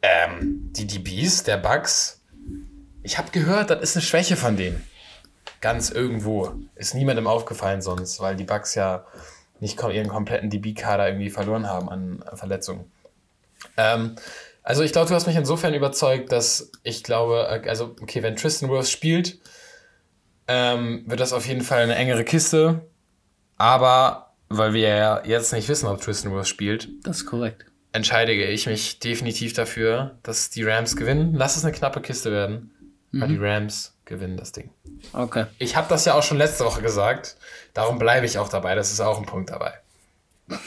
ähm, 0.02 0.72
die 0.72 0.88
DBs 0.88 1.44
der 1.44 1.58
Bucks, 1.58 2.19
ich 3.04 3.18
habe 3.18 3.32
gehört, 3.32 3.70
das 3.70 3.82
ist 3.82 3.96
eine 3.96 4.04
Schwäche 4.04 4.36
von 4.36 4.58
denen. 4.58 4.84
Ganz 5.62 5.90
irgendwo. 5.90 6.54
Ist 6.76 6.96
niemandem 6.96 7.28
aufgefallen 7.28 7.82
sonst, 7.82 8.20
weil 8.20 8.36
die 8.36 8.44
Bucks 8.46 8.76
ja 8.76 9.06
nicht 9.60 9.82
ihren 9.82 10.08
kompletten 10.08 10.50
DB-Kader 10.50 11.08
irgendwie 11.08 11.30
verloren 11.30 11.68
haben 11.68 11.90
an 11.90 12.24
Verletzungen. 12.36 12.90
Ähm, 13.76 14.16
also 14.64 14.84
ich 14.84 14.92
glaube, 14.94 15.10
du 15.10 15.16
hast 15.16 15.28
mich 15.28 15.36
insofern 15.36 15.74
überzeugt, 15.74 16.32
dass 16.32 16.72
ich 16.84 17.04
glaube, 17.04 17.62
äh, 17.66 17.70
also 17.70 17.96
okay, 18.02 18.24
wenn 18.24 18.36
Tristan 18.38 18.70
Wirfs 18.70 18.92
spielt, 18.92 19.40
ähm, 20.48 21.04
wird 21.08 21.20
das 21.20 21.34
auf 21.34 21.46
jeden 21.46 21.62
Fall 21.62 21.82
eine 21.84 21.96
engere 21.96 22.24
Kiste. 22.24 22.82
Aber 23.58 24.34
weil 24.48 24.74
wir 24.74 24.88
ja 24.88 25.22
jetzt 25.26 25.52
nicht 25.52 25.68
wissen, 25.68 25.88
ob 25.88 26.00
Tristan 26.02 26.32
Wirfs 26.32 26.50
spielt, 26.50 26.88
Das 27.04 27.18
ist 27.18 27.26
korrekt. 27.26 27.66
entscheide 27.92 28.32
ich 28.32 28.66
mich 28.66 29.00
definitiv 29.00 29.54
dafür, 29.54 30.18
dass 30.24 30.50
die 30.50 30.64
Rams 30.64 30.96
gewinnen. 30.96 31.34
Lass 31.36 31.58
es 31.58 31.66
eine 31.66 31.74
knappe 31.74 32.00
Kiste 32.02 32.32
werden, 32.32 32.72
weil 33.12 33.28
die 33.28 33.38
Rams 33.38 33.94
gewinnen 34.06 34.38
das 34.38 34.52
Ding. 34.52 34.70
Okay. 35.14 35.46
Ich 35.58 35.76
habe 35.76 35.88
das 35.90 36.06
ja 36.06 36.14
auch 36.14 36.24
schon 36.24 36.38
letzte 36.38 36.66
Woche 36.66 36.82
gesagt, 36.82 37.38
darum 37.74 38.00
bleibe 38.00 38.26
ich 38.26 38.38
auch 38.38 38.50
dabei. 38.50 38.76
Das 38.76 38.92
ist 38.92 39.00
auch 39.00 39.18
ein 39.20 39.26
Punkt 39.26 39.50
dabei. 39.50 39.74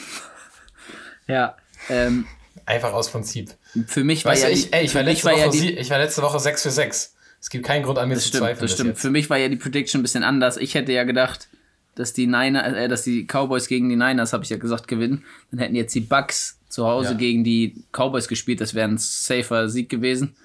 Ja. 1.27 1.55
Ähm, 1.89 2.25
Einfach 2.65 2.93
aus 2.93 3.09
Prinzip. 3.09 3.51
für 3.87 4.03
mich 4.03 4.23
war 4.25 4.31
Weißt 4.33 4.43
ja 4.43 4.49
du, 4.49 4.55
ich, 4.55 4.73
ey, 4.73 4.85
ich, 4.85 4.91
für 4.91 4.95
war 4.99 5.03
letzte 5.03 5.25
war 5.25 5.33
Woche 5.33 5.41
ja 5.41 5.47
die, 5.49 5.57
sie- 5.59 5.71
ich 5.71 5.89
war 5.89 5.97
letzte 5.97 6.21
Woche 6.21 6.39
6 6.39 6.63
für 6.63 6.71
6. 6.71 7.15
Es 7.41 7.49
gibt 7.49 7.65
keinen 7.65 7.83
Grund 7.83 7.97
an 7.99 8.07
mir 8.07 8.15
Das 8.15 8.23
zu 8.23 8.29
stimmt, 8.29 8.41
zweifeln. 8.43 8.61
das 8.61 8.71
stimmt. 8.73 8.89
jetzt. 8.91 9.01
Für 9.01 9.09
mich 9.09 9.29
war 9.29 9.37
ja 9.37 9.49
die 9.49 9.57
Prediction 9.57 9.99
ein 9.99 10.03
bisschen 10.03 10.23
anders. 10.23 10.57
Ich 10.57 10.75
hätte 10.75 10.93
ja 10.93 11.03
gedacht, 11.03 11.49
dass 11.95 12.13
die 12.13 12.25
Niner, 12.27 12.75
äh, 12.77 12.87
dass 12.87 13.03
die 13.03 13.25
Cowboys 13.27 13.67
gegen 13.67 13.89
die 13.89 13.95
Niners, 13.97 14.31
habe 14.33 14.43
ich 14.43 14.49
ja 14.49 14.57
gesagt, 14.57 14.87
gewinnen. 14.87 15.25
Dann 15.51 15.59
hätten 15.59 15.75
jetzt 15.75 15.93
die 15.93 15.99
Bucks 16.01 16.59
zu 16.69 16.87
Hause 16.87 17.11
Ja. 17.11 17.17
gegen 17.17 17.43
die 17.43 17.83
Cowboys 17.91 18.27
gespielt. 18.29 18.61
Das 18.61 18.73
wäre 18.73 18.87
ein 18.87 18.97
safer 18.97 19.67
Sieg 19.69 19.89
gewesen. 19.89 20.35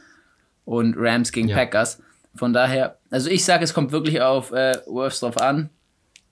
Und 0.68 0.96
Rams 0.98 1.32
gegen 1.32 1.48
Ja. 1.48 1.56
Packers. 1.56 2.02
Von 2.34 2.52
daher, 2.52 2.98
also 3.10 3.30
ich 3.30 3.42
sage, 3.44 3.64
es 3.64 3.72
kommt 3.72 3.90
wirklich 3.90 4.20
auf 4.20 4.52
äh, 4.52 4.76
Worths 4.86 5.20
drauf 5.20 5.38
an. 5.38 5.70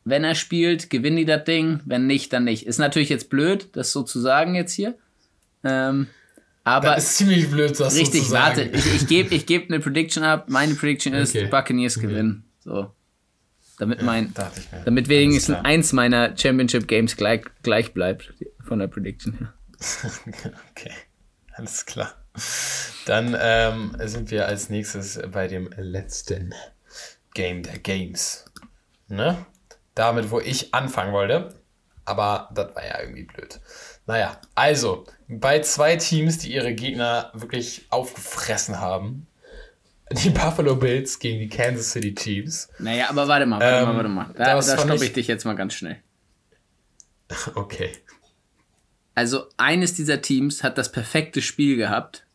Wenn 0.05 0.25
er 0.25 0.35
spielt, 0.35 0.91
gewinnen 0.91 1.17
die 1.17 1.25
das 1.25 1.45
Ding. 1.45 1.81
Wenn 1.87 2.07
nicht, 2.07 2.33
dann 2.35 2.45
nicht. 2.45 2.67
Ist 2.67 2.79
natürlich 2.79 3.09
jetzt 3.09 3.31
blöd, 3.31 3.71
das 3.73 3.93
so 3.93 4.03
zu 4.03 4.21
sagen 4.21 4.55
jetzt 4.55 4.73
hier. 4.73 4.95
Ähm, 5.65 6.07
aber 6.65 6.97
Das 6.97 7.05
ist 7.05 7.17
ziemlich 7.17 7.51
blöd, 7.51 7.71
das 7.81 7.95
so 7.95 7.99
Richtig, 8.01 8.25
zu 8.25 8.29
sagen. 8.31 8.57
warte, 8.59 8.63
ich, 8.77 8.95
ich 8.95 9.07
gebe 9.07 9.35
ich 9.35 9.47
geb 9.47 9.71
eine 9.71 9.81
Prediction 9.81 10.23
ab. 10.23 10.51
Meine 10.51 10.75
Prediction 10.75 11.15
ist, 11.15 11.31
Okay. 11.31 11.45
die 11.45 11.51
Buccaneers 11.51 11.99
gewinnen. 11.99 12.45
So. 12.61 12.93
Damit 13.79 14.03
mein, 14.03 14.33
mir. 14.37 14.51
damit 14.85 15.09
wenigstens 15.09 15.57
eins 15.65 15.93
meiner 15.95 16.37
Championship 16.37 16.87
Games 16.89 17.17
gleich, 17.17 17.43
gleich 17.63 17.95
bleibt 17.95 18.35
von 18.63 18.79
der 18.81 18.87
Prediction 18.89 19.33
her. 19.39 19.55
Okay, 20.73 20.93
alles 21.55 21.85
klar. 21.87 22.13
Dann 23.07 23.35
ähm, 23.41 23.97
sind 24.05 24.31
wir 24.31 24.47
als 24.47 24.69
nächstes 24.69 25.19
bei 25.33 25.49
dem 25.49 25.71
letzten 25.79 26.55
Game 27.35 27.63
der 27.63 27.79
Games. 27.79 28.45
Ne? 29.09 29.47
Damit, 29.95 30.31
wo 30.31 30.41
ich 30.41 30.75
anfangen 30.75 31.13
wollte. 31.15 31.55
Aber 32.05 32.51
das 32.55 32.75
war 32.75 32.85
ja 32.87 33.01
irgendwie 33.01 33.25
blöd. 33.25 33.59
Naja, 34.07 34.41
also, 34.55 35.07
bei 35.29 35.61
zwei 35.61 35.97
Teams, 35.97 36.39
die 36.39 36.53
ihre 36.53 36.73
Gegner 36.75 37.31
wirklich 37.35 37.87
aufgefressen 37.91 38.81
haben. 38.81 39.27
Die 40.13 40.31
Buffalo 40.31 40.77
Bills 40.77 41.19
gegen 41.19 41.41
die 41.41 41.49
Kansas 41.49 41.91
City 41.91 42.15
Chiefs. 42.15 42.69
Naja, 42.79 43.09
aber 43.11 43.27
warte 43.27 43.47
mal, 43.47 43.59
warte 43.61 43.79
Ähm, 43.79 43.85
mal, 43.87 43.97
warte 43.97 44.09
mal. 44.09 44.35
Da, 44.37 44.55
da 44.61 44.63
stoppe 44.63 44.95
ich- 44.97 45.03
ich 45.03 45.13
dich 45.15 45.27
jetzt 45.27 45.45
mal 45.45 45.55
ganz 45.57 45.75
schnell. 45.75 45.97
Okay. 47.57 47.91
Also, 49.15 49.47
eines 49.57 49.95
dieser 49.95 50.21
Teams 50.23 50.63
hat 50.63 50.77
das 50.79 50.93
perfekte 50.93 51.41
Spiel 51.43 51.77
gehabt. 51.77 52.26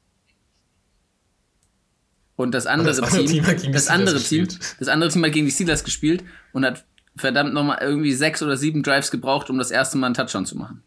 Und 2.41 2.51
das 2.51 2.65
andere, 2.65 2.89
das 2.89 2.99
andere 2.99 3.25
Team, 3.25 3.27
Team 3.27 3.45
hat 3.45 3.57
gegen 3.57 3.67
die 3.67 3.71
das 3.71 3.83
Steelers 3.85 3.99
andere 3.99 4.23
Team, 4.23 4.45
gespielt. 4.45 4.75
das 4.79 4.87
andere 4.87 5.09
Team 5.09 5.25
hat 5.25 5.31
gegen 5.31 5.45
die 5.45 5.51
Steelers 5.51 5.83
gespielt 5.83 6.23
und 6.53 6.65
hat 6.65 6.85
verdammt 7.15 7.53
nochmal 7.53 7.79
irgendwie 7.81 8.13
sechs 8.13 8.41
oder 8.41 8.57
sieben 8.57 8.83
Drives 8.83 9.11
gebraucht, 9.11 9.49
um 9.49 9.57
das 9.57 9.71
erste 9.71 9.97
Mal 9.97 10.07
einen 10.07 10.15
Touchdown 10.15 10.45
zu 10.45 10.57
machen. 10.57 10.83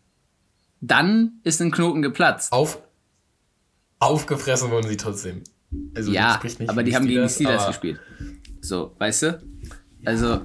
Dann 0.81 1.41
ist 1.45 1.61
ein 1.61 1.71
Knoten 1.71 2.03
geplatzt. 2.03 2.53
Auf, 2.53 2.79
aufgefressen 3.99 4.71
wurden 4.71 4.89
sie 4.89 4.97
trotzdem. 4.97 5.43
Also, 5.95 6.13
ja, 6.13 6.41
nicht 6.43 6.61
aber 6.69 6.81
für 6.81 6.85
die 6.85 6.95
haben 6.95 7.07
gegen 7.07 7.23
die 7.23 7.29
Steelers 7.29 7.67
gespielt. 7.67 8.01
So, 8.61 8.95
weißt 8.99 9.23
du? 9.23 9.43
Also, 10.05 10.41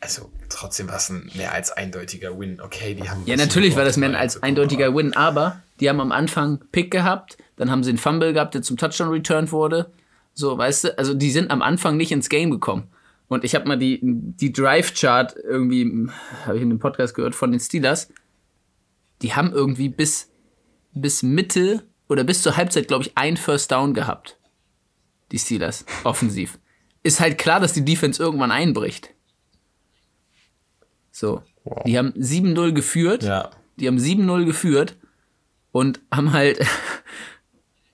Also 0.00 0.30
trotzdem 0.48 0.88
war 0.88 0.96
es 0.96 1.08
ein 1.10 1.30
mehr 1.34 1.52
als 1.52 1.70
eindeutiger 1.70 2.38
Win. 2.38 2.60
Okay, 2.60 2.94
die 2.94 3.08
haben. 3.08 3.22
ja, 3.26 3.36
natürlich 3.36 3.76
war 3.76 3.84
das 3.84 3.96
mehr 3.96 4.16
als 4.18 4.42
eindeutiger 4.42 4.94
Win, 4.94 5.14
aber 5.14 5.62
die 5.80 5.88
haben 5.88 6.00
am 6.00 6.12
Anfang 6.12 6.60
Pick 6.72 6.90
gehabt, 6.90 7.38
dann 7.58 7.70
haben 7.70 7.84
sie 7.84 7.90
einen 7.90 7.98
Fumble 7.98 8.32
gehabt, 8.32 8.54
der 8.54 8.62
zum 8.62 8.76
Touchdown 8.76 9.10
returned 9.10 9.52
wurde. 9.52 9.92
So, 10.32 10.56
weißt 10.56 10.84
du, 10.84 10.98
also 10.98 11.12
die 11.12 11.30
sind 11.30 11.50
am 11.50 11.60
Anfang 11.60 11.96
nicht 11.96 12.12
ins 12.12 12.28
Game 12.28 12.50
gekommen. 12.50 12.84
Und 13.26 13.44
ich 13.44 13.54
habe 13.54 13.66
mal 13.68 13.76
die, 13.76 14.00
die 14.02 14.52
Drive-Chart 14.52 15.34
irgendwie, 15.36 16.08
habe 16.46 16.56
ich 16.56 16.62
in 16.62 16.70
dem 16.70 16.78
Podcast 16.78 17.14
gehört, 17.14 17.34
von 17.34 17.50
den 17.50 17.60
Steelers. 17.60 18.08
Die 19.20 19.34
haben 19.34 19.52
irgendwie 19.52 19.88
bis, 19.88 20.30
bis 20.92 21.22
Mitte 21.22 21.82
oder 22.08 22.24
bis 22.24 22.42
zur 22.42 22.56
Halbzeit, 22.56 22.88
glaube 22.88 23.04
ich, 23.04 23.18
ein 23.18 23.36
First 23.36 23.70
Down 23.70 23.92
gehabt. 23.92 24.38
Die 25.32 25.38
Steelers, 25.38 25.84
offensiv. 26.04 26.58
Ist 27.02 27.20
halt 27.20 27.36
klar, 27.36 27.60
dass 27.60 27.74
die 27.74 27.84
Defense 27.84 28.22
irgendwann 28.22 28.50
einbricht. 28.50 29.10
So. 31.10 31.42
Wow. 31.64 31.82
Die 31.84 31.98
haben 31.98 32.12
7-0 32.12 32.72
geführt. 32.72 33.24
Ja. 33.24 33.50
Die 33.76 33.88
haben 33.88 33.98
7-0 33.98 34.44
geführt 34.46 34.96
und 35.72 36.00
haben 36.10 36.32
halt 36.32 36.64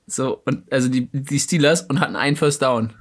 so, 0.07 0.43
und 0.45 0.71
also 0.73 0.89
die, 0.89 1.09
die 1.13 1.39
Steelers 1.39 1.83
und 1.83 2.01
hatten 2.01 2.17
einen 2.17 2.37
First 2.37 2.63
Down. 2.63 2.93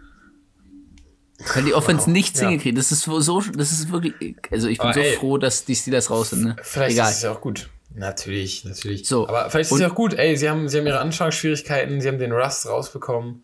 Weil 1.54 1.64
die 1.64 1.74
Offense 1.74 2.10
nichts 2.10 2.40
ja. 2.40 2.48
hingekriegt. 2.48 2.78
Das 2.78 2.92
ist 2.92 3.04
so, 3.04 3.42
das 3.42 3.72
ist 3.72 3.92
wirklich, 3.92 4.14
also 4.50 4.68
ich 4.68 4.78
bin 4.78 4.88
Aber 4.88 4.94
so 4.94 5.00
ey, 5.02 5.16
froh, 5.18 5.38
dass 5.38 5.66
die 5.66 5.76
Steelers 5.76 6.10
raus 6.10 6.30
sind, 6.30 6.44
ne? 6.44 6.56
Vielleicht 6.62 6.94
Egal. 6.94 7.10
ist 7.10 7.18
es 7.18 7.24
ja 7.24 7.32
auch 7.32 7.42
gut. 7.42 7.70
Natürlich, 7.96 8.64
natürlich. 8.64 9.08
So, 9.08 9.28
Aber 9.28 9.50
vielleicht 9.50 9.70
ist 9.70 9.76
es 9.76 9.82
ja 9.82 9.90
auch 9.90 9.96
gut. 9.96 10.14
Ey, 10.14 10.36
sie 10.38 10.50
haben, 10.50 10.68
sie 10.70 10.80
haben 10.80 10.88
ihre 10.88 11.00
Anfangsschwierigkeiten, 11.00 12.02
sie 12.02 12.08
haben 12.08 12.18
den 12.18 12.32
Rust 12.32 12.68
rausbekommen. 12.68 13.44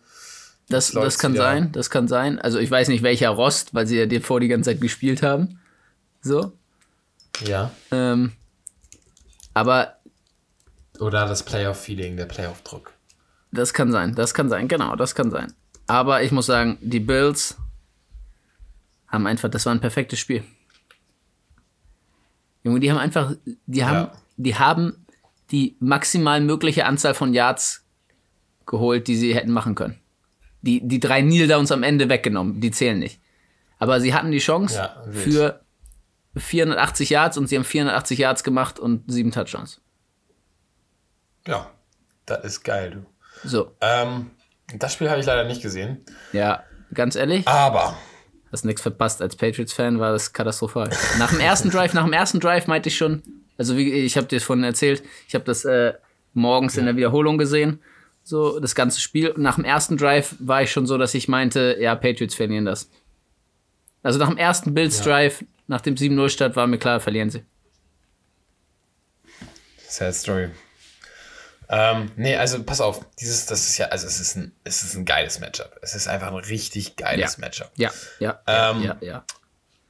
Das, 0.68 0.92
das 0.92 1.18
kann 1.18 1.34
wieder. 1.34 1.42
sein, 1.42 1.72
das 1.72 1.90
kann 1.90 2.08
sein. 2.08 2.38
Also 2.38 2.58
ich 2.58 2.70
weiß 2.70 2.88
nicht, 2.88 3.02
welcher 3.02 3.30
Rost, 3.30 3.74
weil 3.74 3.86
sie 3.86 3.98
ja 3.98 4.06
dir 4.06 4.22
vor 4.22 4.40
die 4.40 4.48
ganze 4.48 4.70
Zeit 4.70 4.80
gespielt 4.80 5.22
haben. 5.22 5.58
So. 6.22 6.52
Ja. 7.44 7.72
Ähm, 7.90 8.32
aber 9.52 9.96
Oder 10.98 11.26
das 11.26 11.42
Playoff-Feeling, 11.42 12.16
der 12.16 12.26
Playoff-Druck. 12.26 12.92
Das 13.52 13.72
kann 13.74 13.90
sein, 13.90 14.14
das 14.14 14.32
kann 14.34 14.48
sein, 14.48 14.68
genau, 14.68 14.94
das 14.96 15.14
kann 15.14 15.30
sein. 15.30 15.52
Aber 15.86 16.22
ich 16.22 16.30
muss 16.30 16.46
sagen, 16.46 16.78
die 16.80 17.00
Bills 17.00 17.56
haben 19.08 19.26
einfach, 19.26 19.48
das 19.48 19.66
war 19.66 19.74
ein 19.74 19.80
perfektes 19.80 20.18
Spiel. 20.20 20.44
Junge, 22.62 22.80
die 22.80 22.90
haben 22.90 22.98
einfach, 22.98 23.34
die 23.66 23.84
haben, 23.84 23.96
Ja. 23.96 24.12
die 24.36 24.54
haben 24.54 25.04
die 25.50 25.76
maximal 25.80 26.40
mögliche 26.40 26.86
Anzahl 26.86 27.14
von 27.14 27.34
Yards 27.34 27.84
geholt, 28.66 29.08
die 29.08 29.16
sie 29.16 29.34
hätten 29.34 29.50
machen 29.50 29.74
können. 29.74 29.98
Die, 30.62 30.86
die 30.86 31.00
drei 31.00 31.22
Kneel-Downs 31.22 31.72
am 31.72 31.82
Ende 31.82 32.08
weggenommen, 32.08 32.60
die 32.60 32.70
zählen 32.70 32.98
nicht. 32.98 33.18
Aber 33.78 34.00
sie 34.00 34.14
hatten 34.14 34.30
die 34.30 34.38
Chance 34.38 34.76
Ja, 34.76 35.02
für 35.10 35.60
480 36.36 37.10
Yards 37.10 37.36
und 37.38 37.48
sie 37.48 37.56
haben 37.56 37.64
480 37.64 38.18
Yards 38.18 38.44
gemacht 38.44 38.78
und 38.78 39.10
sieben 39.10 39.32
Touchdowns. 39.32 39.80
Ja. 41.48 41.68
Das 42.26 42.44
ist 42.44 42.62
geil, 42.62 42.90
du. 42.92 43.06
So, 43.44 43.74
Ähm, 43.80 44.30
das 44.76 44.92
Spiel 44.92 45.10
habe 45.10 45.20
ich 45.20 45.26
leider 45.26 45.44
nicht 45.44 45.62
gesehen. 45.62 46.04
ja, 46.32 46.62
ganz 46.94 47.16
ehrlich. 47.16 47.46
Aber 47.48 47.96
Hast 48.52 48.64
nichts 48.64 48.82
verpasst. 48.82 49.22
Als 49.22 49.36
Patriots-Fan 49.36 50.00
war 50.00 50.12
das 50.12 50.32
katastrophal. 50.32 50.90
Nach 51.18 51.30
dem 51.30 51.38
ersten 51.40 51.70
Drive, 51.70 51.94
nach 51.94 52.02
dem 52.04 52.12
ersten 52.12 52.40
Drive 52.40 52.66
meinte 52.66 52.88
ich 52.88 52.96
schon, 52.96 53.22
also 53.56 53.76
wie 53.76 53.92
ich 53.92 54.16
habe 54.16 54.26
dir 54.26 54.40
vorhin 54.40 54.64
erzählt, 54.64 55.04
ich 55.28 55.34
habe 55.36 55.44
das 55.44 55.64
äh, 55.64 55.94
morgens 56.34 56.76
in 56.76 56.84
der 56.84 56.96
Wiederholung 56.96 57.38
gesehen, 57.38 57.80
so 58.24 58.58
das 58.58 58.74
ganze 58.74 59.00
Spiel. 59.00 59.30
Und 59.30 59.42
nach 59.42 59.54
dem 59.54 59.64
ersten 59.64 59.96
Drive 59.96 60.34
war 60.40 60.62
ich 60.62 60.72
schon 60.72 60.86
so, 60.86 60.98
dass 60.98 61.14
ich 61.14 61.28
meinte, 61.28 61.76
ja, 61.80 61.94
Patriots 61.94 62.34
verlieren 62.34 62.64
das. 62.64 62.90
Also 64.02 64.18
nach 64.18 64.28
dem 64.28 64.38
ersten 64.38 64.74
Bills 64.74 65.00
Drive, 65.00 65.44
nach 65.68 65.80
dem 65.80 65.94
7-0 65.94 66.28
Start, 66.30 66.56
war 66.56 66.66
mir 66.66 66.78
klar, 66.78 66.98
verlieren 66.98 67.30
sie. 67.30 67.44
Sad 69.86 70.14
Story. 70.14 70.48
Ähm, 71.72 72.10
nee, 72.16 72.34
also 72.34 72.62
pass 72.64 72.80
auf, 72.80 73.00
dieses, 73.20 73.46
das 73.46 73.68
ist 73.68 73.78
ja, 73.78 73.86
also 73.86 74.06
es 74.06 74.20
ist 74.20 74.36
ein, 74.36 74.52
es 74.64 74.82
ist 74.82 74.96
ein 74.96 75.04
geiles 75.04 75.38
Matchup. 75.38 75.78
Es 75.82 75.94
ist 75.94 76.08
einfach 76.08 76.28
ein 76.28 76.34
richtig 76.34 76.96
geiles 76.96 77.36
Ja. 77.36 77.40
Matchup. 77.40 77.70
Ja, 77.76 77.90
ja, 78.18 78.40
Ähm, 78.48 78.82
ja, 78.82 78.96
ja. 79.00 79.24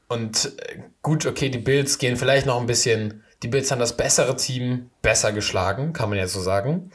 Und 0.07 0.53
äh, 0.59 0.81
gut, 1.01 1.25
okay, 1.25 1.49
die 1.49 1.59
Bills 1.59 1.97
gehen 1.99 2.17
vielleicht 2.17 2.45
noch 2.45 2.61
ein 2.61 2.67
bisschen. 2.67 3.25
Die 3.43 3.49
Bills 3.49 3.71
haben 3.71 3.79
das 3.79 3.97
bessere 3.97 4.37
Team 4.37 4.91
besser 5.01 5.33
geschlagen, 5.33 5.95
kann 5.95 6.11
man 6.11 6.19
ja 6.19 6.27
so 6.27 6.43
sagen. 6.43 6.91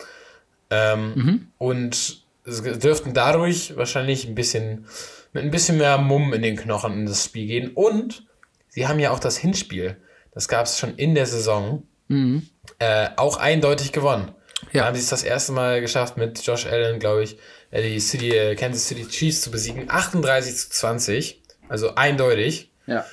Ähm, 0.70 1.48
Und 1.58 2.24
dürften 2.46 3.16
dadurch 3.16 3.76
wahrscheinlich 3.76 4.28
ein 4.28 4.36
bisschen 4.36 4.86
mit 5.34 5.44
ein 5.44 5.52
bisschen 5.52 5.78
mehr 5.78 5.98
Mumm 5.98 6.34
in 6.34 6.44
den 6.44 6.56
Knochen 6.56 6.94
in 6.94 7.06
das 7.08 7.26
Spiel 7.26 7.48
gehen. 7.48 7.72
Und 7.74 8.24
sie 8.70 8.88
haben 8.88 9.00
ja 9.00 9.12
auch 9.12 9.20
das 9.20 9.38
Hinspiel, 9.38 9.98
das 10.32 10.48
gab 10.48 10.66
es 10.66 10.78
schon 10.78 10.96
in 10.96 11.16
der 11.16 11.26
Saison, 11.26 11.84
mhm. 12.08 12.48
äh, 12.80 13.10
auch 13.18 13.38
eindeutig 13.38 13.92
gewonnen. 13.92 14.32
Ja. 14.72 14.82
Da 14.82 14.88
haben 14.88 14.96
sie 14.96 15.02
es 15.02 15.10
das 15.10 15.24
erste 15.24 15.52
Mal 15.52 15.82
geschafft, 15.82 16.18
mit 16.18 16.46
Josh 16.46 16.66
Allen, 16.66 17.00
glaube 17.00 17.24
ich, 17.24 17.38
äh, 17.72 17.82
die 17.82 18.00
City, 18.00 18.32
äh, 18.32 18.56
Kansas 18.56 18.88
City 18.88 19.08
Chiefs 19.08 19.42
zu 19.42 19.52
besiegen. 19.52 19.90
38 19.90 20.56
zu 20.56 20.70
20. 20.70 21.42
Also 21.68 21.96
eindeutig. 21.96 22.72
Ja. 22.88 23.06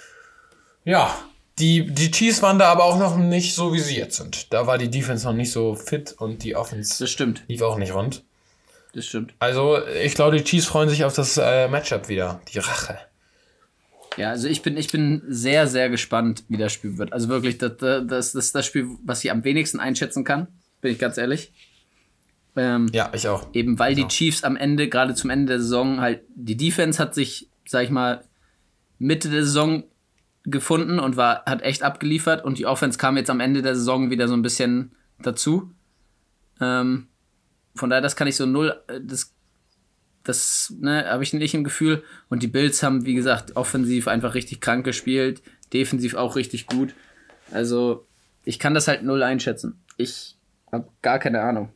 Ja. 0.85 1.17
Die, 1.59 1.87
die 1.87 2.11
Chiefs 2.11 2.43
waren 2.43 2.59
da 2.59 2.71
aber 2.71 2.85
auch 2.85 2.99
noch 2.99 3.17
nicht 3.17 3.55
so, 3.55 3.73
wie 3.73 3.81
sie 3.81 3.97
jetzt 3.97 4.17
sind. 4.17 4.53
Da 4.53 4.67
war 4.67 4.79
die 4.79 4.91
Defense 4.91 5.27
noch 5.27 5.35
nicht 5.35 5.53
so 5.53 5.75
fit 5.75 6.15
und 6.19 6.43
die 6.43 6.57
Offense 6.57 6.99
das 6.99 7.11
stimmt. 7.11 7.45
lief 7.47 7.63
auch 7.63 7.77
nicht 7.77 7.95
rund. 7.95 8.25
Das 8.95 9.07
stimmt. 9.07 9.35
Also, 9.39 9.79
ich 9.87 10.15
glaube, 10.15 10.37
die 10.37 10.45
Chiefs 10.45 10.67
freuen 10.67 10.89
sich 10.89 11.05
auf 11.05 11.15
das 11.15 11.39
äh, 11.39 11.69
Matchup 11.69 12.09
wieder. 12.09 12.41
Die 12.53 12.59
Rache. 12.59 12.99
Ja, 14.17 14.31
also 14.31 14.49
ich 14.49 14.63
bin, 14.63 14.77
ich 14.77 14.91
bin 14.91 15.23
sehr, 15.29 15.67
sehr 15.67 15.89
gespannt, 15.89 16.45
wie 16.49 16.59
das 16.59 16.73
Spiel 16.73 16.99
wird. 16.99 17.13
Also 17.13 17.29
wirklich, 17.29 17.59
das, 17.59 17.73
das, 17.79 18.07
das 18.07 18.35
ist 18.35 18.55
das 18.55 18.67
Spiel, 18.67 18.89
was 19.05 19.25
ich 19.25 19.31
am 19.31 19.45
wenigsten 19.45 19.81
einschätzen 19.81 20.25
kann, 20.25 20.49
bin 20.83 20.93
ich 20.93 20.99
ganz 20.99 21.17
ehrlich. 21.17 21.53
Ähm, 22.55 22.89
ja, 22.93 23.11
ich 23.15 23.27
auch. 23.29 23.49
Eben 23.55 23.79
weil 23.79 23.99
ich 23.99 24.05
die. 24.05 24.09
Chiefs 24.09 24.45
am 24.45 24.57
Ende, 24.57 24.89
gerade 24.89 25.15
zum 25.15 25.31
Ende 25.31 25.55
der 25.55 25.61
Saison, 25.61 26.03
halt, 26.03 26.23
die 26.35 26.59
Defense 26.59 26.99
hat 26.99 27.15
sich, 27.15 27.49
sag 27.65 27.85
ich 27.85 27.91
mal, 27.91 28.23
Mitte 28.99 29.31
der 29.31 29.45
Saison 29.45 29.85
gefunden 30.45 30.99
und 30.99 31.17
war, 31.17 31.45
hat 31.47 31.63
echt 31.63 31.83
abgeliefert 31.83 32.45
und 32.45 32.59
die 32.59 32.67
Offense 32.67 32.99
kam 32.99 33.17
jetzt 33.17 33.31
am 33.31 33.41
Ende 33.41 33.63
der 33.63 33.75
Saison 33.75 34.11
wieder 34.11 34.29
so 34.29 34.35
ein 34.35 34.43
bisschen 34.43 34.93
dazu. 35.21 35.71
Ähm, 36.61 37.09
von 37.75 37.89
daher, 37.89 38.03
das 38.03 38.17
kann 38.17 38.29
ich 38.29 38.37
so 38.37 38.45
null, 38.45 38.79
äh, 38.89 39.01
das, 39.03 39.35
das 40.25 40.75
ne, 40.79 41.07
habe 41.09 41.23
ich 41.23 41.33
nicht 41.33 41.55
im 41.55 41.65
Gefühl. 41.65 42.03
Und 42.29 42.43
die 42.43 42.49
Bills 42.49 42.83
haben, 42.83 43.07
wie 43.07 43.15
gesagt, 43.15 43.57
offensiv 43.57 44.09
einfach 44.09 44.35
richtig 44.35 44.61
krank 44.61 44.85
gespielt, 44.85 45.43
defensiv 45.73 46.17
auch 46.17 46.37
richtig 46.37 46.67
gut. 46.67 46.95
Also, 47.51 48.07
ich 48.45 48.59
kann 48.59 48.75
das 48.75 48.89
halt 48.89 49.05
null 49.05 49.23
einschätzen. 49.23 49.81
Ich 49.97 50.37
habe 50.73 50.89
gar 51.03 51.19
keine 51.19 51.41
Ahnung. 51.43 51.71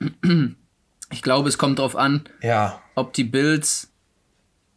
Ich 1.12 1.22
glaube, 1.22 1.48
es 1.48 1.58
kommt 1.58 1.80
darauf 1.80 1.96
an, 1.96 2.22
ja. 2.40 2.80
ob 2.94 3.12
die 3.12 3.24
Bills 3.24 3.92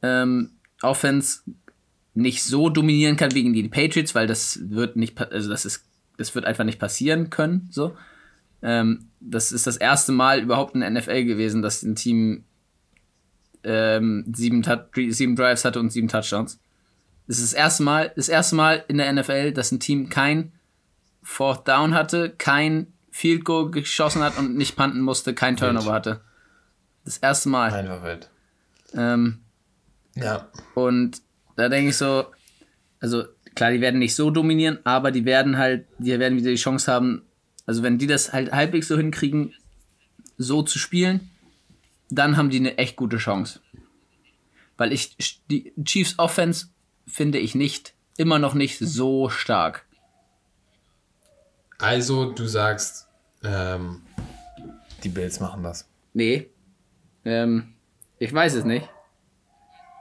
ähm, 0.01 0.49
Offense 0.82 1.41
nicht 2.16 2.43
so 2.43 2.70
dominieren 2.70 3.18
kann 3.18 3.36
wegen 3.36 3.54
die 3.54 3.70
Patriots, 3.70 4.16
weil 4.16 4.26
das 4.26 4.60
wird 4.70 4.95
nicht, 4.95 5.20
also 5.20 5.49
das 5.49 5.66
ist, 5.66 5.86
das 6.18 6.34
wird 6.34 6.45
einfach 6.45 6.64
nicht 6.64 6.80
passieren 6.80 7.30
können. 7.30 7.68
So, 7.72 7.95
ähm, 8.64 9.10
das 9.20 9.51
ist 9.51 9.68
das 9.68 9.78
erste 9.78 10.12
Mal 10.12 10.41
überhaupt 10.41 10.74
in 10.74 10.82
der 10.82 10.89
NFL 10.89 11.26
gewesen, 11.26 11.62
dass 11.62 11.84
ein 11.84 11.95
Team 11.95 12.45
ähm, 13.64 14.26
sieben, 14.34 14.64
sieben 15.12 15.36
Drives 15.36 15.66
hatte 15.66 15.80
und 15.80 15.91
sieben 15.91 16.08
Touchdowns. 16.08 16.60
Das 17.28 17.38
ist 17.38 17.54
das 17.54 17.60
erste 17.60 17.84
Mal, 17.84 18.12
das 18.16 18.28
erste 18.30 18.56
Mal 18.56 18.84
in 18.88 18.97
der 18.97 19.12
NFL, 19.12 19.54
dass 19.54 19.72
ein 19.72 19.80
Team 19.80 20.10
kein 20.10 20.51
Fourth 21.22 21.68
Down 21.68 21.93
hatte, 21.93 22.32
kein 22.32 22.93
Field 23.14 23.45
Goal 23.45 23.70
geschossen 23.70 24.24
hat 24.24 24.39
und 24.39 24.57
nicht 24.57 24.76
panten 24.76 24.99
musste, 24.99 25.36
kein 25.36 25.55
Turnover 25.55 25.86
wild. 25.86 25.93
hatte. 25.93 26.22
Das 27.05 27.18
erste 27.18 27.47
Mal. 27.47 27.72
Einfach 27.72 28.03
wild. 28.03 28.28
Ähm, 28.95 29.39
ja. 30.16 30.49
Und 30.74 31.22
da 31.55 31.70
denke 31.70 31.91
ich 31.91 31.97
so, 31.97 32.26
also 32.99 33.26
klar, 33.53 33.72
die 33.72 33.82
werden 33.82 33.99
nicht 33.99 34.16
so 34.16 34.32
dominieren, 34.32 34.80
aber 34.84 35.11
die 35.11 35.26
werden 35.26 35.59
halt, 35.59 35.86
die 35.99 36.18
werden 36.20 36.39
wieder 36.39 36.49
die 36.49 36.55
Chance 36.55 36.91
haben, 36.91 37.22
also 37.68 37.84
wenn 37.84 37.99
die 37.99 38.07
das 38.07 38.34
halt 38.34 38.51
halbwegs 38.51 38.88
so 38.88 38.97
hinkriegen, 38.97 39.53
so 40.39 40.64
zu 40.64 40.80
spielen, 40.80 41.30
dann 42.09 42.36
haben 42.36 42.49
die 42.49 42.57
eine 42.57 42.80
echt 42.80 42.95
gute 42.95 43.18
Chance. 43.18 43.59
Weil 44.76 44.91
ich, 44.91 45.16
die 45.51 45.72
Chiefs 45.86 46.18
Offense 46.18 46.70
finde 47.05 47.38
ich 47.38 47.53
nicht, 47.53 47.93
immer 48.18 48.39
noch 48.39 48.55
nicht 48.55 48.80
so 48.80 49.30
stark. 49.30 49.86
Also, 51.78 52.32
du 52.32 52.47
sagst, 52.47 53.03
ähm, 53.44 54.02
die 55.04 55.10
Bills 55.10 55.39
machen 55.39 55.64
das. 55.64 55.88
Nee. 56.14 56.50
Ähm, 57.26 57.74
ich 58.20 58.34
weiß 58.34 58.54
es 58.56 58.64
nicht. 58.64 58.89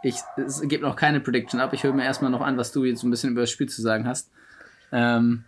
Ich, 0.02 0.16
es 0.36 0.60
gibt 0.62 0.82
noch 0.82 0.96
keine 0.96 1.20
Prediction 1.20 1.60
ab. 1.60 1.72
Ich 1.72 1.84
höre 1.84 1.92
mir 1.92 2.04
erstmal 2.04 2.30
noch 2.30 2.40
an, 2.40 2.56
was 2.56 2.72
du 2.72 2.84
jetzt 2.84 3.02
ein 3.02 3.10
bisschen 3.10 3.30
über 3.30 3.42
das 3.42 3.50
Spiel 3.50 3.68
zu 3.68 3.82
sagen 3.82 4.06
hast. 4.06 4.30
Ähm, 4.90 5.44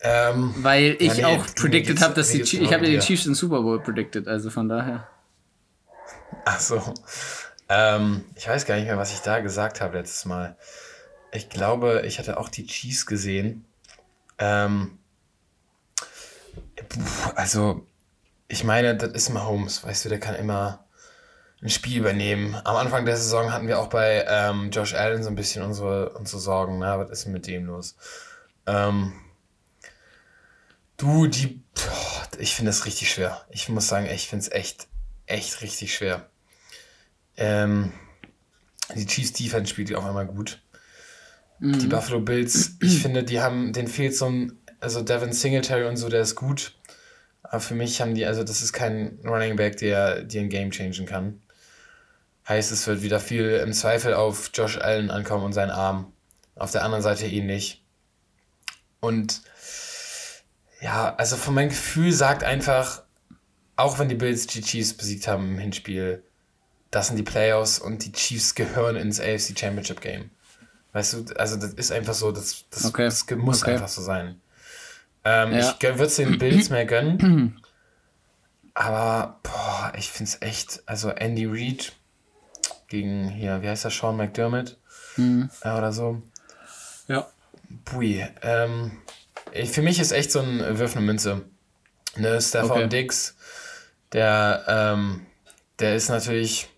ähm, 0.00 0.54
weil 0.58 0.96
ich 0.98 1.16
ja, 1.16 1.28
nee, 1.28 1.36
auch 1.36 1.46
predicted 1.54 2.00
habe, 2.02 2.14
dass 2.14 2.28
die 2.28 2.42
Chiefs, 2.42 2.62
ich 2.62 2.72
habe 2.72 2.86
ja 2.86 2.92
die 2.92 2.98
Chiefs 2.98 3.26
in 3.26 3.34
Super 3.34 3.62
Bowl 3.62 3.80
predicted, 3.80 4.28
also 4.28 4.50
von 4.50 4.68
daher. 4.68 5.08
Ach 6.44 6.60
so. 6.60 6.82
Ähm, 7.68 8.24
ich 8.34 8.46
weiß 8.46 8.66
gar 8.66 8.76
nicht 8.76 8.84
mehr, 8.84 8.98
was 8.98 9.14
ich 9.14 9.20
da 9.20 9.40
gesagt 9.40 9.80
habe 9.80 9.96
letztes 9.96 10.26
Mal. 10.26 10.56
Ich 11.32 11.48
glaube, 11.48 12.02
ich 12.06 12.18
hatte 12.18 12.38
auch 12.38 12.48
die 12.48 12.66
Chiefs 12.66 13.06
gesehen. 13.06 13.64
Ähm, 14.38 14.98
also, 17.34 17.86
ich 18.48 18.64
meine, 18.64 18.96
das 18.96 19.12
ist 19.12 19.30
Mahomes, 19.30 19.84
weißt 19.84 20.04
du, 20.04 20.08
der 20.08 20.20
kann 20.20 20.34
immer 20.34 20.84
ein 21.62 21.70
Spiel 21.70 21.98
übernehmen. 21.98 22.54
Am 22.64 22.76
Anfang 22.76 23.06
der 23.06 23.16
Saison 23.16 23.52
hatten 23.52 23.68
wir 23.68 23.78
auch 23.78 23.88
bei 23.88 24.24
ähm, 24.28 24.70
Josh 24.70 24.94
Allen 24.94 25.22
so 25.22 25.30
ein 25.30 25.34
bisschen 25.34 25.62
unsere, 25.62 26.10
unsere 26.10 26.40
Sorgen. 26.40 26.78
Na, 26.78 26.98
was 26.98 27.10
ist 27.10 27.26
mit 27.26 27.46
dem 27.46 27.64
los? 27.64 27.96
Ähm, 28.66 29.14
du, 30.98 31.26
die, 31.26 31.62
boah, 31.74 32.28
ich 32.38 32.54
finde 32.54 32.70
das 32.70 32.84
richtig 32.84 33.10
schwer. 33.10 33.46
Ich 33.48 33.68
muss 33.70 33.88
sagen, 33.88 34.06
ich 34.06 34.28
finde 34.28 34.44
es 34.44 34.52
echt, 34.52 34.88
echt 35.26 35.62
richtig 35.62 35.94
schwer. 35.94 36.28
Ähm, 37.36 37.92
die 38.94 39.06
Chiefs 39.06 39.32
Defense 39.32 39.70
spielt 39.70 39.94
auf 39.94 40.04
einmal 40.04 40.26
gut. 40.26 40.62
Mhm. 41.60 41.78
Die 41.78 41.86
Buffalo 41.86 42.20
Bills, 42.20 42.76
ich 42.82 43.00
finde, 43.00 43.24
die 43.24 43.40
haben, 43.40 43.72
den 43.72 43.88
fehlt 43.88 44.14
so 44.14 44.26
ein, 44.26 44.58
also 44.84 45.02
Devin 45.02 45.32
Singletary 45.32 45.86
und 45.86 45.96
so, 45.96 46.08
der 46.08 46.20
ist 46.20 46.34
gut. 46.34 46.74
Aber 47.42 47.60
für 47.60 47.74
mich 47.74 48.00
haben 48.00 48.14
die, 48.14 48.26
also 48.26 48.44
das 48.44 48.62
ist 48.62 48.72
kein 48.72 49.18
Running 49.24 49.56
Back, 49.56 49.78
der 49.78 50.22
dir 50.22 50.42
ein 50.42 50.48
Game 50.48 50.70
changen 50.70 51.06
kann. 51.06 51.42
Heißt, 52.46 52.70
es 52.70 52.86
wird 52.86 53.02
wieder 53.02 53.18
viel 53.18 53.50
im 53.64 53.72
Zweifel 53.72 54.14
auf 54.14 54.50
Josh 54.52 54.78
Allen 54.78 55.10
ankommen 55.10 55.44
und 55.44 55.54
seinen 55.54 55.70
Arm. 55.70 56.12
Auf 56.56 56.70
der 56.70 56.84
anderen 56.84 57.02
Seite 57.02 57.26
ähnlich. 57.26 57.82
Und 59.00 59.42
ja, 60.80 61.14
also 61.16 61.36
von 61.36 61.54
meinem 61.54 61.70
Gefühl 61.70 62.12
sagt 62.12 62.44
einfach, 62.44 63.02
auch 63.76 63.98
wenn 63.98 64.10
die 64.10 64.14
Bills 64.14 64.46
die 64.46 64.60
Chiefs 64.60 64.94
besiegt 64.94 65.26
haben 65.26 65.52
im 65.52 65.58
Hinspiel, 65.58 66.22
das 66.90 67.08
sind 67.08 67.16
die 67.16 67.22
Playoffs 67.22 67.78
und 67.78 68.04
die 68.04 68.12
Chiefs 68.12 68.54
gehören 68.54 68.96
ins 68.96 69.18
AFC 69.18 69.58
Championship 69.58 70.02
Game. 70.02 70.30
Weißt 70.92 71.14
du, 71.14 71.24
also 71.36 71.56
das 71.56 71.72
ist 71.72 71.90
einfach 71.90 72.14
so, 72.14 72.30
das, 72.30 72.66
das, 72.70 72.84
okay. 72.84 73.04
das 73.04 73.24
muss 73.30 73.62
okay. 73.62 73.72
einfach 73.72 73.88
so 73.88 74.02
sein. 74.02 74.40
Ähm, 75.24 75.52
ja. 75.52 75.74
Ich 75.78 75.82
würde 75.82 76.04
es 76.04 76.16
den 76.16 76.38
Bills 76.38 76.70
mehr 76.70 76.86
gönnen. 76.86 77.62
aber, 78.74 79.40
boah, 79.42 79.92
ich 79.96 80.10
finde 80.10 80.30
es 80.30 80.42
echt, 80.42 80.82
also 80.86 81.10
Andy 81.10 81.46
Reid 81.46 81.92
gegen 82.88 83.28
hier, 83.28 83.62
wie 83.62 83.68
heißt 83.68 83.84
der, 83.84 83.90
Sean 83.90 84.16
McDermott 84.16 84.76
mhm. 85.16 85.50
äh, 85.62 85.70
oder 85.70 85.92
so. 85.92 86.22
Ja. 87.08 87.28
Pui. 87.84 88.26
Ähm, 88.42 88.98
ich, 89.52 89.70
für 89.70 89.82
mich 89.82 89.98
ist 89.98 90.12
echt 90.12 90.32
so 90.32 90.40
ein 90.40 90.78
Wirf 90.78 90.96
eine 90.96 91.04
Münze. 91.04 91.42
Ne, 92.16 92.40
Stefan 92.40 92.70
okay. 92.70 92.88
Dix, 92.88 93.34
der, 94.12 94.64
ähm, 94.68 95.26
der 95.80 95.96
ist 95.96 96.08
natürlich, 96.08 96.68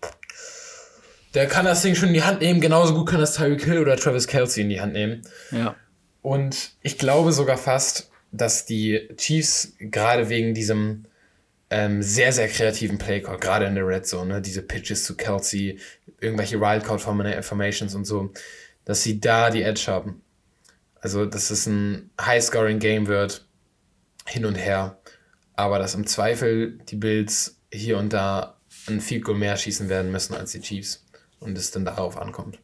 der 1.35 1.47
kann 1.47 1.65
das 1.65 1.83
Ding 1.83 1.93
schon 1.93 2.09
in 2.09 2.15
die 2.15 2.23
Hand 2.23 2.41
nehmen, 2.41 2.59
genauso 2.59 2.95
gut 2.95 3.09
kann 3.09 3.19
das 3.19 3.35
Tyreek 3.35 3.63
Hill 3.63 3.79
oder 3.79 3.97
Travis 3.97 4.25
Kelsey 4.25 4.63
in 4.63 4.69
die 4.69 4.81
Hand 4.81 4.93
nehmen. 4.93 5.21
Ja. 5.51 5.75
Und 6.23 6.71
ich 6.81 6.97
glaube 6.97 7.31
sogar 7.33 7.57
fast, 7.57 8.09
dass 8.37 8.65
die 8.65 9.09
Chiefs 9.17 9.73
gerade 9.79 10.29
wegen 10.29 10.53
diesem 10.53 11.05
ähm, 11.69 12.01
sehr, 12.01 12.31
sehr 12.31 12.47
kreativen 12.47 12.97
Playcall, 12.97 13.37
gerade 13.37 13.65
in 13.65 13.75
der 13.75 13.87
Red 13.87 14.05
Zone, 14.05 14.35
ne? 14.35 14.41
diese 14.41 14.61
Pitches 14.61 15.03
zu 15.03 15.15
Kelsey, 15.15 15.79
irgendwelche 16.19 16.59
Wildcard-Formations 16.61 17.93
und 17.93 18.05
so, 18.05 18.31
dass 18.85 19.03
sie 19.03 19.19
da 19.19 19.49
die 19.49 19.63
Edge 19.63 19.85
haben. 19.87 20.21
Also, 21.01 21.25
dass 21.25 21.49
es 21.49 21.65
ein 21.67 22.09
High-Scoring-Game 22.19 23.07
wird, 23.07 23.45
hin 24.25 24.45
und 24.45 24.55
her, 24.55 24.99
aber 25.55 25.79
dass 25.79 25.95
im 25.95 26.07
Zweifel 26.07 26.77
die 26.89 26.95
Bills 26.95 27.57
hier 27.71 27.97
und 27.97 28.13
da 28.13 28.57
ein 28.87 29.01
Field 29.01 29.23
Goal 29.25 29.37
mehr 29.37 29.57
schießen 29.57 29.89
werden 29.89 30.11
müssen 30.11 30.33
als 30.33 30.51
die 30.51 30.61
Chiefs 30.61 31.05
und 31.39 31.57
es 31.57 31.71
dann 31.71 31.85
darauf 31.85 32.17
ankommt, 32.17 32.59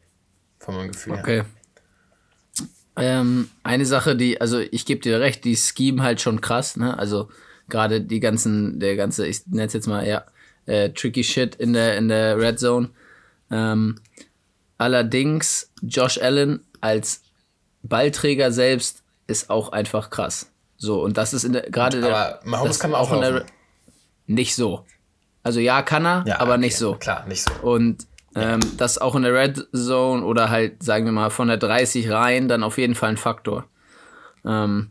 von 0.59 0.75
meinem 0.75 0.91
Gefühl 0.91 1.13
okay. 1.13 1.35
her. 1.35 1.45
Ähm, 2.95 3.49
eine 3.63 3.85
Sache, 3.85 4.15
die, 4.15 4.39
also 4.39 4.59
ich 4.59 4.85
gebe 4.85 5.01
dir 5.01 5.19
recht, 5.19 5.43
die 5.45 5.55
Scheme 5.55 6.03
halt 6.03 6.21
schon 6.21 6.41
krass, 6.41 6.77
ne? 6.77 6.97
Also 6.97 7.29
gerade 7.69 8.01
die 8.01 8.19
ganzen, 8.19 8.79
der 8.79 8.95
ganze, 8.95 9.25
ich 9.25 9.47
nenne 9.47 9.65
es 9.65 9.73
jetzt 9.73 9.87
mal, 9.87 10.07
ja, 10.07 10.25
äh, 10.65 10.89
tricky 10.89 11.23
Shit 11.23 11.55
in 11.55 11.73
der, 11.73 11.97
in 11.97 12.07
der 12.07 12.37
Red 12.37 12.59
Zone. 12.59 12.89
Ähm, 13.49 13.99
allerdings, 14.77 15.71
Josh 15.81 16.19
Allen 16.19 16.61
als 16.81 17.21
Ballträger 17.81 18.51
selbst 18.51 19.03
ist 19.27 19.49
auch 19.49 19.71
einfach 19.71 20.09
krass. 20.09 20.47
So, 20.77 21.01
und 21.01 21.17
das 21.17 21.33
ist 21.33 21.43
in 21.43 21.53
der, 21.53 21.63
gerade 21.63 22.03
Aber 22.03 22.39
Mahomes 22.43 22.79
kann 22.79 22.93
auch 22.93 23.11
in 23.13 23.21
der, 23.21 23.45
nicht 24.27 24.55
so. 24.55 24.85
Also 25.41 25.59
ja, 25.59 25.81
kann 25.81 26.05
er, 26.05 26.23
Ja, 26.25 26.39
aber 26.39 26.53
okay, 26.53 26.61
nicht 26.61 26.77
so. 26.77 26.95
Klar, 26.95 27.25
nicht 27.27 27.43
so. 27.43 27.51
Und 27.67 28.05
ähm, 28.35 28.59
das 28.77 28.97
auch 28.97 29.15
in 29.15 29.23
der 29.23 29.33
Red 29.33 29.67
Zone 29.75 30.23
oder 30.23 30.49
halt, 30.49 30.81
sagen 30.83 31.05
wir 31.05 31.11
mal, 31.11 31.29
von 31.29 31.47
der 31.47 31.57
30 31.57 32.09
rein, 32.09 32.47
dann 32.47 32.63
auf 32.63 32.77
jeden 32.77 32.95
Fall 32.95 33.09
ein 33.09 33.17
Faktor. 33.17 33.65
Ähm, 34.45 34.89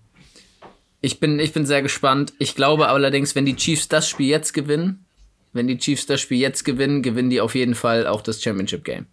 ich, 1.00 1.20
bin, 1.20 1.38
ich 1.38 1.52
bin 1.52 1.66
sehr 1.66 1.82
gespannt. 1.82 2.32
Ich 2.38 2.54
glaube 2.54 2.88
allerdings, 2.88 3.34
wenn 3.34 3.44
die 3.44 3.56
Chiefs 3.56 3.88
das 3.88 4.08
Spiel 4.08 4.28
jetzt 4.28 4.52
gewinnen, 4.52 5.06
wenn 5.52 5.66
die 5.66 5.78
Chiefs 5.78 6.06
das 6.06 6.20
Spiel 6.20 6.38
jetzt 6.38 6.64
gewinnen, 6.64 7.02
gewinnen 7.02 7.30
die 7.30 7.40
auf 7.40 7.54
jeden 7.54 7.74
Fall 7.74 8.06
auch 8.06 8.22
das 8.22 8.42
Championship 8.42 8.84
Game. 8.84 9.06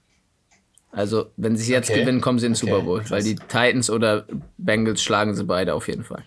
Also, 0.91 1.31
wenn 1.37 1.55
sie 1.55 1.63
es 1.63 1.69
jetzt 1.69 1.89
Okay. 1.91 1.99
gewinnen, 2.01 2.21
kommen 2.21 2.39
sie 2.39 2.47
in 2.47 2.53
den 2.53 2.57
Okay, 2.57 2.71
Super 2.71 2.81
Bowl, 2.81 3.03
weil 3.09 3.23
die 3.23 3.35
Titans 3.35 3.89
oder 3.89 4.25
Bengals 4.57 5.03
schlagen 5.03 5.35
sie 5.35 5.43
beide 5.43 5.73
auf 5.73 5.87
jeden 5.87 6.03
Fall. 6.03 6.23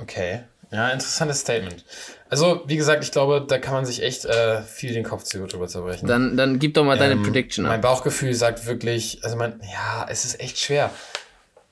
Okay. 0.00 0.42
Ja, 0.70 0.90
interessantes 0.90 1.40
Statement. 1.40 1.84
Also, 2.30 2.62
wie 2.66 2.76
gesagt, 2.76 3.02
ich 3.04 3.10
glaube, 3.12 3.44
da 3.48 3.58
kann 3.58 3.72
man 3.74 3.86
sich 3.86 4.02
echt 4.02 4.24
äh, 4.26 4.62
viel 4.62 4.92
den 4.92 5.04
Kopf 5.04 5.22
zu- 5.22 5.46
drüber 5.46 5.66
zerbrechen. 5.68 6.06
Dann, 6.06 6.36
dann 6.36 6.58
gib 6.58 6.74
doch 6.74 6.84
mal 6.84 6.98
deine 6.98 7.14
Ähm, 7.14 7.22
Prediction 7.22 7.64
Mein 7.64 7.76
ab. 7.76 7.82
Bauchgefühl 7.82 8.34
sagt 8.34 8.66
wirklich, 8.66 9.24
also 9.24 9.36
mein, 9.36 9.60
ja, 9.72 10.06
es 10.08 10.24
ist 10.24 10.38
echt 10.40 10.58
schwer. 10.58 10.90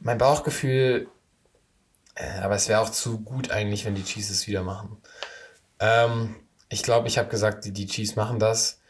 Mein 0.00 0.18
Bauchgefühl, 0.18 1.08
äh, 2.14 2.40
aber 2.40 2.54
es 2.54 2.68
wäre 2.68 2.80
auch 2.80 2.90
zu 2.90 3.18
gut 3.20 3.50
eigentlich, 3.50 3.84
wenn 3.84 3.94
die 3.94 4.04
Chiefs 4.04 4.30
es 4.30 4.46
wieder 4.46 4.62
machen. 4.62 4.96
Ähm, 5.78 6.36
ich 6.68 6.82
glaube, 6.82 7.06
ich 7.08 7.18
habe 7.18 7.28
gesagt, 7.28 7.64
die, 7.66 7.72
die 7.72 7.86
Chiefs 7.86 8.16
machen 8.16 8.38
das 8.38 8.80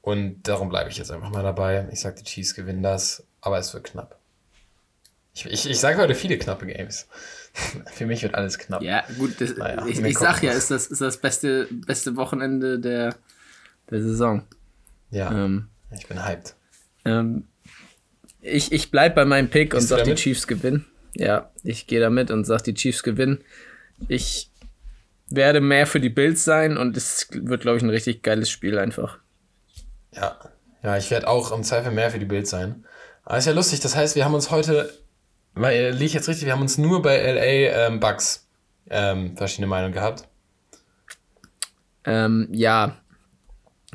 und 0.00 0.42
darum 0.48 0.68
bleibe 0.70 0.90
ich 0.90 0.98
jetzt 0.98 1.12
einfach 1.12 1.30
mal 1.30 1.42
dabei. 1.44 1.88
Ich 1.92 2.00
sage, 2.00 2.16
die 2.16 2.24
Chiefs 2.24 2.54
gewinnen 2.54 2.82
das, 2.82 3.22
aber 3.40 3.58
es 3.58 3.72
wird 3.72 3.84
knapp. 3.84 4.18
Ich, 5.34 5.46
ich, 5.46 5.70
ich 5.70 5.78
sage 5.80 5.98
heute 5.98 6.14
viele 6.14 6.38
knappe 6.38 6.66
Games. 6.66 7.08
Für 7.92 8.06
mich 8.06 8.22
wird 8.22 8.34
alles 8.34 8.58
knapp. 8.58 8.82
Ja, 8.82 9.04
gut, 9.18 9.40
das, 9.40 9.56
Naja, 9.56 9.86
ich, 9.86 10.00
ich 10.00 10.18
sag 10.18 10.42
ja, 10.42 10.52
ist 10.52 10.70
das, 10.70 10.86
ist 10.86 11.00
das 11.00 11.16
beste, 11.18 11.68
beste 11.70 12.16
Wochenende 12.16 12.78
der, 12.78 13.14
der 13.90 14.02
Saison. 14.02 14.42
Ja, 15.10 15.30
Ähm, 15.30 15.68
ich 15.90 16.06
bin 16.06 16.24
hyped. 16.24 16.54
ähm, 17.04 17.46
ich 18.40 18.72
ich 18.72 18.90
bleib 18.90 19.14
bei 19.14 19.24
meinem 19.24 19.48
Pick 19.50 19.72
und 19.74 19.80
Gehst 19.80 19.90
du 19.90 19.96
sag, 19.96 20.04
die? 20.04 20.14
Chiefs 20.14 20.46
gewinnen. 20.46 20.86
Ja, 21.14 21.50
ich 21.62 21.86
gehe 21.86 22.00
damit 22.00 22.30
und 22.30 22.44
sag, 22.44 22.62
die 22.64 22.74
Chiefs 22.74 23.02
gewinnen. 23.02 23.44
Ich 24.08 24.50
werde 25.28 25.60
mehr 25.60 25.86
für 25.86 26.00
die 26.00 26.08
Bills 26.08 26.44
sein 26.44 26.76
und 26.76 26.96
es 26.96 27.28
wird, 27.32 27.62
glaube 27.62 27.76
ich, 27.76 27.82
ein 27.82 27.90
richtig 27.90 28.22
geiles 28.22 28.50
Spiel 28.50 28.78
einfach. 28.78 29.18
Ja, 30.12 30.38
ja, 30.82 30.96
ich 30.96 31.10
werde 31.10 31.28
auch 31.28 31.52
im 31.52 31.62
Zweifel 31.62 31.92
mehr 31.92 32.10
für 32.10 32.18
die 32.18 32.24
Bild 32.26 32.46
sein. 32.46 32.84
Aber 33.24 33.38
ist 33.38 33.46
ja 33.46 33.52
lustig, 33.52 33.80
das 33.80 33.94
heißt, 33.94 34.16
wir 34.16 34.24
haben 34.24 34.34
uns 34.34 34.50
heute, 34.50 34.92
weil 35.54 35.74
äh, 35.76 35.90
liege 35.90 36.04
ich 36.06 36.12
jetzt 36.14 36.28
richtig, 36.28 36.46
wir 36.46 36.52
haben 36.52 36.62
uns 36.62 36.78
nur 36.78 37.02
bei 37.02 37.16
LA 37.18 37.86
ähm, 37.86 38.00
Bucks 38.00 38.46
ähm, 38.90 39.36
verschiedene 39.36 39.66
Meinungen 39.68 39.92
gehabt. 39.92 40.28
Ähm, 42.04 42.48
ja, 42.52 42.96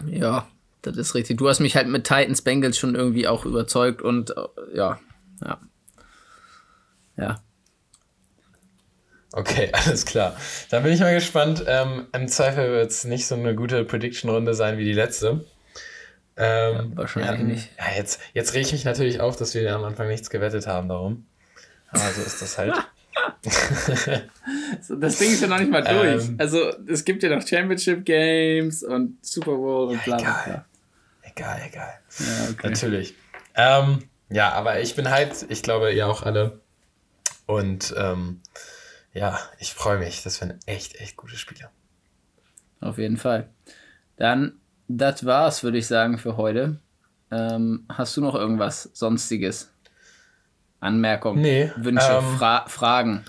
ja, 0.06 0.48
das 0.82 0.96
ist 0.98 1.16
richtig. 1.16 1.38
Du 1.38 1.50
hast 1.50 1.60
mich 1.60 1.76
halt 1.76 1.88
mit 1.88 2.06
Titans 2.06 2.42
Bengals 2.42 2.78
schon 2.78 2.96
irgendwie 2.96 3.28
auch 3.28 3.46
überzeugt 3.46 4.02
und 4.02 4.32
äh, 4.32 4.34
ja, 4.76 5.00
ja. 5.44 5.60
Ja, 7.18 7.42
Okay, 9.34 9.70
alles 9.74 10.06
klar. 10.06 10.36
Dann 10.70 10.84
bin 10.84 10.94
ich 10.94 11.00
mal 11.00 11.14
gespannt. 11.14 11.64
Ähm, 11.68 12.08
Im 12.14 12.28
Zweifel 12.28 12.72
wird 12.72 12.92
es 12.92 13.04
nicht 13.04 13.28
so 13.28 13.36
eine 13.36 13.56
gute 13.56 13.84
Prediction-Runde 13.86 14.54
sein 14.54 14.78
wie 14.78 14.86
die 14.86 14.94
letzte. 14.94 15.44
Ähm, 16.38 16.92
wahrscheinlich 16.96 17.28
wir 17.32 17.38
hatten- 17.38 17.48
nicht. 17.48 17.70
Ja, 17.78 17.98
jetzt, 17.98 18.20
jetzt 18.34 18.54
rege 18.54 18.66
ich 18.68 18.72
mich 18.72 18.86
natürlich 18.86 19.20
auf, 19.20 19.36
dass 19.36 19.54
wir 19.54 19.76
am 19.76 19.84
Anfang 19.84 20.08
nichts 20.08 20.30
gewettet 20.30 20.68
haben 20.68 20.88
darum. 20.90 21.26
Aber 21.90 22.12
so 22.12 22.22
ist 22.22 22.42
das 22.42 22.58
halt. 22.58 22.74
Das 24.90 25.18
Ding 25.18 25.32
ist 25.32 25.42
ja 25.42 25.48
noch 25.48 25.60
nicht 25.60 25.72
mal 25.72 25.84
durch. 25.84 26.28
Ähm. 26.28 26.36
also 26.38 26.72
es 26.88 27.04
gibt 27.04 27.24
ja 27.24 27.36
noch 27.36 27.46
Championship 27.46 28.06
Games 28.06 28.84
und 28.84 29.18
Super 29.26 29.56
Bowl 29.56 29.90
und 29.90 30.04
bla 30.04 30.18
bla 30.18 30.44
bla. 30.44 30.66
egal. 31.24 31.62
egal, 31.62 31.62
egal. 31.68 31.94
Ja, 32.20 32.50
okay. 32.52 32.70
Natürlich. 32.70 33.16
Ähm, 33.56 34.04
ja, 34.30 34.52
aber 34.52 34.82
ich 34.82 34.96
bin 34.96 35.10
hyped. 35.10 35.46
Ich 35.50 35.64
glaube, 35.64 35.92
ihr 35.94 36.08
auch 36.08 36.24
alle. 36.24 36.62
Und 37.46 37.94
ähm, 37.98 38.42
ja, 39.14 39.40
ich 39.60 39.74
freue 39.74 40.00
mich. 40.00 40.24
Das 40.24 40.42
werden 40.42 40.60
echt, 40.66 40.96
echt 40.96 41.16
gute 41.18 41.38
Spiele. 41.38 41.70
Auf 42.82 42.98
jeden 42.98 43.18
Fall. 43.18 43.50
Dann, 44.18 44.60
das 44.88 45.26
war's, 45.26 45.64
würde 45.64 45.78
ich 45.78 45.88
sagen, 45.88 46.18
für 46.18 46.38
heute. 46.38 46.80
Ähm, 47.32 47.86
hast 47.90 48.16
du 48.16 48.22
noch 48.22 48.36
irgendwas 48.36 48.84
Sonstiges? 48.94 49.72
Anmerkungen? 50.80 51.42
Nee, 51.42 51.72
Wünsche, 51.76 52.22
ähm, 52.22 52.38
Fra 52.38 52.66
Fragen? 52.68 53.26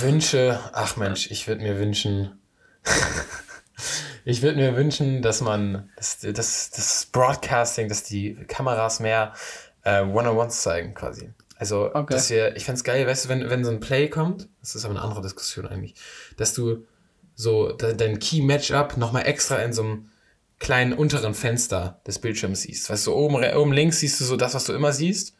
Wünsche, 0.00 0.58
ach 0.72 0.96
Mensch, 0.96 1.30
ich 1.30 1.46
würde 1.46 1.62
mir 1.62 1.78
wünschen, 1.78 2.40
ich 4.24 4.42
würde 4.42 4.56
mir 4.58 4.76
wünschen, 4.76 5.22
dass 5.22 5.40
man, 5.40 5.90
dass 5.96 6.18
das, 6.20 6.70
das 6.70 7.06
Broadcasting, 7.12 7.88
dass 7.88 8.02
die 8.02 8.34
Kameras 8.48 9.00
mehr 9.00 9.32
äh, 9.84 10.02
One-on-Ones 10.02 10.62
zeigen 10.62 10.94
quasi. 10.94 11.30
Also, 11.56 11.92
Okay. 11.94 12.14
dass 12.14 12.30
wir, 12.30 12.56
ich 12.56 12.64
fände 12.64 12.78
es 12.78 12.84
geil, 12.84 13.06
weißt 13.06 13.24
du, 13.24 13.28
wenn, 13.30 13.50
wenn 13.50 13.64
so 13.64 13.70
ein 13.70 13.80
Play 13.80 14.08
kommt, 14.08 14.48
das 14.60 14.74
ist 14.74 14.84
aber 14.84 14.94
eine 14.94 15.02
andere 15.02 15.22
Diskussion 15.22 15.66
eigentlich, 15.66 15.94
dass 16.36 16.54
du 16.54 16.86
so 17.34 17.72
de, 17.72 17.94
dein 17.94 18.18
Key-Matchup 18.18 18.96
nochmal 18.96 19.26
extra 19.26 19.56
in 19.56 19.72
so 19.72 19.82
einem 19.82 20.10
kleinen 20.58 20.92
unteren 20.92 21.34
Fenster 21.34 22.00
des 22.06 22.18
Bildschirms 22.18 22.62
siehst. 22.62 22.90
Weißt 22.90 23.06
du, 23.06 23.14
oben, 23.14 23.36
oben 23.56 23.72
links 23.72 24.00
siehst 24.00 24.20
du 24.20 24.24
so 24.24 24.36
das, 24.36 24.54
was 24.54 24.64
du 24.64 24.72
immer 24.72 24.92
siehst. 24.92 25.36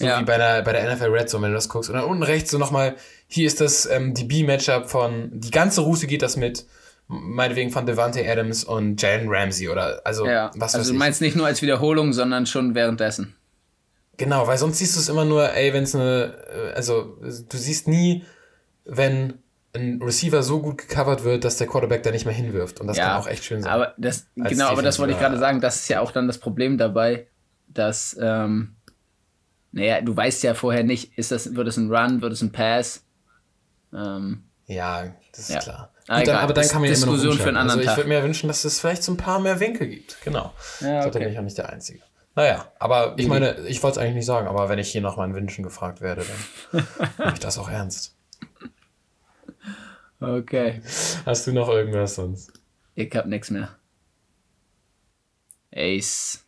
So 0.00 0.06
Ja. 0.06 0.18
wie 0.20 0.24
bei 0.24 0.38
der, 0.38 0.62
bei 0.62 0.72
der 0.72 0.94
NFL 0.94 1.10
Red 1.10 1.28
Zone, 1.28 1.42
wenn 1.44 1.50
du 1.50 1.56
das 1.56 1.68
guckst. 1.68 1.90
Und 1.90 1.96
dann 1.96 2.04
unten 2.06 2.22
rechts 2.22 2.50
so 2.50 2.58
nochmal, 2.58 2.96
hier 3.28 3.46
ist 3.46 3.60
das 3.60 3.84
ähm, 3.86 4.14
die 4.14 4.24
B-Matchup 4.24 4.88
von, 4.90 5.30
die 5.32 5.50
ganze 5.50 5.82
Route 5.82 6.06
geht 6.06 6.22
das 6.22 6.36
mit, 6.36 6.64
meinetwegen 7.06 7.70
von 7.70 7.84
Devante 7.86 8.26
Adams 8.26 8.64
und 8.64 9.00
Jalen 9.00 9.28
Ramsey 9.28 9.68
oder, 9.68 10.00
also, 10.04 10.26
Ja, 10.26 10.50
was 10.56 10.74
also 10.74 10.90
du 10.90 10.94
ich. 10.94 10.98
meinst 10.98 11.20
nicht 11.20 11.36
nur 11.36 11.44
als 11.46 11.60
Wiederholung, 11.60 12.12
sondern 12.14 12.46
schon 12.46 12.74
währenddessen. 12.74 13.34
Genau, 14.16 14.46
weil 14.46 14.56
sonst 14.58 14.78
siehst 14.78 14.96
du 14.96 15.00
es 15.00 15.08
immer 15.08 15.24
nur, 15.24 15.52
ey, 15.54 15.72
wenn 15.74 15.84
es 15.84 15.94
eine, 15.94 16.34
äh, 16.70 16.72
also 16.74 17.18
du 17.22 17.56
siehst 17.56 17.86
nie, 17.88 18.24
wenn 18.84 19.34
ein 19.74 20.00
Receiver 20.02 20.42
so 20.42 20.60
gut 20.62 20.78
gecovert 20.78 21.24
wird, 21.24 21.44
dass 21.44 21.56
der 21.58 21.66
Quarterback 21.66 22.02
da 22.02 22.10
nicht 22.10 22.24
mehr 22.24 22.34
hinwirft. 22.34 22.80
Und 22.80 22.86
das 22.88 22.96
kann 22.96 23.16
auch 23.18 23.28
echt 23.28 23.44
schön 23.44 23.62
sein. 23.62 23.70
Aber 23.70 23.94
das, 23.98 24.26
genau, 24.34 24.68
aber 24.68 24.82
das 24.82 24.98
wollte 24.98 25.12
ich 25.12 25.18
gerade 25.18 25.38
sagen, 25.38 25.60
das 25.60 25.76
ist 25.76 25.88
ja 25.88 26.00
auch 26.00 26.10
dann 26.10 26.26
das 26.26 26.38
Problem 26.38 26.76
dabei, 26.78 27.26
dass, 27.68 28.16
ähm, 28.20 28.74
naja, 29.72 30.00
du 30.00 30.16
weißt 30.16 30.42
ja 30.42 30.54
vorher 30.54 30.82
nicht, 30.84 31.16
ist 31.18 31.30
das, 31.32 31.54
wird 31.54 31.68
es 31.68 31.76
ein 31.76 31.92
Run, 31.92 32.22
wird 32.22 32.32
es 32.32 32.42
ein 32.42 32.52
Pass? 32.52 33.04
Ähm, 33.92 34.44
ja, 34.66 35.12
das 35.32 35.40
ist 35.40 35.50
Ja. 35.50 35.58
klar. 35.60 35.92
Ah, 36.08 36.22
dann, 36.24 36.36
aber 36.36 36.52
dann 36.54 36.66
kann 36.66 36.80
man 36.80 36.90
ja 36.90 36.96
immer 36.96 37.06
noch 37.06 37.18
für 37.36 37.48
einen 37.48 37.56
anderen 37.56 37.80
Also 37.80 37.90
ich 37.90 37.96
würde 37.96 38.08
mir 38.08 38.22
wünschen, 38.24 38.48
dass 38.48 38.64
es 38.64 38.80
vielleicht 38.80 39.04
so 39.04 39.12
ein 39.12 39.16
paar 39.16 39.38
mehr 39.38 39.60
Winkel 39.60 39.86
gibt. 39.88 40.16
Genau. 40.24 40.52
Ja, 40.80 40.86
Ich 40.98 41.02
glaube, 41.02 41.02
da 41.02 41.06
okay. 41.08 41.18
bin 41.20 41.28
ich 41.32 41.38
auch 41.38 41.42
nicht 41.44 41.58
der 41.58 41.68
Einzige. 41.68 42.00
Naja, 42.34 42.66
aber 42.78 43.14
ich 43.16 43.28
meine, 43.28 43.58
ich 43.66 43.82
wollte 43.82 43.98
es 43.98 44.02
eigentlich 44.02 44.16
nicht 44.16 44.26
sagen, 44.26 44.48
aber 44.48 44.68
wenn 44.68 44.78
ich 44.78 44.90
hier 44.90 45.00
nach 45.02 45.16
meinen 45.16 45.34
Wünschen 45.34 45.62
gefragt 45.62 46.00
werde, 46.00 46.24
dann 46.72 46.86
nehme 47.18 47.32
ich 47.32 47.38
das 47.38 47.58
auch 47.58 47.68
ernst. 47.68 48.16
okay. 50.20 50.82
Hast 51.26 51.46
du 51.46 51.52
noch 51.52 51.68
irgendwas 51.68 52.14
sonst? 52.16 52.52
Ich 52.94 53.14
hab 53.14 53.26
nix 53.26 53.50
mehr. 53.50 53.68
Ace. 55.72 56.44